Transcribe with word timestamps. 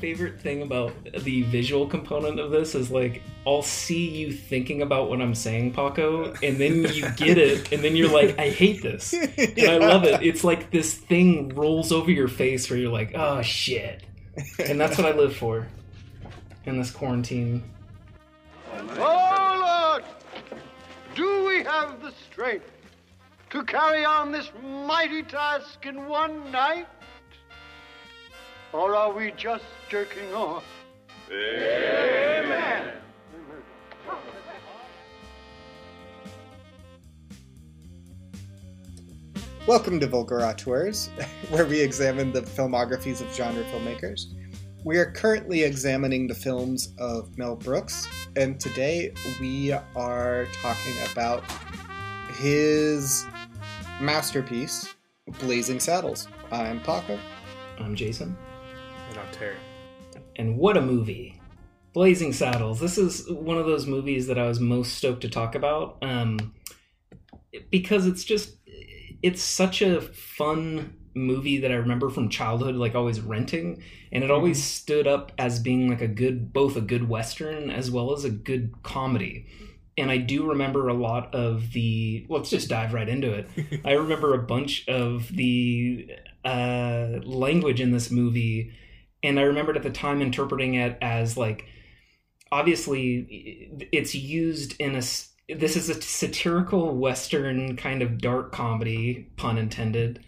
favorite 0.00 0.40
thing 0.40 0.62
about 0.62 0.92
the 1.20 1.42
visual 1.42 1.86
component 1.86 2.40
of 2.40 2.50
this 2.50 2.74
is 2.74 2.90
like 2.90 3.22
I'll 3.46 3.62
see 3.62 4.08
you 4.08 4.32
thinking 4.32 4.82
about 4.82 5.08
what 5.08 5.20
I'm 5.20 5.34
saying, 5.34 5.72
Paco, 5.74 6.32
and 6.42 6.58
then 6.58 6.84
you 6.92 7.08
get 7.16 7.38
it, 7.38 7.72
and 7.72 7.82
then 7.82 7.96
you're 7.96 8.10
like, 8.12 8.38
I 8.38 8.50
hate 8.50 8.82
this, 8.82 9.12
and 9.12 9.58
I 9.68 9.78
love 9.78 10.04
it. 10.04 10.22
It's 10.22 10.44
like 10.44 10.70
this 10.70 10.94
thing 10.94 11.50
rolls 11.50 11.92
over 11.92 12.10
your 12.10 12.28
face 12.28 12.68
where 12.70 12.78
you're 12.78 12.92
like, 12.92 13.12
oh 13.14 13.42
shit, 13.42 14.04
and 14.58 14.80
that's 14.80 14.98
what 14.98 15.06
I 15.06 15.12
live 15.12 15.36
for 15.36 15.68
in 16.64 16.78
this 16.78 16.90
quarantine. 16.90 17.62
Oh, 18.98 19.92
Lord! 19.92 20.04
Do 21.14 21.46
we 21.46 21.62
have 21.64 22.00
the 22.02 22.12
strength 22.30 22.70
to 23.50 23.64
carry 23.64 24.04
on 24.04 24.30
this 24.30 24.50
mighty 24.62 25.22
task 25.22 25.84
in 25.86 26.06
one 26.06 26.50
night? 26.52 26.86
Or 28.72 28.94
are 28.94 29.12
we 29.12 29.32
just 29.32 29.64
jerking 29.88 30.32
off? 30.32 30.62
Amen. 31.28 32.92
Welcome 39.66 39.98
to 39.98 40.06
Vulgar 40.06 40.42
Auteurs, 40.42 41.08
where 41.50 41.66
we 41.66 41.80
examine 41.80 42.32
the 42.32 42.42
filmographies 42.42 43.20
of 43.20 43.34
genre 43.34 43.64
filmmakers. 43.64 44.26
We 44.84 44.98
are 44.98 45.10
currently 45.10 45.64
examining 45.64 46.28
the 46.28 46.34
films 46.34 46.94
of 46.98 47.36
Mel 47.36 47.56
Brooks, 47.56 48.08
and 48.36 48.60
today 48.60 49.12
we 49.40 49.72
are 49.96 50.46
talking 50.62 50.94
about 51.10 51.42
his 52.34 53.26
masterpiece, 54.00 54.94
Blazing 55.40 55.80
Saddles. 55.80 56.28
I'm 56.52 56.80
Paco. 56.80 57.18
I'm 57.78 57.94
Jason, 57.94 58.36
And 59.10 59.18
I'm 59.18 59.56
and 60.36 60.56
what 60.56 60.76
a 60.76 60.80
movie! 60.80 61.40
Blazing 61.92 62.32
Saddles. 62.32 62.78
This 62.78 62.96
is 62.96 63.28
one 63.28 63.58
of 63.58 63.66
those 63.66 63.86
movies 63.86 64.28
that 64.28 64.38
I 64.38 64.46
was 64.46 64.60
most 64.60 64.94
stoked 64.94 65.22
to 65.22 65.28
talk 65.28 65.56
about, 65.56 65.98
um, 66.02 66.54
because 67.70 68.06
it's 68.06 68.22
just 68.22 68.54
it's 69.20 69.42
such 69.42 69.82
a 69.82 70.00
fun 70.00 70.94
movie 71.14 71.58
that 71.58 71.72
I 71.72 71.74
remember 71.74 72.08
from 72.08 72.28
childhood, 72.28 72.76
like 72.76 72.94
always 72.94 73.20
renting, 73.20 73.82
and 74.12 74.22
it 74.22 74.30
always 74.30 74.62
stood 74.62 75.08
up 75.08 75.32
as 75.38 75.58
being 75.58 75.88
like 75.88 76.02
a 76.02 76.08
good, 76.08 76.52
both 76.52 76.76
a 76.76 76.80
good 76.80 77.08
western 77.08 77.68
as 77.68 77.90
well 77.90 78.12
as 78.12 78.24
a 78.24 78.30
good 78.30 78.82
comedy. 78.84 79.46
And 79.98 80.08
I 80.08 80.18
do 80.18 80.48
remember 80.48 80.88
a 80.88 80.94
lot 80.94 81.34
of 81.34 81.72
the. 81.72 82.26
Let's 82.28 82.50
just 82.50 82.68
dive 82.68 82.94
right 82.94 83.08
into 83.08 83.32
it. 83.32 83.80
I 83.84 83.92
remember 83.92 84.34
a 84.34 84.42
bunch 84.42 84.86
of 84.88 85.28
the 85.34 86.10
uh, 86.44 87.18
language 87.24 87.80
in 87.80 87.90
this 87.90 88.10
movie, 88.10 88.72
and 89.22 89.38
I 89.38 89.42
remembered 89.42 89.76
at 89.76 89.82
the 89.82 89.90
time 89.90 90.22
interpreting 90.22 90.74
it 90.74 90.98
as 91.00 91.36
like, 91.36 91.66
obviously, 92.50 93.88
it's 93.92 94.14
used 94.14 94.80
in 94.80 94.92
a. 94.92 95.02
this 95.54 95.76
is 95.76 95.88
a 95.88 96.00
satirical 96.00 96.96
western 96.96 97.76
kind 97.76 98.02
of 98.02 98.18
dark 98.18 98.52
comedy 98.52 99.28
pun 99.36 99.58
intended 99.58 100.24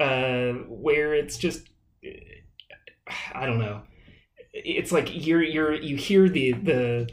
uh 0.00 0.52
where 0.68 1.12
it's 1.12 1.36
just 1.38 1.66
i 3.34 3.46
don't 3.46 3.58
know 3.58 3.82
it's 4.52 4.92
like 4.92 5.08
you're 5.26 5.42
you're 5.42 5.74
you 5.74 5.96
hear 5.96 6.28
the 6.28 6.52
the 6.52 7.08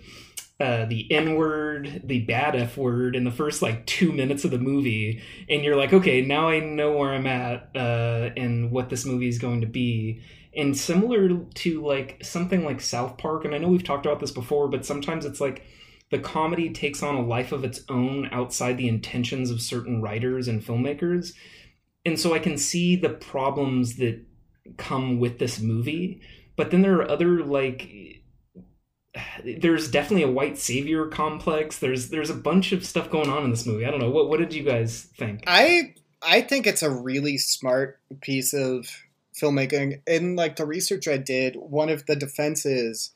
uh, 0.58 0.86
the 0.86 1.12
N 1.12 1.36
word, 1.36 2.02
the 2.06 2.22
bad 2.22 2.56
F 2.56 2.78
word 2.78 3.16
in 3.16 3.26
the 3.26 3.32
first 3.32 3.62
like 3.62 3.86
two 3.86 4.14
minutes 4.14 4.46
of 4.46 4.52
the 4.52 4.58
movie, 4.58 5.22
and 5.50 5.64
you're 5.64 5.76
like, 5.76 5.92
okay, 5.92 6.22
now 6.22 6.48
I 6.48 6.60
know 6.60 6.96
where 6.96 7.14
I'm 7.14 7.28
at 7.28 7.72
uh, 7.76 8.30
and 8.38 8.72
what 8.72 8.90
this 8.90 9.06
movie 9.06 9.28
is 9.28 9.38
going 9.38 9.62
to 9.62 9.68
be. 9.68 10.22
And 10.56 10.78
similar 10.78 11.30
to 11.30 11.86
like 11.86 12.24
something 12.24 12.64
like 12.64 12.80
South 12.80 13.18
Park, 13.18 13.44
and 13.46 13.54
I 13.54 13.58
know 13.58 13.68
we've 13.68 13.84
talked 13.84 14.06
about 14.06 14.20
this 14.20 14.32
before, 14.32 14.68
but 14.70 14.86
sometimes 14.86 15.26
it's 15.26 15.42
like 15.42 15.64
the 16.12 16.20
comedy 16.20 16.70
takes 16.70 17.04
on 17.04 17.16
a 17.16 17.22
life 17.22 17.52
of 17.52 17.64
its 17.64 17.82
own 17.90 18.30
outside 18.32 18.78
the 18.78 18.88
intentions 18.88 19.50
of 19.50 19.62
certain 19.62 20.02
writers 20.02 20.48
and 20.48 20.64
filmmakers. 20.64 21.34
And 22.06 22.20
so 22.20 22.34
I 22.34 22.40
can 22.40 22.58
see 22.58 22.96
the 22.96 23.10
problems 23.10 23.98
that 23.98 24.24
come 24.78 25.20
with 25.20 25.40
this 25.40 25.60
movie. 25.60 26.22
But 26.56 26.72
then 26.72 26.82
there 26.82 26.98
are 26.98 27.10
other 27.10 27.44
like 27.44 28.22
there's 29.44 29.90
definitely 29.90 30.24
a 30.24 30.32
white 30.32 30.58
savior 30.58 31.08
complex. 31.08 31.80
There's 31.80 32.10
there's 32.10 32.30
a 32.30 32.36
bunch 32.36 32.72
of 32.72 32.86
stuff 32.86 33.10
going 33.10 33.30
on 33.30 33.44
in 33.44 33.50
this 33.50 33.66
movie. 33.66 33.86
I 33.86 33.92
don't 33.92 34.00
know. 34.00 34.12
What 34.12 34.30
what 34.30 34.40
did 34.40 34.54
you 34.54 34.64
guys 34.64 35.10
think? 35.18 35.44
I 35.48 35.96
I 36.22 36.42
think 36.42 36.68
it's 36.68 36.84
a 36.84 36.90
really 36.90 37.38
smart 37.38 38.00
piece 38.22 38.54
of 38.54 38.88
filmmaking. 39.40 40.02
In 40.08 40.36
like 40.36 40.56
the 40.56 40.66
research 40.66 41.08
I 41.08 41.18
did, 41.18 41.56
one 41.56 41.90
of 41.90 42.06
the 42.06 42.16
defenses, 42.16 43.12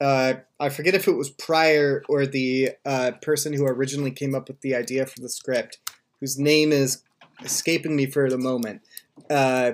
uh, 0.00 0.34
I 0.60 0.68
forget 0.68 0.94
if 0.94 1.08
it 1.08 1.16
was 1.16 1.30
Pryor 1.30 2.02
or 2.08 2.26
the 2.26 2.70
uh, 2.84 3.12
person 3.22 3.52
who 3.52 3.66
originally 3.66 4.12
came 4.12 4.34
up 4.34 4.48
with 4.48 4.60
the 4.60 4.74
idea 4.74 5.06
for 5.06 5.20
the 5.20 5.28
script, 5.28 5.78
whose 6.20 6.38
name 6.38 6.72
is 6.72 7.02
escaping 7.44 7.96
me 7.96 8.06
for 8.06 8.28
the 8.28 8.38
moment. 8.38 8.82
Uh, 9.28 9.72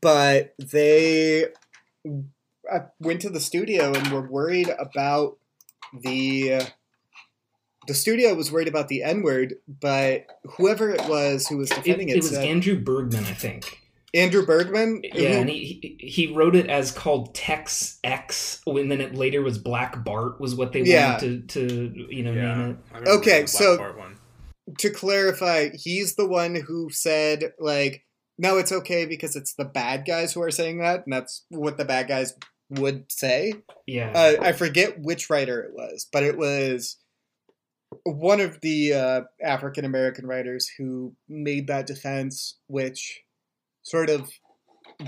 but 0.00 0.54
they 0.58 1.46
uh, 2.70 2.80
went 3.00 3.20
to 3.22 3.30
the 3.30 3.40
studio 3.40 3.92
and 3.92 4.12
were 4.12 4.28
worried 4.28 4.70
about 4.78 5.38
the 5.92 6.62
the 7.86 7.94
studio 7.94 8.34
was 8.34 8.52
worried 8.52 8.68
about 8.68 8.88
the 8.88 9.02
N 9.02 9.22
word, 9.22 9.54
but 9.66 10.26
whoever 10.56 10.90
it 10.90 11.08
was 11.08 11.48
who 11.48 11.56
was 11.56 11.70
It, 11.72 11.76
defending 11.76 12.08
it, 12.10 12.16
it 12.16 12.22
was 12.22 12.30
said, 12.30 12.44
Andrew 12.44 12.78
Bergman, 12.78 13.24
I 13.24 13.32
think. 13.32 13.80
Andrew 14.14 14.44
Bergman. 14.44 15.02
Yeah, 15.04 15.12
who- 15.12 15.26
and 15.40 15.48
he 15.48 15.96
he 16.00 16.06
he 16.08 16.26
wrote 16.32 16.56
it 16.56 16.68
as 16.68 16.90
called 16.92 17.34
Tex 17.34 17.98
X, 18.04 18.60
and 18.66 18.90
then 18.90 19.00
it 19.00 19.14
later 19.14 19.42
was 19.42 19.58
Black 19.58 20.04
Bart 20.04 20.40
was 20.40 20.54
what 20.54 20.72
they 20.72 20.82
Yeah. 20.82 21.12
wanted 21.12 21.48
to 21.50 21.66
to 21.66 22.06
you 22.14 22.22
know 22.22 22.32
Yeah. 22.32 22.54
name 22.56 22.78
it. 22.94 23.08
Okay, 23.08 23.46
so- 23.46 23.94
to 24.78 24.90
clarify, 24.90 25.70
he's 25.74 26.14
the 26.14 26.26
one 26.28 26.54
who 26.54 26.90
said 26.90 27.52
like, 27.58 28.04
no, 28.38 28.56
it's 28.58 28.70
okay 28.72 29.04
because 29.04 29.34
it's 29.36 29.54
the 29.54 29.64
bad 29.64 30.04
guys 30.06 30.32
who 30.32 30.42
are 30.42 30.50
saying 30.50 30.78
that, 30.78 31.04
and 31.04 31.12
that's 31.12 31.44
what 31.48 31.76
the 31.76 31.84
bad 31.84 32.06
guys 32.08 32.34
would 32.70 33.10
say. 33.10 33.52
Yeah, 33.86 34.12
Uh, 34.14 34.36
I 34.40 34.52
forget 34.52 35.00
which 35.00 35.28
writer 35.28 35.60
it 35.60 35.72
was, 35.74 36.06
but 36.12 36.22
it 36.22 36.36
was 36.38 36.98
one 38.04 38.40
of 38.40 38.60
the 38.60 38.92
uh, 38.94 39.20
African 39.42 39.84
American 39.84 40.24
writers 40.26 40.70
who 40.78 41.16
made 41.28 41.66
that 41.66 41.86
defense, 41.88 42.58
which 42.68 43.22
sort 43.82 44.10
of 44.10 44.30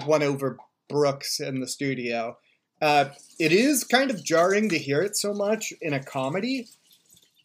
won 0.06 0.22
over 0.22 0.56
Brooks 0.88 1.40
in 1.40 1.60
the 1.60 1.68
studio. 1.68 2.36
Uh, 2.80 3.10
it 3.38 3.52
is 3.52 3.84
kind 3.84 4.10
of 4.10 4.24
jarring 4.24 4.68
to 4.68 4.78
hear 4.78 5.02
it 5.02 5.16
so 5.16 5.32
much 5.32 5.72
in 5.80 5.92
a 5.92 6.02
comedy, 6.02 6.68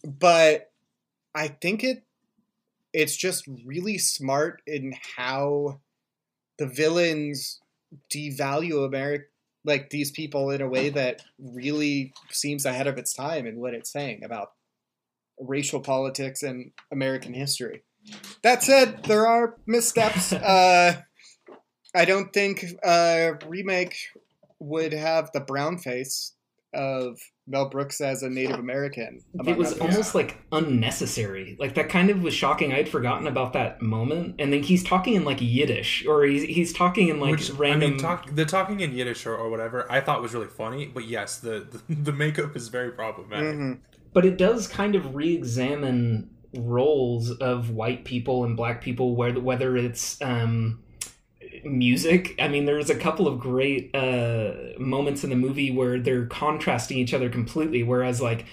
but 0.03 0.71
I 1.35 1.49
think 1.49 1.83
it 1.83 2.03
it's 2.93 3.15
just 3.15 3.47
really 3.65 3.97
smart 3.97 4.61
in 4.65 4.95
how 5.17 5.81
the 6.57 6.65
villains 6.65 7.59
devalue 8.11 8.85
America 8.85 9.25
like 9.67 9.89
these 9.89 10.09
people 10.09 10.49
in 10.49 10.61
a 10.61 10.67
way 10.67 10.89
that 10.89 11.21
really 11.37 12.13
seems 12.29 12.65
ahead 12.65 12.87
of 12.87 12.97
its 12.97 13.13
time 13.13 13.45
in 13.45 13.59
what 13.59 13.73
it's 13.73 13.91
saying 13.91 14.23
about 14.23 14.53
racial 15.39 15.81
politics 15.81 16.41
and 16.41 16.71
American 16.91 17.33
history. 17.33 17.83
That 18.41 18.63
said, 18.63 19.03
there 19.03 19.27
are 19.27 19.57
missteps. 19.67 20.31
uh, 20.33 21.01
I 21.97 22.05
don't 22.05 22.31
think 22.31 22.63
a 22.83 23.33
remake 23.47 23.95
would 24.59 24.93
have 24.93 25.31
the 25.33 25.39
brown 25.41 25.77
face 25.79 26.33
of 26.73 27.17
Mel 27.47 27.69
Brooks 27.69 28.01
as 28.01 28.23
a 28.23 28.29
Native 28.29 28.59
American. 28.59 29.21
it 29.45 29.57
was 29.57 29.71
others. 29.71 29.81
almost 29.81 30.13
like 30.15 30.37
unnecessary. 30.51 31.55
Like 31.59 31.75
that 31.75 31.89
kind 31.89 32.09
of 32.09 32.21
was 32.21 32.33
shocking. 32.33 32.73
I'd 32.73 32.89
forgotten 32.89 33.25
about 33.25 33.53
that 33.53 33.81
moment. 33.81 34.35
And 34.37 34.51
then 34.53 34.61
he's 34.63 34.83
talking 34.83 35.15
in 35.15 35.23
like 35.23 35.39
Yiddish, 35.41 36.05
or 36.05 36.23
he's 36.25 36.43
he's 36.43 36.73
talking 36.73 37.07
in 37.07 37.19
like 37.19 37.31
Which, 37.31 37.49
random. 37.51 37.89
I 37.89 37.91
mean, 37.93 37.99
talk, 37.99 38.35
the 38.35 38.45
talking 38.45 38.81
in 38.81 38.91
Yiddish 38.93 39.25
or, 39.25 39.35
or 39.35 39.49
whatever, 39.49 39.91
I 39.91 40.01
thought 40.01 40.21
was 40.21 40.33
really 40.33 40.47
funny. 40.47 40.85
But 40.85 41.05
yes, 41.05 41.37
the 41.39 41.67
the, 41.87 41.95
the 42.11 42.13
makeup 42.13 42.55
is 42.55 42.67
very 42.67 42.91
problematic. 42.91 43.55
Mhm. 43.55 43.79
but 44.13 44.25
it 44.25 44.37
does 44.37 44.67
kind 44.67 44.93
of 44.95 45.15
re-examine 45.15 46.29
roles 46.55 47.31
of 47.31 47.71
white 47.71 48.03
people 48.05 48.43
and 48.43 48.55
black 48.55 48.81
people 48.81 49.15
whether 49.15 49.39
whether 49.39 49.75
it's 49.77 50.19
um 50.21 50.79
music 51.67 52.35
i 52.39 52.47
mean 52.47 52.65
there's 52.65 52.89
a 52.89 52.95
couple 52.95 53.27
of 53.27 53.39
great 53.39 53.93
uh 53.95 54.53
moments 54.77 55.23
in 55.23 55.29
the 55.29 55.35
movie 55.35 55.71
where 55.71 55.99
they're 55.99 56.25
contrasting 56.25 56.97
each 56.97 57.13
other 57.13 57.29
completely 57.29 57.83
whereas 57.83 58.21
like 58.21 58.45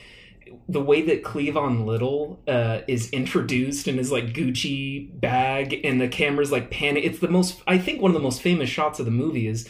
the 0.68 0.80
way 0.80 1.02
that 1.02 1.22
Cleavon 1.22 1.84
Little 1.84 2.40
uh, 2.46 2.80
is 2.86 3.10
introduced 3.10 3.88
in 3.88 3.98
his 3.98 4.10
like 4.10 4.32
Gucci 4.32 5.08
bag 5.20 5.80
and 5.84 6.00
the 6.00 6.08
camera's 6.08 6.52
like 6.52 6.70
panning. 6.70 7.02
It's 7.02 7.18
the 7.18 7.28
most, 7.28 7.60
I 7.66 7.78
think, 7.78 8.00
one 8.00 8.10
of 8.10 8.14
the 8.14 8.22
most 8.22 8.40
famous 8.40 8.70
shots 8.70 8.98
of 8.98 9.04
the 9.04 9.10
movie 9.10 9.46
is 9.46 9.68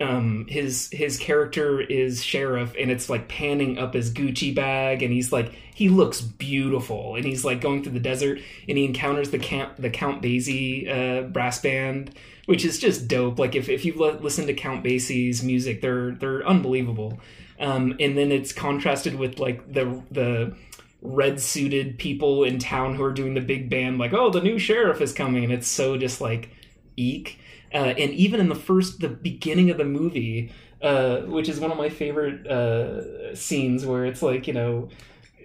um 0.00 0.46
his 0.48 0.88
his 0.90 1.18
character 1.18 1.80
is 1.80 2.24
sheriff 2.24 2.74
and 2.78 2.90
it's 2.90 3.10
like 3.10 3.28
panning 3.28 3.78
up 3.78 3.94
his 3.94 4.12
gucci 4.12 4.52
bag 4.54 5.02
and 5.02 5.12
he's 5.12 5.30
like 5.30 5.52
he 5.74 5.88
looks 5.88 6.20
beautiful 6.20 7.14
and 7.14 7.24
he's 7.24 7.44
like 7.44 7.60
going 7.60 7.82
through 7.82 7.92
the 7.92 8.00
desert 8.00 8.40
and 8.68 8.78
he 8.78 8.84
encounters 8.84 9.30
the 9.30 9.38
camp 9.38 9.76
the 9.76 9.90
count 9.90 10.22
basie 10.22 10.88
uh 10.88 11.22
brass 11.28 11.60
band 11.60 12.14
which 12.46 12.64
is 12.64 12.78
just 12.78 13.08
dope. 13.08 13.38
Like 13.38 13.54
if, 13.54 13.68
if 13.68 13.84
you've 13.84 13.98
li- 13.98 14.18
listened 14.20 14.48
to 14.48 14.54
count 14.54 14.82
basie's 14.82 15.42
music 15.42 15.80
they're 15.80 16.12
they're 16.12 16.46
unbelievable. 16.46 17.20
Um 17.58 17.96
and 18.00 18.16
then 18.16 18.32
it's 18.32 18.52
contrasted 18.52 19.14
with 19.14 19.38
like 19.38 19.72
the 19.72 20.02
the 20.10 20.56
red 21.00 21.40
suited 21.40 21.98
people 21.98 22.44
in 22.44 22.58
town 22.58 22.94
who 22.94 23.02
are 23.02 23.12
doing 23.12 23.34
the 23.34 23.40
big 23.40 23.68
band 23.68 23.98
like 23.98 24.12
oh 24.12 24.30
the 24.30 24.40
new 24.40 24.58
sheriff 24.58 25.00
is 25.00 25.12
coming. 25.12 25.44
And 25.44 25.52
it's 25.52 25.68
so 25.68 25.96
just 25.96 26.20
like 26.20 26.50
eek. 26.96 27.38
Uh, 27.74 27.94
and 27.96 28.12
even 28.12 28.38
in 28.38 28.50
the 28.50 28.54
first 28.54 29.00
the 29.00 29.08
beginning 29.08 29.70
of 29.70 29.78
the 29.78 29.84
movie 29.84 30.52
uh, 30.82 31.20
which 31.20 31.48
is 31.48 31.60
one 31.60 31.70
of 31.70 31.78
my 31.78 31.88
favorite 31.88 32.46
uh, 32.46 33.34
scenes 33.34 33.86
where 33.86 34.04
it's 34.04 34.20
like 34.20 34.46
you 34.46 34.52
know 34.52 34.88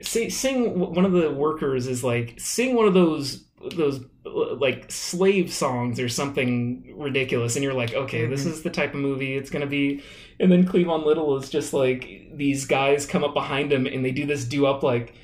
sing, 0.02 0.30
sing 0.30 0.80
one 0.80 1.06
of 1.06 1.12
the 1.12 1.32
workers 1.32 1.88
is 1.88 2.04
like 2.04 2.34
sing 2.40 2.76
one 2.76 2.88
of 2.88 2.94
those 2.94 3.44
those 3.76 4.02
like 4.24 4.92
slave 4.92 5.52
songs 5.52 6.00
or 6.00 6.08
something 6.08 6.94
ridiculous 6.96 7.56
and 7.56 7.64
you're 7.64 7.74
like 7.74 7.94
okay 7.96 8.22
mm-hmm. 8.22 8.32
this 8.32 8.46
is 8.46 8.62
the 8.62 8.70
type 8.70 8.94
of 8.94 9.00
movie 9.00 9.36
it's 9.36 9.50
gonna 9.50 9.66
be 9.66 10.04
and 10.40 10.52
then 10.52 10.66
cleavon 10.66 11.04
little 11.04 11.36
is 11.38 11.50
just 11.50 11.74
like 11.74 12.30
these 12.34 12.66
guys 12.66 13.06
come 13.06 13.24
up 13.24 13.34
behind 13.34 13.74
him 13.74 13.88
and 13.88 14.06
they 14.06 14.12
do 14.12 14.28
this 14.28 14.46
do 14.46 14.68
up 14.68 14.84
like 14.84 15.16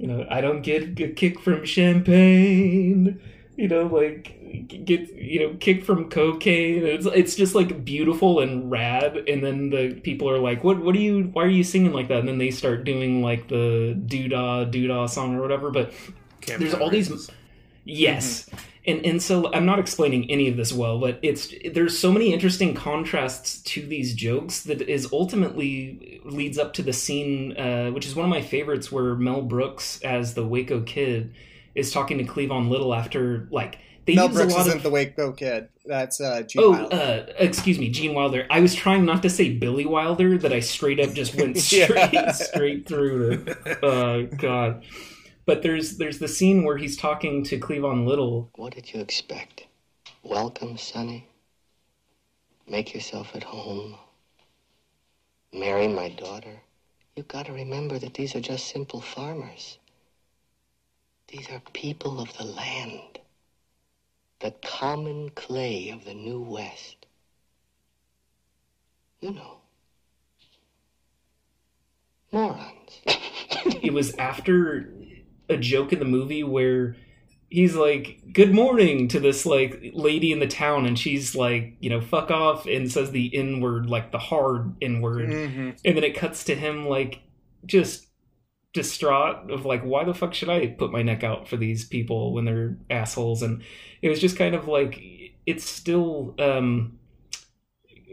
you 0.00 0.06
know, 0.06 0.26
I 0.30 0.40
don't 0.40 0.62
get 0.62 0.98
a 0.98 1.08
kick 1.08 1.38
from 1.40 1.66
champagne. 1.66 3.20
You 3.56 3.68
know, 3.68 3.82
like 3.82 4.34
get 4.66 5.14
you 5.14 5.40
know 5.40 5.56
kick 5.60 5.84
from 5.84 6.08
cocaine. 6.08 6.86
It's 6.86 7.04
it's 7.04 7.36
just 7.36 7.54
like 7.54 7.84
beautiful 7.84 8.40
and 8.40 8.70
rad. 8.70 9.18
And 9.28 9.44
then 9.44 9.68
the 9.68 10.00
people 10.02 10.30
are 10.30 10.38
like, 10.38 10.64
"What? 10.64 10.80
What 10.80 10.94
are 10.94 10.98
you? 10.98 11.24
Why 11.34 11.44
are 11.44 11.48
you 11.48 11.62
singing 11.62 11.92
like 11.92 12.08
that?" 12.08 12.20
And 12.20 12.28
then 12.28 12.38
they 12.38 12.50
start 12.50 12.84
doing 12.84 13.22
like 13.22 13.48
the 13.48 13.94
doo-dah 14.06 14.64
doo-dah 14.64 15.04
song 15.04 15.36
or 15.36 15.42
whatever. 15.42 15.70
But 15.70 15.92
Can't 16.40 16.60
there's 16.60 16.72
all 16.72 16.88
these. 16.88 17.30
Yes. 17.84 18.44
Mm-hmm 18.44 18.56
and 18.86 19.04
and 19.04 19.22
so 19.22 19.52
I'm 19.52 19.66
not 19.66 19.78
explaining 19.78 20.30
any 20.30 20.48
of 20.48 20.56
this 20.56 20.72
well, 20.72 20.98
but 20.98 21.18
it's 21.22 21.52
there's 21.72 21.98
so 21.98 22.10
many 22.10 22.32
interesting 22.32 22.74
contrasts 22.74 23.60
to 23.62 23.84
these 23.84 24.14
jokes 24.14 24.62
that 24.62 24.80
is 24.82 25.12
ultimately 25.12 26.20
leads 26.24 26.58
up 26.58 26.72
to 26.74 26.82
the 26.82 26.92
scene, 26.92 27.56
uh, 27.58 27.90
which 27.90 28.06
is 28.06 28.14
one 28.14 28.24
of 28.24 28.30
my 28.30 28.42
favorites, 28.42 28.90
where 28.90 29.14
Mel 29.14 29.42
Brooks 29.42 30.00
as 30.02 30.34
the 30.34 30.46
Waco 30.46 30.80
kid 30.80 31.34
is 31.74 31.92
talking 31.92 32.18
to 32.18 32.24
Cleavon 32.24 32.70
Little 32.70 32.94
after 32.94 33.48
like 33.50 33.78
they 34.06 34.14
Mel 34.14 34.30
Brooks 34.30 34.54
isn't 34.54 34.76
of... 34.78 34.82
the 34.82 34.90
Waco 34.90 35.32
kid. 35.32 35.68
That's 35.84 36.18
uh, 36.20 36.42
Gene 36.42 36.62
oh, 36.64 36.74
uh, 36.86 37.26
excuse 37.38 37.78
me, 37.78 37.90
Gene 37.90 38.14
Wilder. 38.14 38.46
I 38.48 38.60
was 38.60 38.74
trying 38.74 39.04
not 39.04 39.22
to 39.24 39.30
say 39.30 39.52
Billy 39.52 39.84
Wilder, 39.84 40.38
that 40.38 40.54
I 40.54 40.60
straight 40.60 41.00
up 41.00 41.12
just 41.12 41.34
went 41.34 41.58
straight 41.58 42.14
yeah. 42.14 42.32
straight 42.32 42.86
through 42.86 43.44
to. 43.44 43.86
Uh, 43.86 44.22
God. 44.22 44.84
But 45.50 45.62
there's 45.62 45.96
there's 45.96 46.20
the 46.20 46.28
scene 46.28 46.62
where 46.62 46.76
he's 46.76 46.96
talking 46.96 47.42
to 47.46 47.58
Cleavon 47.58 48.06
Little. 48.06 48.50
What 48.54 48.72
did 48.72 48.94
you 48.94 49.00
expect? 49.00 49.66
Welcome, 50.22 50.78
Sonny. 50.78 51.26
Make 52.68 52.94
yourself 52.94 53.34
at 53.34 53.42
home. 53.42 53.96
Marry 55.52 55.88
my 55.88 56.08
daughter. 56.08 56.60
You've 57.16 57.26
got 57.26 57.46
to 57.46 57.52
remember 57.52 57.98
that 57.98 58.14
these 58.14 58.36
are 58.36 58.40
just 58.40 58.68
simple 58.68 59.00
farmers. 59.00 59.78
These 61.26 61.50
are 61.50 61.60
people 61.72 62.20
of 62.20 62.38
the 62.38 62.44
land. 62.44 63.18
The 64.38 64.54
common 64.64 65.30
clay 65.30 65.88
of 65.88 66.04
the 66.04 66.14
New 66.14 66.42
West. 66.42 67.06
You 69.18 69.32
know. 69.32 69.56
Morons. 72.30 73.00
it 73.82 73.92
was 73.92 74.14
after 74.14 74.92
a 75.50 75.56
joke 75.56 75.92
in 75.92 75.98
the 75.98 76.04
movie 76.04 76.44
where 76.44 76.96
he's 77.50 77.74
like 77.74 78.22
good 78.32 78.54
morning 78.54 79.08
to 79.08 79.18
this 79.18 79.44
like 79.44 79.90
lady 79.92 80.32
in 80.32 80.38
the 80.38 80.46
town 80.46 80.86
and 80.86 80.98
she's 80.98 81.34
like 81.34 81.76
you 81.80 81.90
know 81.90 82.00
fuck 82.00 82.30
off 82.30 82.64
and 82.66 82.90
says 82.90 83.10
the 83.10 83.34
n 83.34 83.60
word 83.60 83.90
like 83.90 84.12
the 84.12 84.18
hard 84.18 84.74
n 84.80 85.00
word 85.00 85.28
mm-hmm. 85.28 85.70
and 85.84 85.96
then 85.96 86.04
it 86.04 86.16
cuts 86.16 86.44
to 86.44 86.54
him 86.54 86.86
like 86.86 87.20
just 87.66 88.06
distraught 88.72 89.50
of 89.50 89.66
like 89.66 89.82
why 89.82 90.04
the 90.04 90.14
fuck 90.14 90.32
should 90.32 90.48
i 90.48 90.68
put 90.68 90.92
my 90.92 91.02
neck 91.02 91.24
out 91.24 91.48
for 91.48 91.56
these 91.56 91.84
people 91.84 92.32
when 92.32 92.44
they're 92.44 92.76
assholes 92.88 93.42
and 93.42 93.62
it 94.00 94.08
was 94.08 94.20
just 94.20 94.36
kind 94.36 94.54
of 94.54 94.68
like 94.68 95.02
it's 95.44 95.68
still 95.68 96.36
um 96.38 96.96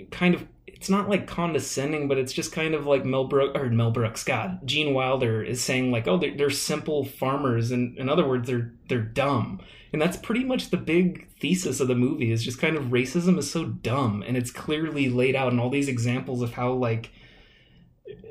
kind 0.09 0.33
of 0.33 0.47
it's 0.77 0.91
not 0.91 1.09
like 1.09 1.25
condescending, 1.25 2.07
but 2.07 2.19
it's 2.19 2.31
just 2.31 2.51
kind 2.51 2.75
of 2.75 2.85
like 2.85 3.03
Mel 3.03 3.23
Brooks 3.23 3.59
or 3.59 3.67
Mel 3.69 3.89
Brooks, 3.89 4.23
God, 4.23 4.59
Gene 4.63 4.93
Wilder 4.93 5.41
is 5.41 5.59
saying 5.59 5.91
like, 5.91 6.07
oh, 6.07 6.19
they're, 6.19 6.37
they're 6.37 6.49
simple 6.51 7.03
farmers, 7.03 7.71
and 7.71 7.97
in 7.97 8.07
other 8.07 8.27
words, 8.27 8.47
they're 8.47 8.71
they're 8.87 9.01
dumb, 9.01 9.59
and 9.91 9.99
that's 9.99 10.17
pretty 10.17 10.43
much 10.43 10.69
the 10.69 10.77
big 10.77 11.27
thesis 11.39 11.79
of 11.79 11.87
the 11.87 11.95
movie 11.95 12.31
is 12.31 12.43
just 12.43 12.61
kind 12.61 12.77
of 12.77 12.85
racism 12.85 13.39
is 13.39 13.49
so 13.49 13.65
dumb, 13.65 14.23
and 14.27 14.37
it's 14.37 14.51
clearly 14.51 15.09
laid 15.09 15.35
out 15.35 15.51
in 15.51 15.59
all 15.59 15.71
these 15.71 15.87
examples 15.87 16.43
of 16.43 16.53
how 16.53 16.71
like 16.73 17.09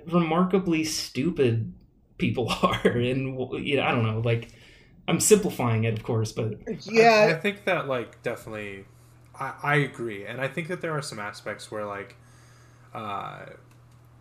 remarkably 0.06 0.84
stupid 0.84 1.75
people 2.16 2.49
are, 2.62 2.87
and 2.87 3.37
you 3.66 3.76
know, 3.76 3.82
I 3.82 3.90
don't 3.90 4.06
know, 4.06 4.20
like 4.20 4.50
I'm 5.08 5.19
simplifying 5.19 5.82
it, 5.82 5.99
of 5.99 6.04
course, 6.04 6.31
but 6.31 6.54
yeah, 6.87 7.26
I, 7.28 7.31
I 7.31 7.34
think 7.34 7.64
that 7.64 7.88
like 7.88 8.22
definitely. 8.22 8.84
I, 9.38 9.52
I 9.62 9.75
agree, 9.76 10.25
and 10.25 10.40
I 10.40 10.46
think 10.49 10.69
that 10.69 10.81
there 10.81 10.92
are 10.92 11.02
some 11.02 11.19
aspects 11.19 11.70
where 11.70 11.84
like 11.84 12.16
uh, 12.96 13.46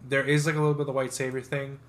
there 0.07 0.23
is 0.23 0.45
like 0.45 0.55
a 0.55 0.59
little 0.59 0.73
bit 0.73 0.81
of 0.81 0.87
the 0.87 0.93
white 0.93 1.13
savior 1.13 1.41
thing, 1.41 1.79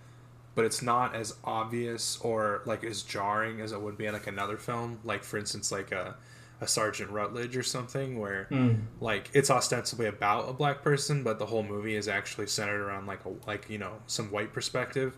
but 0.54 0.64
it's 0.64 0.80
not 0.80 1.14
as 1.14 1.34
obvious 1.44 2.18
or 2.22 2.62
like 2.64 2.84
as 2.84 3.02
jarring 3.02 3.60
as 3.60 3.72
it 3.72 3.82
would 3.82 3.98
be 3.98 4.06
in 4.06 4.12
like 4.12 4.28
another 4.28 4.56
film. 4.56 5.00
Like 5.04 5.24
for 5.24 5.36
instance, 5.36 5.72
like 5.72 5.92
a 5.92 6.16
a 6.60 6.66
Sergeant 6.66 7.10
Rutledge 7.10 7.56
or 7.56 7.62
something, 7.62 8.18
where 8.18 8.46
mm. 8.50 8.80
like 9.00 9.28
it's 9.34 9.50
ostensibly 9.50 10.06
about 10.06 10.48
a 10.48 10.52
black 10.52 10.82
person, 10.82 11.22
but 11.22 11.38
the 11.38 11.46
whole 11.46 11.64
movie 11.64 11.96
is 11.96 12.08
actually 12.08 12.46
centered 12.46 12.80
around 12.80 13.06
like 13.06 13.24
a 13.24 13.32
like 13.46 13.68
you 13.68 13.78
know 13.78 13.94
some 14.06 14.30
white 14.30 14.52
perspective. 14.52 15.16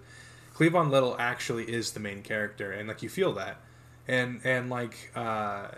Cleavon 0.54 0.90
Little 0.90 1.14
actually 1.20 1.64
is 1.64 1.92
the 1.92 2.00
main 2.00 2.22
character, 2.22 2.72
and 2.72 2.88
like 2.88 3.02
you 3.02 3.08
feel 3.08 3.34
that, 3.34 3.58
and 4.08 4.40
and 4.42 4.70
like 4.70 5.12
uh, 5.14 5.68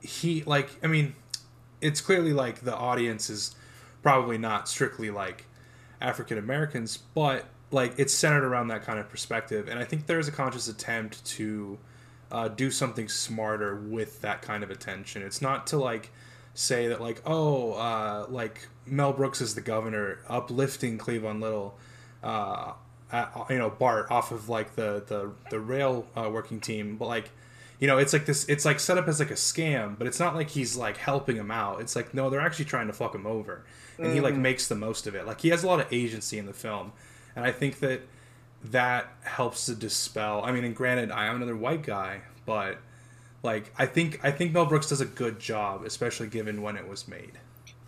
he 0.00 0.44
like 0.44 0.68
I 0.84 0.86
mean, 0.86 1.16
it's 1.80 2.00
clearly 2.00 2.32
like 2.32 2.60
the 2.60 2.76
audience 2.76 3.28
is 3.30 3.56
probably 4.06 4.38
not 4.38 4.68
strictly 4.68 5.10
like 5.10 5.46
African 6.00 6.38
Americans, 6.38 6.96
but 6.96 7.44
like 7.72 7.98
it's 7.98 8.14
centered 8.14 8.44
around 8.44 8.68
that 8.68 8.84
kind 8.84 9.00
of 9.00 9.08
perspective. 9.08 9.66
And 9.66 9.80
I 9.80 9.84
think 9.84 10.06
there's 10.06 10.28
a 10.28 10.30
conscious 10.30 10.68
attempt 10.68 11.24
to 11.24 11.76
uh, 12.30 12.46
do 12.46 12.70
something 12.70 13.08
smarter 13.08 13.74
with 13.74 14.20
that 14.20 14.42
kind 14.42 14.62
of 14.62 14.70
attention. 14.70 15.22
It's 15.22 15.42
not 15.42 15.66
to 15.68 15.76
like 15.78 16.12
say 16.54 16.86
that 16.86 17.00
like 17.00 17.20
oh 17.26 17.72
uh, 17.72 18.26
like 18.28 18.68
Mel 18.86 19.12
Brooks 19.12 19.40
is 19.40 19.56
the 19.56 19.60
governor 19.60 20.20
uplifting 20.28 20.98
Cleavon 20.98 21.40
Little. 21.40 21.76
Uh, 22.22 22.74
at, 23.10 23.32
you 23.50 23.58
know 23.58 23.70
Bart 23.70 24.08
off 24.08 24.30
of 24.30 24.48
like 24.48 24.76
the 24.76 25.02
the 25.08 25.32
the 25.50 25.58
rail 25.58 26.06
uh, 26.16 26.30
working 26.30 26.60
team, 26.60 26.96
but 26.96 27.08
like 27.08 27.32
you 27.80 27.86
know 27.86 27.98
it's 27.98 28.12
like 28.12 28.26
this 28.26 28.48
it's 28.48 28.64
like 28.64 28.80
set 28.80 28.98
up 28.98 29.08
as 29.08 29.20
like 29.20 29.30
a 29.30 29.34
scam, 29.34 29.98
but 29.98 30.06
it's 30.06 30.20
not 30.20 30.34
like 30.34 30.50
he's 30.50 30.76
like 30.76 30.96
helping 30.96 31.36
him 31.36 31.50
out. 31.50 31.80
It's 31.80 31.96
like 31.96 32.14
no, 32.14 32.30
they're 32.30 32.40
actually 32.40 32.66
trying 32.66 32.86
to 32.86 32.92
fuck 32.92 33.14
him 33.14 33.26
over 33.26 33.64
and 33.98 34.06
mm-hmm. 34.06 34.14
he 34.14 34.20
like 34.20 34.34
mm-hmm. 34.34 34.42
makes 34.42 34.68
the 34.68 34.74
most 34.74 35.06
of 35.06 35.14
it. 35.14 35.26
Like 35.26 35.40
he 35.40 35.48
has 35.48 35.64
a 35.64 35.66
lot 35.66 35.80
of 35.80 35.92
agency 35.92 36.38
in 36.38 36.46
the 36.46 36.52
film, 36.52 36.92
and 37.34 37.44
I 37.44 37.52
think 37.52 37.80
that 37.80 38.02
that 38.64 39.08
helps 39.22 39.66
to 39.66 39.74
dispel. 39.74 40.42
I 40.44 40.52
mean, 40.52 40.64
and 40.64 40.74
granted, 40.74 41.10
I 41.10 41.26
am 41.26 41.36
another 41.36 41.56
white 41.56 41.82
guy, 41.82 42.22
but 42.44 42.78
like 43.42 43.72
I 43.78 43.86
think 43.86 44.20
I 44.22 44.30
think 44.30 44.52
Mel 44.52 44.66
Brooks 44.66 44.88
does 44.88 45.00
a 45.00 45.06
good 45.06 45.38
job, 45.38 45.84
especially 45.84 46.28
given 46.28 46.62
when 46.62 46.76
it 46.76 46.88
was 46.88 47.08
made. 47.08 47.38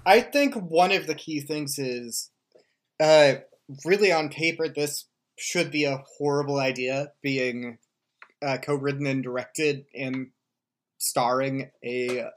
I 0.06 0.20
think 0.20 0.54
one 0.54 0.92
of 0.92 1.06
the 1.06 1.14
key 1.14 1.40
things 1.40 1.78
is, 1.78 2.30
uh, 2.98 3.34
really 3.84 4.10
on 4.10 4.30
paper, 4.30 4.66
this 4.68 5.06
should 5.36 5.70
be 5.70 5.84
a 5.84 6.02
horrible 6.16 6.58
idea, 6.58 7.08
being 7.22 7.76
uh, 8.42 8.58
co-written 8.58 9.06
and 9.06 9.22
directed 9.22 9.84
and 9.94 10.28
starring 10.98 11.70
a 11.84 12.28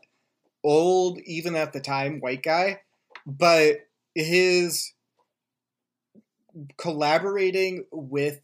old, 0.63 1.19
even 1.25 1.55
at 1.55 1.73
the 1.73 1.79
time, 1.79 2.19
white 2.19 2.43
guy 2.43 2.79
but 3.25 3.87
his 4.15 4.93
collaborating 6.77 7.85
with 7.91 8.41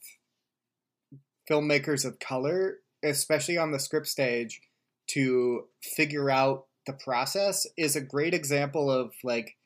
filmmakers 1.49 2.05
of 2.05 2.19
color, 2.19 2.77
especially 3.03 3.57
on 3.57 3.71
the 3.71 3.79
script 3.79 4.07
stage, 4.07 4.61
to 5.07 5.65
figure 5.81 6.29
out 6.29 6.65
the 6.85 6.93
process 6.93 7.67
is 7.77 7.95
a 7.95 8.01
great 8.01 8.33
example 8.33 8.89
of 8.89 9.13
like 9.23 9.57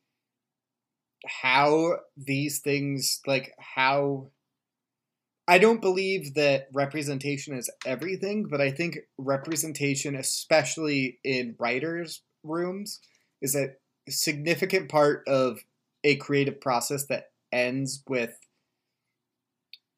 how 1.43 1.97
these 2.17 2.59
things 2.59 3.21
like 3.27 3.53
how 3.59 4.27
I 5.51 5.57
don't 5.57 5.81
believe 5.81 6.35
that 6.35 6.69
representation 6.71 7.53
is 7.57 7.69
everything, 7.85 8.45
but 8.49 8.61
I 8.61 8.71
think 8.71 8.99
representation, 9.17 10.15
especially 10.15 11.19
in 11.25 11.57
writers' 11.59 12.21
rooms, 12.41 13.01
is 13.41 13.53
a 13.53 13.71
significant 14.07 14.87
part 14.87 15.27
of 15.27 15.59
a 16.05 16.15
creative 16.15 16.61
process 16.61 17.07
that 17.07 17.31
ends 17.51 18.01
with 18.07 18.33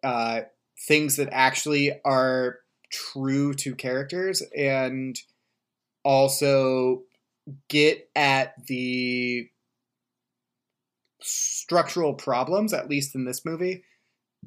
uh, 0.03 0.41
things 0.88 1.17
that 1.17 1.29
actually 1.31 2.01
are 2.03 2.57
true 2.91 3.53
to 3.53 3.75
characters 3.75 4.41
and 4.57 5.19
also 6.03 7.03
get 7.69 8.10
at 8.15 8.55
the 8.65 9.48
structural 11.22 12.15
problems, 12.15 12.74
at 12.74 12.89
least 12.89 13.13
in 13.13 13.25
this 13.25 13.45
movie, 13.45 13.83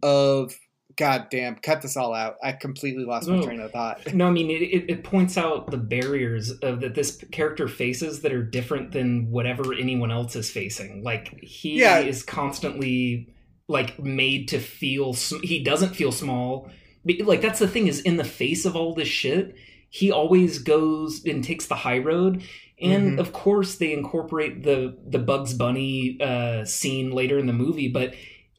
of 0.03 0.57
God 0.97 1.27
damn, 1.31 1.57
cut 1.57 1.83
this 1.83 1.97
all 1.97 2.15
out. 2.15 2.37
I 2.43 2.53
completely 2.53 3.05
lost 3.05 3.29
my 3.29 3.37
No. 3.37 3.43
train 3.45 3.61
of 3.61 3.71
thought. 3.71 4.15
No, 4.15 4.29
I 4.29 4.31
mean 4.31 4.51
it, 4.51 4.89
it, 4.91 5.05
points 5.05 5.37
out 5.37 5.71
the 5.71 5.77
barriers 5.77 6.51
of 6.63 6.81
that 6.81 6.95
this 6.95 7.23
character 7.33 7.69
faces 7.69 8.23
that 8.23 8.33
are 8.33 8.43
different 8.43 8.93
than 8.93 9.31
whatever 9.31 9.75
anyone 9.75 10.11
else 10.11 10.35
is 10.37 10.51
facing. 10.51 11.03
Like 11.03 11.39
he 11.43 11.81
Yeah. 11.81 11.99
is 11.99 12.23
constantly 12.23 13.29
like 13.69 13.99
made 14.03 14.49
to 14.49 14.59
feel 14.59 15.13
sm- 15.13 15.43
he 15.43 15.63
doesn't 15.63 15.95
feel 15.97 16.13
small. 16.13 16.71
But, 17.05 17.21
Like 17.21 17.43
that's 17.43 17.59
the 17.59 17.69
thing 17.69 17.89
is 17.89 18.01
in 18.01 18.17
the 18.17 18.25
face 18.25 18.65
of 18.65 18.75
all 18.75 18.95
this 18.95 19.09
shit, 19.09 19.55
he 19.91 20.11
always 20.11 20.59
goes 20.59 21.23
and 21.25 21.45
takes 21.45 21.67
the 21.67 21.75
high 21.75 21.99
road. 21.99 22.43
And 22.81 23.17
Mhm. 23.17 23.21
of 23.21 23.33
course 23.33 23.77
they 23.77 23.93
incorporate 23.93 24.63
the 24.63 24.97
the 25.07 25.19
Bugs 25.19 25.53
Bunny 25.55 26.19
uh, 26.21 26.65
scene 26.65 27.11
later 27.11 27.39
in 27.39 27.47
the 27.47 27.53
movie, 27.53 27.89
but 27.89 28.15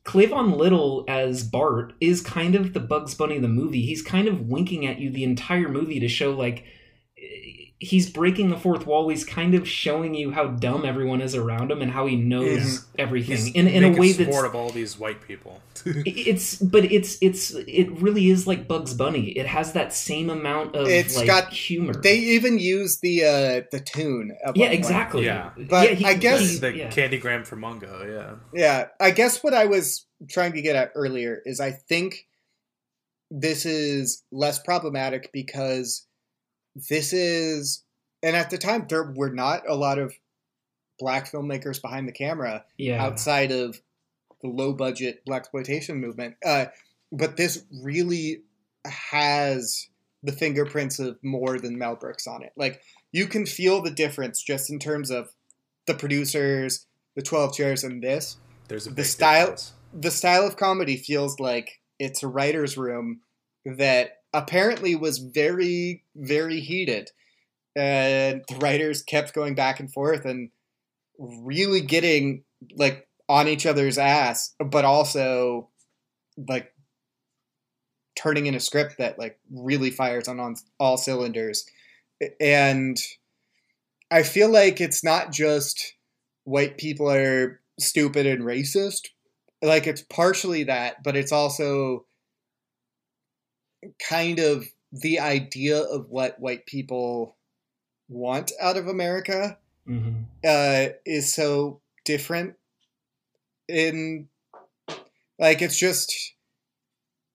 Cleavon 0.07 0.55
Little 0.55 1.03
as 1.09 1.43
Bart 1.43 1.93
is 1.99 2.21
kind 2.21 2.55
of 2.55 2.73
the 2.73 2.79
Bugs 2.79 3.13
Bunny 3.13 3.35
of 3.35 3.41
the 3.41 3.49
movie. 3.49 3.81
He's 3.81 4.01
kind 4.01 4.29
of 4.29 4.47
winking 4.47 4.85
at 4.85 4.99
you 4.99 5.09
the 5.09 5.25
entire 5.25 5.67
movie 5.67 5.99
to 5.99 6.07
show 6.07 6.31
like 6.31 6.63
he's 7.79 8.09
breaking 8.09 8.49
the 8.49 8.57
fourth 8.57 8.87
wall. 8.87 9.07
He's 9.07 9.23
kind 9.23 9.53
of 9.53 9.67
showing 9.67 10.15
you 10.15 10.31
how 10.31 10.47
dumb 10.47 10.83
everyone 10.83 11.21
is 11.21 11.35
around 11.35 11.71
him 11.71 11.81
and 11.81 11.91
how 11.91 12.07
he 12.07 12.15
knows 12.15 12.85
everything 12.97 13.37
He's 13.37 13.51
in 13.53 13.67
in 13.67 13.83
a 13.83 13.97
way 13.97 14.13
sport 14.13 14.29
that's 14.29 14.43
of 14.45 14.55
all 14.55 14.69
these 14.69 14.97
white 14.97 15.21
people. 15.27 15.61
it's 15.85 16.55
but 16.55 16.85
it's 16.85 17.17
it's 17.21 17.51
it 17.51 17.91
really 18.01 18.29
is 18.29 18.47
like 18.47 18.67
Bugs 18.67 18.93
Bunny. 18.95 19.29
It 19.29 19.45
has 19.45 19.73
that 19.73 19.93
same 19.93 20.29
amount 20.29 20.75
of 20.75 20.87
It's 20.87 21.15
like 21.15 21.27
got- 21.27 21.53
humor. 21.53 21.93
They 21.93 22.17
even 22.17 22.57
use 22.57 22.99
the 22.99 23.23
uh, 23.23 23.61
the 23.71 23.79
tune. 23.79 24.35
At 24.43 24.57
yeah, 24.57 24.67
exactly. 24.67 25.25
Yeah. 25.25 25.51
But 25.69 25.93
he- 25.93 26.05
I 26.05 26.15
guess- 26.15 26.53
he- 26.53 26.57
the 26.57 26.75
yeah. 26.75 26.89
candygram 26.89 27.45
for 27.45 27.57
Mongo, 27.57 28.07
yeah. 28.07 28.35
Yeah, 28.53 28.87
I 28.99 29.11
guess 29.11 29.43
what 29.43 29.53
I 29.53 29.65
was 29.65 30.07
trying 30.29 30.53
to 30.53 30.61
get 30.63 30.75
at 30.75 30.91
earlier 30.95 31.41
is 31.45 31.59
I 31.59 31.71
think 31.71 32.25
this 33.29 33.65
is 33.65 34.23
less 34.31 34.57
problematic 34.57 35.31
because 35.31 36.06
this 36.89 37.13
is, 37.13 37.83
and 38.21 38.35
at 38.35 38.49
the 38.49 38.57
time 38.57 38.85
there 38.89 39.11
were 39.15 39.29
not 39.29 39.63
a 39.67 39.75
lot 39.75 39.99
of 39.99 40.13
black 40.99 41.31
filmmakers 41.31 41.81
behind 41.81 42.07
the 42.07 42.11
camera 42.11 42.65
yeah. 42.77 43.03
outside 43.03 43.51
of 43.51 43.79
the 44.41 44.47
low 44.47 44.73
budget 44.73 45.23
black 45.25 45.41
exploitation 45.41 45.99
movement. 45.99 46.35
Uh, 46.45 46.65
but 47.11 47.37
this 47.37 47.63
really 47.83 48.41
has 48.85 49.87
the 50.23 50.31
fingerprints 50.31 50.99
of 50.99 51.17
more 51.23 51.59
than 51.59 51.77
Mel 51.77 51.95
Brooks 51.95 52.27
on 52.27 52.43
it. 52.43 52.51
Like 52.57 52.81
you 53.11 53.27
can 53.27 53.45
feel 53.45 53.81
the 53.81 53.91
difference 53.91 54.41
just 54.41 54.69
in 54.69 54.79
terms 54.79 55.11
of 55.11 55.29
the 55.85 55.93
producers, 55.93 56.85
the 57.15 57.21
Twelve 57.21 57.53
Chairs, 57.55 57.83
and 57.83 58.03
this 58.03 58.37
There's 58.67 58.87
a 58.87 58.89
The 58.89 58.95
big 58.95 59.05
style- 59.05 59.41
difference. 59.45 59.73
the 59.93 60.11
style 60.11 60.45
of 60.45 60.57
comedy 60.57 60.97
feels 60.97 61.39
like 61.39 61.79
it's 61.99 62.23
a 62.23 62.27
writer's 62.27 62.77
room 62.77 63.21
that 63.65 64.21
apparently 64.37 64.95
was 64.95 65.17
very, 65.17 66.03
very 66.15 66.59
heated. 66.59 67.09
And 67.75 68.43
the 68.47 68.57
writers 68.57 69.01
kept 69.01 69.33
going 69.33 69.55
back 69.55 69.79
and 69.79 69.91
forth 69.91 70.25
and 70.25 70.51
really 71.17 71.81
getting 71.81 72.43
like 72.75 73.07
on 73.27 73.47
each 73.47 73.65
other's 73.65 73.97
ass, 73.97 74.53
but 74.63 74.85
also 74.85 75.69
like 76.47 76.71
turning 78.15 78.45
in 78.45 78.53
a 78.53 78.59
script 78.59 78.99
that 78.99 79.17
like 79.17 79.39
really 79.51 79.89
fires 79.89 80.27
on, 80.27 80.39
on 80.39 80.55
all 80.79 80.97
cylinders. 80.97 81.65
And 82.39 82.97
I 84.11 84.21
feel 84.21 84.49
like 84.49 84.79
it's 84.79 85.03
not 85.03 85.31
just 85.31 85.95
white 86.43 86.77
people 86.77 87.09
are 87.11 87.59
stupid 87.79 88.27
and 88.27 88.43
racist, 88.43 89.07
like 89.63 89.87
it's 89.87 90.01
partially 90.03 90.63
that, 90.63 91.03
but 91.03 91.15
it's 91.15 91.31
also 91.31 92.05
kind 94.07 94.39
of 94.39 94.65
the 94.91 95.19
idea 95.19 95.79
of 95.81 96.09
what 96.09 96.39
white 96.39 96.65
people 96.65 97.35
want 98.09 98.51
out 98.61 98.77
of 98.77 98.87
America 98.87 99.57
Mhm. 99.87 100.25
uh, 100.45 100.93
is 101.05 101.33
so 101.33 101.81
different. 102.05 102.55
In 103.67 104.29
like 105.39 105.61
it's 105.61 105.77
just 105.77 106.13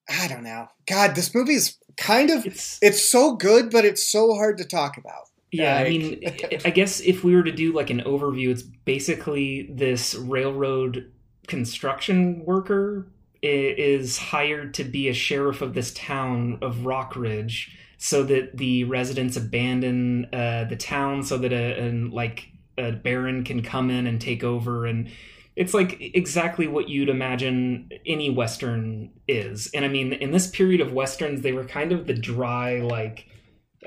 I 0.08 0.26
don't 0.28 0.42
know. 0.44 0.68
God, 0.86 1.14
this 1.14 1.34
movie 1.34 1.54
is 1.54 1.76
kind 1.96 2.30
of 2.30 2.44
It's 2.46 2.78
it's 2.82 3.08
so 3.08 3.34
good, 3.36 3.70
but 3.70 3.84
it's 3.84 4.10
so 4.10 4.34
hard 4.34 4.58
to 4.58 4.64
talk 4.64 4.96
about. 4.96 5.28
Yeah, 5.50 5.76
I 5.76 5.88
mean, 5.90 6.20
I- 6.64 6.70
guess 6.70 7.00
if 7.00 7.22
we 7.22 7.34
were 7.34 7.42
to 7.42 7.52
do 7.52 7.72
like 7.74 7.90
an 7.90 8.00
overview, 8.00 8.48
it's 8.50 8.62
basically 8.62 9.68
this 9.70 10.14
railroad 10.14 11.12
construction 11.46 12.44
worker 12.46 13.06
is 13.42 14.18
hired 14.18 14.74
to 14.74 14.84
be 14.84 15.08
a 15.08 15.14
sheriff 15.14 15.62
of 15.62 15.74
this 15.74 15.92
town 15.94 16.58
of 16.62 16.78
Rockridge, 16.78 17.70
so 17.98 18.22
that 18.24 18.56
the 18.56 18.84
residents 18.84 19.36
abandon 19.36 20.26
uh, 20.32 20.64
the 20.64 20.76
town, 20.76 21.22
so 21.22 21.38
that 21.38 21.52
a 21.52 21.78
and 21.78 22.12
like 22.12 22.48
a 22.78 22.92
baron 22.92 23.44
can 23.44 23.62
come 23.62 23.90
in 23.90 24.06
and 24.06 24.20
take 24.20 24.44
over 24.44 24.86
and. 24.86 25.10
It's 25.54 25.74
like 25.74 25.98
exactly 26.00 26.66
what 26.66 26.88
you'd 26.88 27.10
imagine 27.10 27.90
any 28.06 28.30
Western 28.30 29.10
is. 29.28 29.70
And 29.74 29.84
I 29.84 29.88
mean, 29.88 30.14
in 30.14 30.30
this 30.30 30.46
period 30.46 30.80
of 30.80 30.94
Westerns, 30.94 31.42
they 31.42 31.52
were 31.52 31.66
kind 31.66 31.92
of 31.92 32.06
the 32.06 32.14
dry, 32.14 32.80
like, 32.80 33.26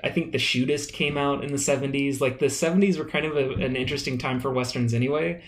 I 0.04 0.10
think 0.10 0.32
the 0.32 0.38
shootist 0.38 0.94
came 0.94 1.18
out 1.18 1.44
in 1.44 1.52
the 1.52 1.58
70s. 1.58 2.20
Like 2.20 2.40
the 2.40 2.48
70s 2.48 2.98
were 2.98 3.06
kind 3.06 3.26
of 3.26 3.36
a, 3.36 3.54
an 3.54 3.76
interesting 3.76 4.18
time 4.18 4.40
for 4.40 4.52
westerns 4.52 4.94
anyway. 4.94 5.42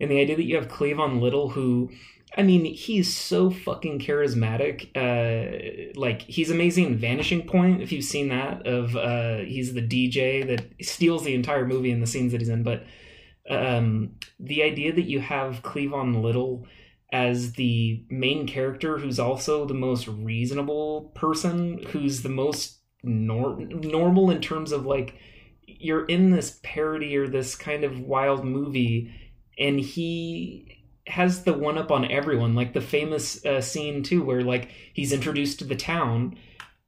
And 0.00 0.10
the 0.10 0.20
idea 0.20 0.36
that 0.36 0.44
you 0.44 0.56
have 0.56 0.68
Cleavon 0.68 1.20
Little, 1.20 1.50
who, 1.50 1.90
I 2.36 2.42
mean, 2.42 2.64
he's 2.64 3.14
so 3.14 3.50
fucking 3.50 3.98
charismatic. 3.98 4.88
Uh, 4.96 5.92
like 5.98 6.22
he's 6.22 6.50
amazing 6.50 6.86
in 6.86 6.96
Vanishing 6.96 7.46
Point. 7.46 7.82
If 7.82 7.92
you've 7.92 8.04
seen 8.04 8.28
that, 8.28 8.66
of 8.66 8.96
uh, 8.96 9.38
he's 9.38 9.74
the 9.74 9.82
DJ 9.82 10.46
that 10.46 10.84
steals 10.84 11.24
the 11.24 11.34
entire 11.34 11.66
movie 11.66 11.90
and 11.90 12.02
the 12.02 12.06
scenes 12.06 12.32
that 12.32 12.40
he's 12.40 12.48
in. 12.48 12.62
But 12.62 12.84
um, 13.50 14.12
the 14.40 14.62
idea 14.62 14.92
that 14.94 15.04
you 15.04 15.20
have 15.20 15.62
Cleavon 15.62 16.22
Little 16.22 16.66
as 17.12 17.52
the 17.52 18.04
main 18.08 18.46
character, 18.46 18.96
who's 18.96 19.20
also 19.20 19.66
the 19.66 19.74
most 19.74 20.08
reasonable 20.08 21.12
person, 21.14 21.82
who's 21.88 22.22
the 22.22 22.30
most 22.30 22.78
nor- 23.02 23.60
normal 23.60 24.30
in 24.30 24.40
terms 24.40 24.72
of 24.72 24.86
like 24.86 25.14
you're 25.66 26.06
in 26.06 26.30
this 26.30 26.60
parody 26.62 27.16
or 27.16 27.28
this 27.28 27.54
kind 27.54 27.84
of 27.84 28.00
wild 28.00 28.44
movie, 28.44 29.12
and 29.58 29.78
he 29.78 30.71
has 31.06 31.44
the 31.44 31.52
one 31.52 31.78
up 31.78 31.90
on 31.90 32.10
everyone. 32.10 32.54
Like 32.54 32.72
the 32.72 32.80
famous 32.80 33.44
uh, 33.44 33.60
scene 33.60 34.02
too, 34.02 34.22
where 34.22 34.42
like 34.42 34.68
he's 34.92 35.12
introduced 35.12 35.58
to 35.60 35.64
the 35.64 35.76
town. 35.76 36.36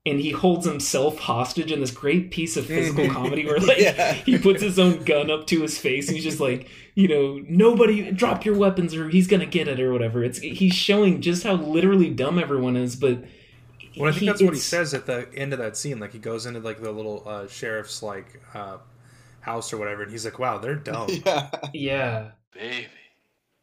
And 0.07 0.21
he 0.21 0.33
holds 0.33 0.67
himself 0.67 1.19
hostage 1.19 1.73
in 1.73 1.81
this 1.81 1.91
great 1.91 2.31
piece 2.31 2.59
of 2.59 2.67
physical 2.67 3.09
comedy 3.11 3.47
where, 3.47 3.59
like, 3.59 3.79
Yeah. 3.79 4.13
he 4.13 4.37
puts 4.37 4.61
his 4.61 4.79
own 4.79 5.03
gun 5.05 5.31
up 5.31 5.47
to 5.47 5.63
his 5.63 5.79
face 5.79 6.09
and 6.09 6.15
he's 6.15 6.25
just 6.25 6.41
like 6.41 6.69
you 6.95 7.09
know 7.09 7.43
nobody 7.49 8.13
drop 8.13 8.45
your 8.45 8.55
weapons 8.55 8.95
or 8.95 9.09
he's 9.09 9.27
gonna 9.27 9.47
get 9.47 9.67
it 9.67 9.81
or 9.81 9.95
whatever 9.95 10.23
it's 10.23 10.39
he's 10.41 10.75
showing 10.75 11.23
just 11.23 11.43
how 11.43 11.55
literally 11.55 12.11
dumb 12.11 12.39
everyone 12.39 12.77
is 12.77 12.97
but 12.97 13.25
Well, 13.97 14.11
I 14.11 14.13
think 14.13 14.21
he- 14.21 14.27
that's 14.27 14.43
what 14.43 14.53
he 14.53 14.61
says 14.61 14.93
at 14.93 15.07
the 15.07 15.27
end 15.35 15.55
of 15.55 15.59
that 15.61 15.75
scene. 15.75 15.99
Like 16.01 16.13
he 16.13 16.19
goes 16.19 16.45
into 16.45 16.61
like 16.61 16.83
the 16.83 16.93
little 16.93 17.23
uh, 17.27 17.47
sheriff's 17.49 18.03
like 18.03 18.43
uh, 18.53 18.77
house 19.41 19.73
or 19.73 19.79
whatever, 19.79 20.03
and 20.03 20.13
he's 20.13 20.27
like, 20.27 20.39
"Wow, 20.39 20.59
they're 20.59 20.75
dumb." 20.77 21.09
Yeah. 21.25 21.49
yeah 21.73 22.31
Baby, 22.53 22.89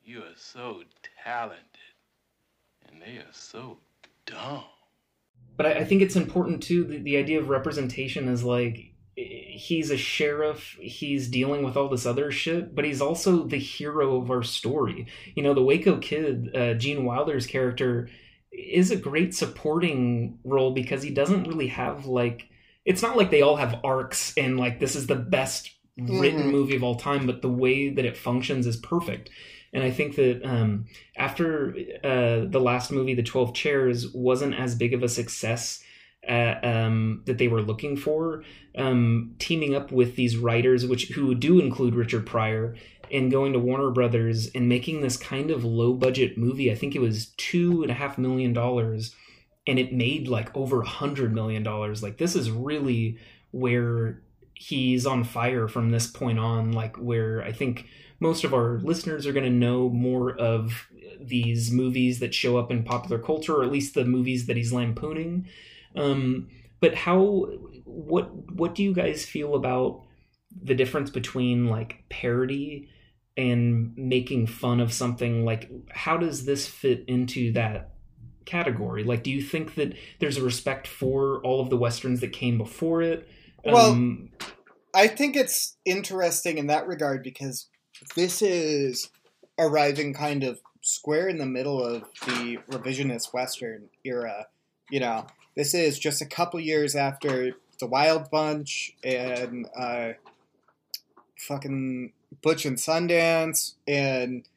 you 0.04 0.20
are 0.20 0.36
so 0.36 0.84
talented. 1.24 1.60
And 2.92 3.02
they 3.02 3.18
are 3.20 3.32
so 3.32 3.78
dumb. 4.26 4.64
but 5.58 5.66
I, 5.66 5.72
I 5.80 5.84
think 5.86 6.02
it's 6.02 6.16
important 6.16 6.62
too 6.64 6.84
the, 6.84 6.98
the 6.98 7.18
idea 7.18 7.40
of 7.40 7.50
representation 7.50 8.28
is 8.28 8.44
like 8.44 8.94
he's 9.16 9.92
a 9.92 9.98
sheriff 9.98 10.78
he's 10.82 11.28
dealing 11.30 11.64
with 11.64 11.76
all 11.78 11.90
this 11.90 12.06
other 12.06 12.32
shit 12.32 12.74
but 12.76 12.86
he's 12.86 13.02
also 13.02 13.44
the 13.46 13.58
hero 13.58 14.18
of 14.22 14.32
our 14.32 14.42
story 14.44 15.06
you 15.36 15.44
know 15.44 15.54
the 15.54 15.62
waco 15.62 15.98
kid 15.98 16.50
uh, 16.56 16.74
gene 16.76 17.06
wilder's 17.06 17.46
character 17.46 18.10
is 18.52 18.90
a 18.92 18.96
great 18.96 19.34
supporting 19.36 20.40
role 20.44 20.74
because 20.74 21.04
he 21.04 21.10
doesn't 21.12 21.48
really 21.48 21.68
have 21.68 22.06
like 22.06 22.48
it's 22.86 23.02
not 23.02 23.18
like 23.18 23.32
they 23.32 23.42
all 23.42 23.58
have 23.58 23.80
arcs 23.84 24.34
and 24.38 24.60
like 24.60 24.80
this 24.80 24.96
is 24.96 25.08
the 25.08 25.16
best 25.16 25.72
written 25.98 26.44
Mhm. 26.44 26.52
movie 26.52 26.76
of 26.76 26.84
all 26.84 26.96
time 26.96 27.26
but 27.26 27.42
the 27.42 27.50
way 27.50 27.90
that 27.90 28.06
it 28.06 28.18
functions 28.18 28.66
is 28.66 28.78
perfect 28.78 29.30
and 29.74 29.84
i 29.84 29.92
think 29.92 30.16
that 30.16 30.42
um, 30.44 30.86
after 31.18 31.76
uh, 32.04 32.46
the 32.50 32.62
last 32.62 32.92
movie 32.92 33.14
the 33.14 33.24
12 33.24 33.54
chairs 33.54 34.14
wasn't 34.14 34.54
as 34.54 34.76
big 34.76 34.94
of 34.94 35.04
a 35.04 35.10
success 35.10 35.84
uh, 36.30 36.54
um, 36.62 37.24
that 37.26 37.40
they 37.40 37.48
were 37.48 37.64
looking 37.64 37.98
for 37.98 38.44
um, 38.78 39.34
teaming 39.40 39.74
up 39.74 39.92
with 39.92 40.16
these 40.16 40.38
writers 40.38 40.86
which 40.86 41.10
who 41.10 41.34
do 41.34 41.60
include 41.60 41.96
richard 41.96 42.26
pryor 42.26 42.76
and 43.12 43.32
going 43.32 43.54
to 43.54 43.60
Warner 43.60 43.92
Brothers 43.92 44.50
and 44.56 44.70
making 44.70 45.02
this 45.02 45.18
kind 45.18 45.52
of 45.52 45.64
low 45.64 45.94
budget 45.94 46.38
movie. 46.38 46.72
I 46.72 46.76
think 46.76 46.96
it 46.96 47.02
was 47.02 47.28
two 47.38 47.82
and 47.82 47.92
a 47.92 47.96
half 47.96 48.18
million 48.18 48.54
dollars, 48.54 49.16
and 49.68 49.78
it 49.78 49.94
made 49.94 50.28
like 50.28 50.56
over 50.56 50.82
a 50.82 50.88
hundred 50.88 51.34
million 51.34 51.64
dollars. 51.64 52.02
Like 52.02 52.18
this 52.18 52.36
is 52.36 52.50
really 52.50 53.18
where 53.52 54.22
he's 54.54 55.06
on 55.06 55.24
fire 55.24 55.68
from 55.68 55.92
this 55.92 56.08
point 56.08 56.40
on. 56.40 56.72
Like 56.72 56.96
where 56.98 57.44
I 57.44 57.52
think 57.52 57.88
most 58.22 58.46
of 58.46 58.54
our 58.54 58.80
listeners 58.80 59.28
are 59.28 59.34
going 59.34 59.44
to 59.44 59.50
know 59.50 59.90
more 59.90 60.34
of 60.38 60.88
these 61.20 61.72
movies 61.72 62.20
that 62.20 62.34
show 62.34 62.58
up 62.58 62.72
in 62.72 62.84
popular 62.84 63.20
culture, 63.20 63.56
or 63.56 63.64
at 63.64 63.72
least 63.72 63.94
the 63.94 64.06
movies 64.06 64.46
that 64.46 64.56
he's 64.56 64.72
lampooning. 64.72 65.48
Um, 65.96 66.48
but 66.80 66.96
how? 66.96 67.48
What? 67.84 68.52
What 68.54 68.76
do 68.76 68.84
you 68.84 68.94
guys 68.94 69.26
feel 69.26 69.56
about? 69.56 70.04
the 70.60 70.76
difference 70.76 71.10
between 71.10 71.68
like 71.68 72.04
parody 72.10 72.90
and 73.38 73.96
making 73.96 74.48
fun 74.48 74.80
of 74.80 74.92
something 74.92 75.46
like 75.46 75.70
how 75.90 76.18
does 76.18 76.46
this 76.46 76.68
fit 76.68 77.06
into 77.08 77.54
that 77.54 77.94
category 78.46 79.04
like 79.04 79.24
do 79.24 79.32
you 79.32 79.42
think 79.42 79.76
that 79.76 79.94
there's 80.20 80.38
a 80.38 80.44
respect 80.44 80.88
for 80.88 81.40
all 81.44 81.62
of 81.62 81.70
the 81.70 81.78
westerns 81.78 82.20
that 82.20 82.34
came 82.34 82.58
before 82.58 83.02
it 83.02 83.28
Well, 83.64 83.92
um, 83.92 84.30
I 84.94 85.08
think 85.08 85.38
it's 85.38 85.78
interesting 85.86 86.58
in 86.58 86.68
that 86.68 86.88
regard 86.88 87.24
because 87.24 87.70
this 88.16 88.42
is 88.42 89.10
arriving 89.60 90.14
kind 90.14 90.44
of 90.44 90.60
square 90.82 91.28
in 91.28 91.38
the 91.38 91.46
middle 91.46 91.84
of 91.84 92.04
the 92.26 92.58
revisionist 92.70 93.34
Western 93.34 93.90
era. 94.04 94.48
You 94.90 95.00
know, 95.00 95.28
this 95.56 95.74
is 95.74 96.00
just 96.00 96.22
a 96.22 96.26
couple 96.26 96.60
years 96.60 96.96
after 96.96 97.52
The 97.80 97.88
Wild 97.88 98.30
Bunch 98.30 98.94
and 99.04 99.68
uh, 99.78 100.14
fucking 101.38 102.14
Butch 102.42 102.66
and 102.66 102.78
Sundance, 102.78 103.74
and 103.88 104.48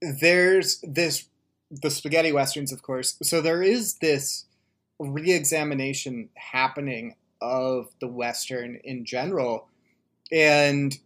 there's 0.00 0.80
this 0.82 1.28
the 1.70 1.90
spaghetti 1.90 2.30
westerns, 2.30 2.72
of 2.72 2.82
course. 2.82 3.16
So 3.22 3.40
there 3.40 3.62
is 3.62 3.94
this 3.94 4.44
re-examination 5.00 6.28
happening 6.34 7.16
of 7.40 7.88
the 8.00 8.06
western 8.06 8.76
in 8.84 9.04
general, 9.04 9.68
and 10.30 10.96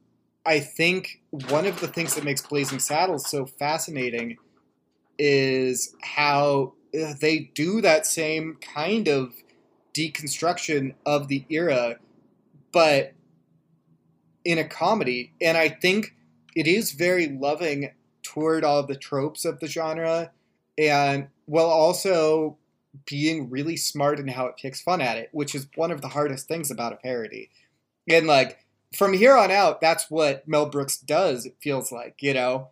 I 0.48 0.60
think 0.60 1.20
one 1.50 1.66
of 1.66 1.78
the 1.78 1.88
things 1.88 2.14
that 2.14 2.24
makes 2.24 2.40
Blazing 2.40 2.78
Saddles 2.78 3.28
so 3.28 3.44
fascinating 3.44 4.38
is 5.18 5.94
how 6.02 6.72
uh, 6.98 7.12
they 7.20 7.50
do 7.54 7.82
that 7.82 8.06
same 8.06 8.56
kind 8.62 9.08
of 9.08 9.34
deconstruction 9.92 10.94
of 11.04 11.28
the 11.28 11.44
era, 11.50 11.96
but 12.72 13.12
in 14.42 14.56
a 14.56 14.64
comedy. 14.64 15.34
And 15.38 15.58
I 15.58 15.68
think 15.68 16.14
it 16.56 16.66
is 16.66 16.92
very 16.92 17.28
loving 17.28 17.90
toward 18.22 18.64
all 18.64 18.86
the 18.86 18.96
tropes 18.96 19.44
of 19.44 19.60
the 19.60 19.68
genre, 19.68 20.30
and 20.78 21.28
while 21.44 21.66
also 21.66 22.56
being 23.04 23.50
really 23.50 23.76
smart 23.76 24.18
in 24.18 24.28
how 24.28 24.46
it 24.46 24.56
picks 24.56 24.80
fun 24.80 25.02
at 25.02 25.18
it, 25.18 25.28
which 25.32 25.54
is 25.54 25.68
one 25.74 25.90
of 25.90 26.00
the 26.00 26.08
hardest 26.08 26.48
things 26.48 26.70
about 26.70 26.94
a 26.94 26.96
parody. 26.96 27.50
And 28.08 28.26
like 28.26 28.64
from 28.94 29.12
here 29.12 29.36
on 29.36 29.50
out, 29.50 29.80
that's 29.80 30.10
what 30.10 30.46
Mel 30.48 30.66
Brooks 30.66 30.96
does, 30.96 31.46
it 31.46 31.56
feels 31.60 31.92
like, 31.92 32.16
you 32.20 32.34
know? 32.34 32.68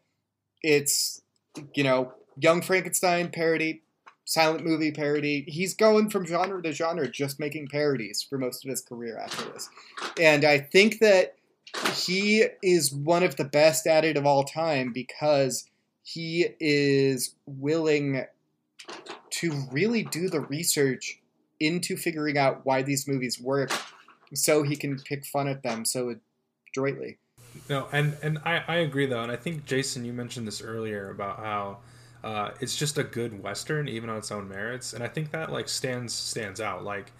It's, 0.62 1.22
you 1.74 1.84
know, 1.84 2.12
Young 2.38 2.62
Frankenstein 2.62 3.30
parody, 3.30 3.82
silent 4.24 4.64
movie 4.64 4.92
parody. 4.92 5.44
He's 5.46 5.74
going 5.74 6.10
from 6.10 6.26
genre 6.26 6.62
to 6.62 6.72
genre, 6.72 7.08
just 7.08 7.38
making 7.38 7.68
parodies 7.68 8.22
for 8.22 8.38
most 8.38 8.64
of 8.64 8.70
his 8.70 8.82
career 8.82 9.18
after 9.18 9.50
this. 9.50 9.68
And 10.20 10.44
I 10.44 10.58
think 10.58 10.98
that 11.00 11.36
he 11.94 12.46
is 12.62 12.92
one 12.92 13.22
of 13.22 13.36
the 13.36 13.44
best 13.44 13.86
at 13.86 14.04
it 14.04 14.16
of 14.16 14.26
all 14.26 14.44
time 14.44 14.92
because 14.92 15.68
he 16.02 16.48
is 16.60 17.34
willing 17.46 18.24
to 19.30 19.52
really 19.70 20.02
do 20.02 20.28
the 20.28 20.40
research 20.40 21.20
into 21.58 21.96
figuring 21.96 22.38
out 22.38 22.64
why 22.64 22.82
these 22.82 23.08
movies 23.08 23.40
work 23.40 23.70
so 24.36 24.62
he 24.62 24.76
can 24.76 24.98
pick 24.98 25.24
fun 25.26 25.48
at 25.48 25.62
them 25.62 25.84
so 25.84 26.14
adroitly. 26.70 27.18
No, 27.68 27.88
and 27.92 28.16
and 28.22 28.38
I, 28.44 28.62
I 28.68 28.76
agree 28.76 29.06
though, 29.06 29.22
and 29.22 29.32
I 29.32 29.36
think 29.36 29.64
Jason, 29.64 30.04
you 30.04 30.12
mentioned 30.12 30.46
this 30.46 30.60
earlier 30.60 31.10
about 31.10 31.38
how 31.38 31.78
uh, 32.22 32.50
it's 32.60 32.76
just 32.76 32.98
a 32.98 33.04
good 33.04 33.42
western, 33.42 33.88
even 33.88 34.10
on 34.10 34.18
its 34.18 34.30
own 34.30 34.48
merits, 34.48 34.92
and 34.92 35.02
I 35.02 35.08
think 35.08 35.30
that 35.32 35.52
like 35.52 35.68
stands 35.68 36.12
stands 36.12 36.60
out. 36.60 36.84
Like 36.84 37.12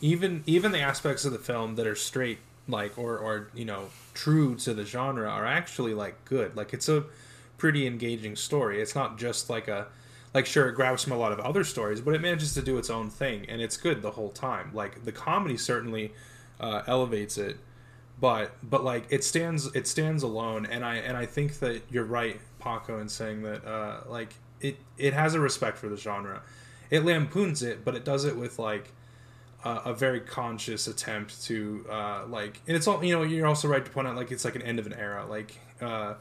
even 0.00 0.42
even 0.46 0.72
the 0.72 0.80
aspects 0.80 1.24
of 1.24 1.32
the 1.32 1.38
film 1.38 1.76
that 1.76 1.86
are 1.86 1.94
straight 1.94 2.38
like 2.68 2.98
or 2.98 3.18
or 3.18 3.48
you 3.54 3.64
know 3.64 3.88
true 4.14 4.54
to 4.56 4.74
the 4.74 4.84
genre 4.84 5.28
are 5.28 5.46
actually 5.46 5.94
like 5.94 6.24
good. 6.24 6.56
Like 6.56 6.72
it's 6.72 6.88
a 6.88 7.04
pretty 7.56 7.86
engaging 7.86 8.36
story. 8.36 8.80
It's 8.80 8.94
not 8.94 9.18
just 9.18 9.48
like 9.48 9.68
a 9.68 9.86
like 10.34 10.46
sure 10.46 10.68
it 10.68 10.74
grabs 10.74 11.04
from 11.04 11.12
a 11.12 11.16
lot 11.16 11.32
of 11.32 11.40
other 11.40 11.64
stories, 11.64 12.00
but 12.00 12.14
it 12.14 12.20
manages 12.20 12.54
to 12.54 12.62
do 12.62 12.78
its 12.78 12.90
own 12.90 13.10
thing, 13.10 13.46
and 13.48 13.60
it's 13.60 13.76
good 13.76 14.02
the 14.02 14.12
whole 14.12 14.30
time. 14.30 14.70
Like 14.74 15.04
the 15.04 15.12
comedy 15.12 15.56
certainly 15.56 16.12
uh, 16.62 16.82
elevates 16.86 17.36
it. 17.36 17.58
But 18.20 18.52
but 18.62 18.84
like 18.84 19.04
it 19.10 19.24
stands 19.24 19.66
it 19.74 19.86
stands 19.88 20.22
alone. 20.22 20.64
And 20.66 20.84
i 20.84 20.94
and 20.96 21.16
i 21.16 21.26
think 21.26 21.58
that 21.58 21.82
you're 21.90 22.04
right 22.04 22.40
paco 22.60 23.00
in 23.00 23.08
saying 23.08 23.42
that 23.42 23.64
uh 23.66 24.02
like 24.08 24.34
it 24.60 24.78
it 24.96 25.12
has 25.12 25.34
a 25.34 25.40
respect 25.40 25.76
for 25.76 25.88
the 25.88 25.96
genre. 25.96 26.42
It 26.88 27.04
lampoons 27.04 27.62
it 27.64 27.84
but 27.84 27.96
it 27.96 28.04
does 28.04 28.24
it 28.24 28.36
with 28.36 28.60
like 28.60 28.92
uh, 29.64 29.80
a 29.84 29.94
very 29.94 30.20
conscious 30.20 30.86
attempt 30.86 31.44
to 31.44 31.84
uh 31.90 32.26
like 32.28 32.60
and 32.68 32.76
it's 32.76 32.86
all 32.86 33.02
you 33.02 33.12
know 33.12 33.22
you're 33.22 33.46
also 33.46 33.66
right 33.66 33.84
to 33.84 33.90
point 33.90 34.06
out 34.06 34.14
like 34.14 34.30
it's 34.30 34.44
like 34.44 34.54
an 34.54 34.62
end 34.62 34.78
of 34.78 34.86
an 34.86 34.92
era. 34.94 35.26
Like 35.26 35.58
uh 35.80 36.14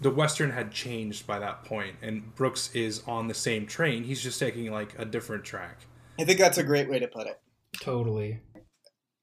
the 0.00 0.10
western 0.10 0.50
had 0.50 0.72
changed 0.72 1.26
by 1.26 1.38
that 1.38 1.64
point 1.64 1.94
and 2.02 2.34
brooks 2.34 2.70
is 2.74 3.02
on 3.06 3.28
the 3.28 3.34
same 3.34 3.66
train. 3.66 4.02
He's 4.02 4.20
just 4.20 4.40
taking 4.40 4.70
like 4.72 4.98
a 4.98 5.04
different 5.04 5.44
track. 5.44 5.78
I 6.18 6.24
think 6.24 6.40
that's 6.40 6.58
a 6.58 6.64
great 6.64 6.88
way 6.90 6.98
to 6.98 7.06
put 7.06 7.28
it. 7.28 7.38
totally 7.80 8.40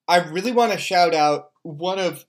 I 0.07 0.17
really 0.17 0.51
want 0.51 0.71
to 0.73 0.77
shout 0.77 1.13
out 1.13 1.51
one 1.63 1.99
of 1.99 2.25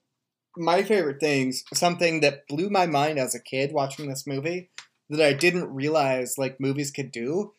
my 0.56 0.82
favorite 0.82 1.20
things, 1.20 1.64
something 1.74 2.20
that 2.20 2.46
blew 2.48 2.70
my 2.70 2.86
mind 2.86 3.18
as 3.18 3.34
a 3.34 3.40
kid 3.40 3.72
watching 3.72 4.08
this 4.08 4.26
movie 4.26 4.70
that 5.10 5.20
I 5.26 5.32
didn't 5.32 5.74
realize 5.74 6.38
like 6.38 6.60
movies 6.60 6.90
could 6.90 7.10
do, 7.12 7.52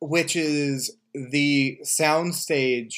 which 0.00 0.36
is 0.36 0.96
the 1.14 1.78
soundstage 1.84 2.94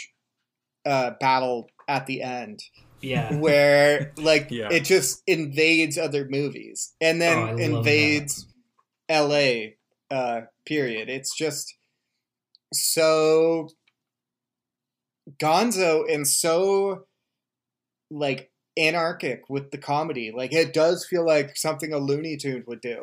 uh, 0.84 1.12
battle 1.20 1.70
at 1.88 2.06
the 2.06 2.22
end, 2.22 2.62
yeah 3.00 3.28
where 3.40 4.12
like 4.16 4.50
Yeah. 4.50 4.68
it 4.70 4.84
just 4.84 5.22
invades 5.26 5.96
other 5.98 6.26
movies 6.28 6.94
and 7.00 7.18
Oh, 7.18 7.24
then 7.26 7.46
love 7.46 7.58
invades 7.60 8.46
L.A. 9.08 9.76
Uh, 10.10 10.42
period. 10.66 11.08
It's 11.08 11.34
just 11.36 11.76
so 12.72 13.68
gonzo 15.40 16.04
and 16.12 16.26
so 16.26 17.04
like 18.10 18.50
anarchic 18.78 19.42
with 19.48 19.70
the 19.70 19.78
comedy. 19.78 20.32
Like 20.34 20.52
it 20.52 20.72
does 20.72 21.06
feel 21.06 21.26
like 21.26 21.56
something 21.56 21.92
a 21.92 21.98
Looney 21.98 22.36
Tune 22.36 22.64
would 22.66 22.80
do. 22.80 23.00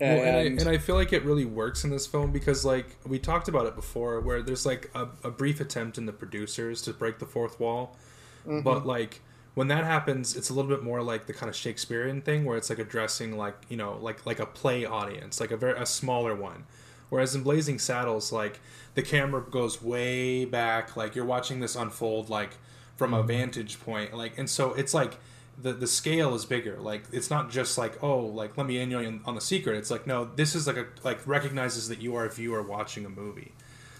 Well, 0.00 0.10
and, 0.20 0.36
I, 0.36 0.40
And- 0.40 0.60
and 0.60 0.68
I 0.68 0.78
feel 0.78 0.96
like 0.96 1.12
it 1.12 1.24
really 1.24 1.44
works 1.44 1.84
in 1.84 1.90
this 1.90 2.04
film 2.06 2.32
because, 2.32 2.64
like, 2.64 2.96
we 3.06 3.20
talked 3.20 3.46
about 3.46 3.66
it 3.66 3.76
before, 3.76 4.20
where 4.20 4.42
there's 4.42 4.66
like 4.66 4.90
a, 4.94 5.06
a 5.22 5.30
brief 5.30 5.60
attempt 5.60 5.98
in 5.98 6.06
the 6.06 6.12
producers 6.12 6.82
to 6.82 6.92
break 6.92 7.20
the 7.20 7.26
fourth 7.26 7.60
wall, 7.60 7.96
Mhm. 8.46 8.64
but 8.64 8.84
like 8.84 9.20
when 9.54 9.68
that 9.68 9.84
happens, 9.84 10.36
it's 10.36 10.50
a 10.50 10.52
little 10.52 10.68
bit 10.68 10.82
more 10.82 11.00
like 11.00 11.26
the 11.26 11.32
kind 11.32 11.48
of 11.48 11.54
Shakespearean 11.54 12.22
thing, 12.22 12.44
where 12.44 12.56
it's 12.58 12.68
like 12.70 12.80
addressing 12.80 13.36
like 13.38 13.54
you 13.68 13.76
know 13.76 13.96
like 14.00 14.26
like 14.26 14.40
a 14.40 14.46
play 14.46 14.84
audience, 14.84 15.40
like 15.40 15.52
a 15.52 15.56
very 15.56 15.78
a 15.78 15.86
smaller 15.86 16.34
one. 16.34 16.64
Whereas 17.08 17.36
in 17.36 17.44
Blazing 17.44 17.78
Saddles, 17.78 18.32
like 18.32 18.58
the 18.94 19.02
camera 19.02 19.42
goes 19.42 19.82
way 19.82 20.44
back, 20.44 20.96
like 20.96 21.14
you're 21.14 21.24
watching 21.24 21.60
this 21.60 21.76
unfold 21.76 22.28
like 22.30 22.50
from 22.96 23.12
a 23.12 23.22
vantage 23.22 23.80
point, 23.80 24.14
like 24.14 24.38
and 24.38 24.48
so 24.48 24.72
it's 24.74 24.94
like 24.94 25.18
the 25.60 25.72
the 25.72 25.86
scale 25.86 26.34
is 26.34 26.44
bigger. 26.44 26.78
Like 26.80 27.04
it's 27.12 27.30
not 27.30 27.50
just 27.50 27.76
like 27.76 28.02
oh 28.02 28.20
like 28.20 28.56
let 28.56 28.66
me 28.66 28.78
in 28.78 28.94
on, 28.94 29.20
on 29.24 29.34
the 29.34 29.40
secret. 29.40 29.76
It's 29.76 29.90
like 29.90 30.06
no, 30.06 30.24
this 30.24 30.54
is 30.54 30.66
like 30.66 30.76
a 30.76 30.86
like 31.02 31.26
recognizes 31.26 31.88
that 31.88 32.00
you 32.00 32.14
are 32.16 32.24
a 32.24 32.30
viewer 32.30 32.62
watching 32.62 33.04
a 33.04 33.10
movie. 33.10 33.52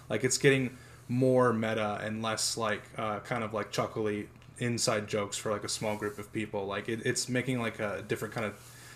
Like 0.09 0.25
it's 0.25 0.39
getting 0.39 0.77
more 1.09 1.53
meta 1.53 2.01
and 2.03 2.23
less 2.23 2.57
like 2.57 2.83
uh, 2.97 3.21
kind 3.21 3.45
of 3.45 3.53
like 3.53 3.71
chuckly 3.71 4.29
inside 4.59 5.09
jokes 5.09 5.37
for 5.37 5.51
like 5.51 5.65
a 5.65 5.69
small 5.69 5.97
group 5.97 6.19
of 6.19 6.33
people. 6.33 6.67
Like 6.67 6.89
it, 6.89 7.01
it's 7.05 7.29
making 7.29 7.61
like 7.61 7.81
a 7.81 8.05
different 8.07 8.35
kind 8.35 8.47
of 8.47 8.55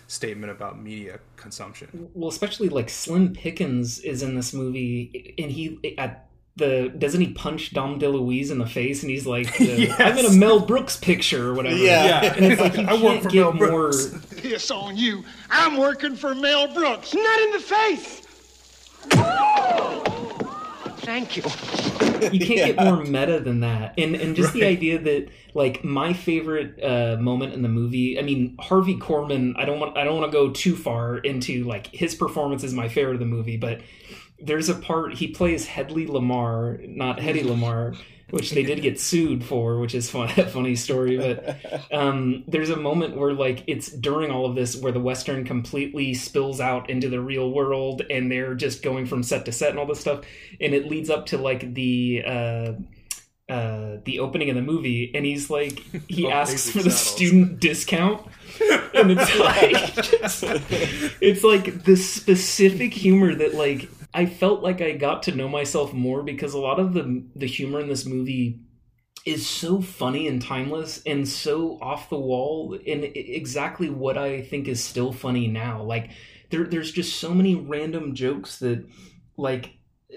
statement 0.09 0.51
about 0.51 0.81
media 0.81 1.19
consumption. 1.37 2.09
well 2.13 2.29
especially 2.29 2.67
like 2.67 2.89
slim 2.89 3.31
pickens 3.33 3.99
is 3.99 4.23
in 4.23 4.35
this 4.35 4.53
movie 4.53 5.33
and 5.37 5.51
he 5.51 5.95
at 5.97 6.25
the 6.55 6.91
doesn't 6.97 7.21
he 7.21 7.31
punch 7.33 7.71
dom 7.73 7.99
deluise 7.99 8.49
in 8.51 8.57
the 8.57 8.65
face 8.65 9.03
and 9.03 9.11
he's 9.11 9.25
like 9.27 9.55
the, 9.59 9.89
i'm 9.99 10.17
in 10.17 10.25
a 10.25 10.31
mel 10.31 10.59
brooks 10.59 10.97
picture 10.97 11.49
or 11.49 11.53
whatever 11.53 11.77
Yeah. 11.77 12.33
and 12.35 12.43
it's 12.43 12.59
like 12.59 12.75
you 12.77 12.85
I 12.87 12.93
work 12.93 13.01
can't 13.01 13.23
for 13.23 13.29
get 13.29 13.41
Mel 13.41 13.53
more 13.53 13.67
Brooks. 13.91 14.05
This 14.41 14.71
on 14.71 14.97
you. 14.97 15.23
I'm 15.51 15.77
working 15.77 16.15
for 16.15 16.33
Mel 16.33 16.73
Brooks. 16.73 17.13
Not 17.13 17.39
in 17.41 17.51
the 17.51 17.59
face. 17.59 18.21
Thank 21.05 21.37
you. 21.37 22.08
you 22.33 22.39
can't 22.39 22.75
get 22.75 22.85
more 22.85 23.03
meta 23.03 23.39
than 23.39 23.61
that. 23.61 23.93
And 23.97 24.15
and 24.15 24.35
just 24.35 24.53
the 24.53 24.65
idea 24.65 24.99
that 24.99 25.29
like 25.53 25.83
my 25.83 26.13
favorite 26.13 26.81
uh 26.83 27.17
moment 27.19 27.53
in 27.53 27.61
the 27.61 27.69
movie 27.69 28.19
i 28.19 28.21
mean 28.21 28.55
harvey 28.59 28.95
korman 28.95 29.53
i 29.57 29.65
don't 29.65 29.79
want 29.79 29.97
i 29.97 30.03
don't 30.03 30.19
want 30.19 30.31
to 30.31 30.35
go 30.35 30.49
too 30.51 30.75
far 30.75 31.17
into 31.17 31.63
like 31.63 31.87
his 31.87 32.15
performance 32.15 32.63
is 32.63 32.73
my 32.73 32.87
favorite 32.87 33.15
of 33.15 33.19
the 33.19 33.25
movie 33.25 33.57
but 33.57 33.81
there's 34.39 34.69
a 34.69 34.75
part 34.75 35.13
he 35.13 35.27
plays 35.27 35.65
hedley 35.65 36.05
lamarr 36.05 36.87
not 36.87 37.19
hedy 37.19 37.43
lamarr 37.43 37.97
which 38.31 38.51
they 38.51 38.63
did 38.63 38.81
get 38.81 38.99
sued 38.99 39.43
for 39.43 39.79
which 39.79 39.95
is 39.95 40.09
fun, 40.09 40.29
a 40.37 40.45
funny 40.47 40.75
story 40.75 41.17
but 41.17 41.59
um, 41.93 42.43
there's 42.47 42.69
a 42.69 42.75
moment 42.77 43.15
where 43.17 43.33
like 43.33 43.63
it's 43.67 43.91
during 43.91 44.31
all 44.31 44.45
of 44.45 44.55
this 44.55 44.75
where 44.75 44.91
the 44.91 44.99
western 44.99 45.43
completely 45.45 46.13
spills 46.13 46.59
out 46.59 46.89
into 46.89 47.09
the 47.09 47.19
real 47.19 47.51
world 47.51 48.01
and 48.09 48.31
they're 48.31 48.55
just 48.55 48.81
going 48.83 49.05
from 49.05 49.23
set 49.23 49.45
to 49.45 49.51
set 49.51 49.69
and 49.71 49.79
all 49.79 49.85
this 49.85 49.99
stuff 49.99 50.23
and 50.61 50.73
it 50.73 50.87
leads 50.87 51.09
up 51.09 51.25
to 51.27 51.37
like 51.37 51.73
the 51.73 52.23
uh 52.25 52.71
uh 53.51 53.97
the 54.05 54.19
opening 54.19 54.49
of 54.49 54.55
the 54.55 54.61
movie 54.61 55.11
and 55.15 55.25
he's 55.25 55.49
like 55.49 55.79
he 56.07 56.25
Oh, 56.31 56.31
asks 56.31 56.69
for 56.69 56.83
the 56.83 56.91
saddles. 56.91 56.99
student 56.99 57.59
discount 57.59 58.25
and 58.93 59.11
it's 59.11 59.39
like 59.39 59.95
just, 59.95 60.43
it's 61.19 61.43
like 61.43 61.83
the 61.83 61.95
specific 61.95 62.93
humor 62.93 63.33
that 63.33 63.55
like 63.55 63.89
I 64.13 64.25
felt 64.25 64.61
like 64.61 64.81
I 64.81 64.93
got 64.93 65.23
to 65.23 65.35
know 65.35 65.47
myself 65.47 65.93
more 65.93 66.23
because 66.23 66.53
a 66.53 66.59
lot 66.59 66.79
of 66.79 66.93
the 66.93 67.23
the 67.35 67.45
humor 67.45 67.79
in 67.79 67.87
this 67.87 68.05
movie 68.05 68.61
is 69.25 69.45
so 69.45 69.81
funny 69.81 70.27
and 70.27 70.41
timeless 70.41 71.01
and 71.05 71.27
so 71.27 71.77
off 71.81 72.09
the 72.09 72.19
wall 72.19 72.77
and 72.87 73.03
exactly 73.03 73.89
what 73.89 74.17
I 74.17 74.41
think 74.41 74.67
is 74.67 74.83
still 74.83 75.11
funny 75.11 75.47
now. 75.47 75.83
Like 75.83 76.11
there 76.49 76.65
there's 76.65 76.91
just 76.91 77.19
so 77.19 77.33
many 77.33 77.55
random 77.55 78.15
jokes 78.15 78.59
that 78.59 78.85
like 79.37 79.73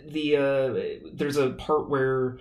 the 0.08 0.36
uh 0.36 1.10
there's 1.12 1.36
a 1.36 1.50
part 1.50 1.90
where 1.90 2.38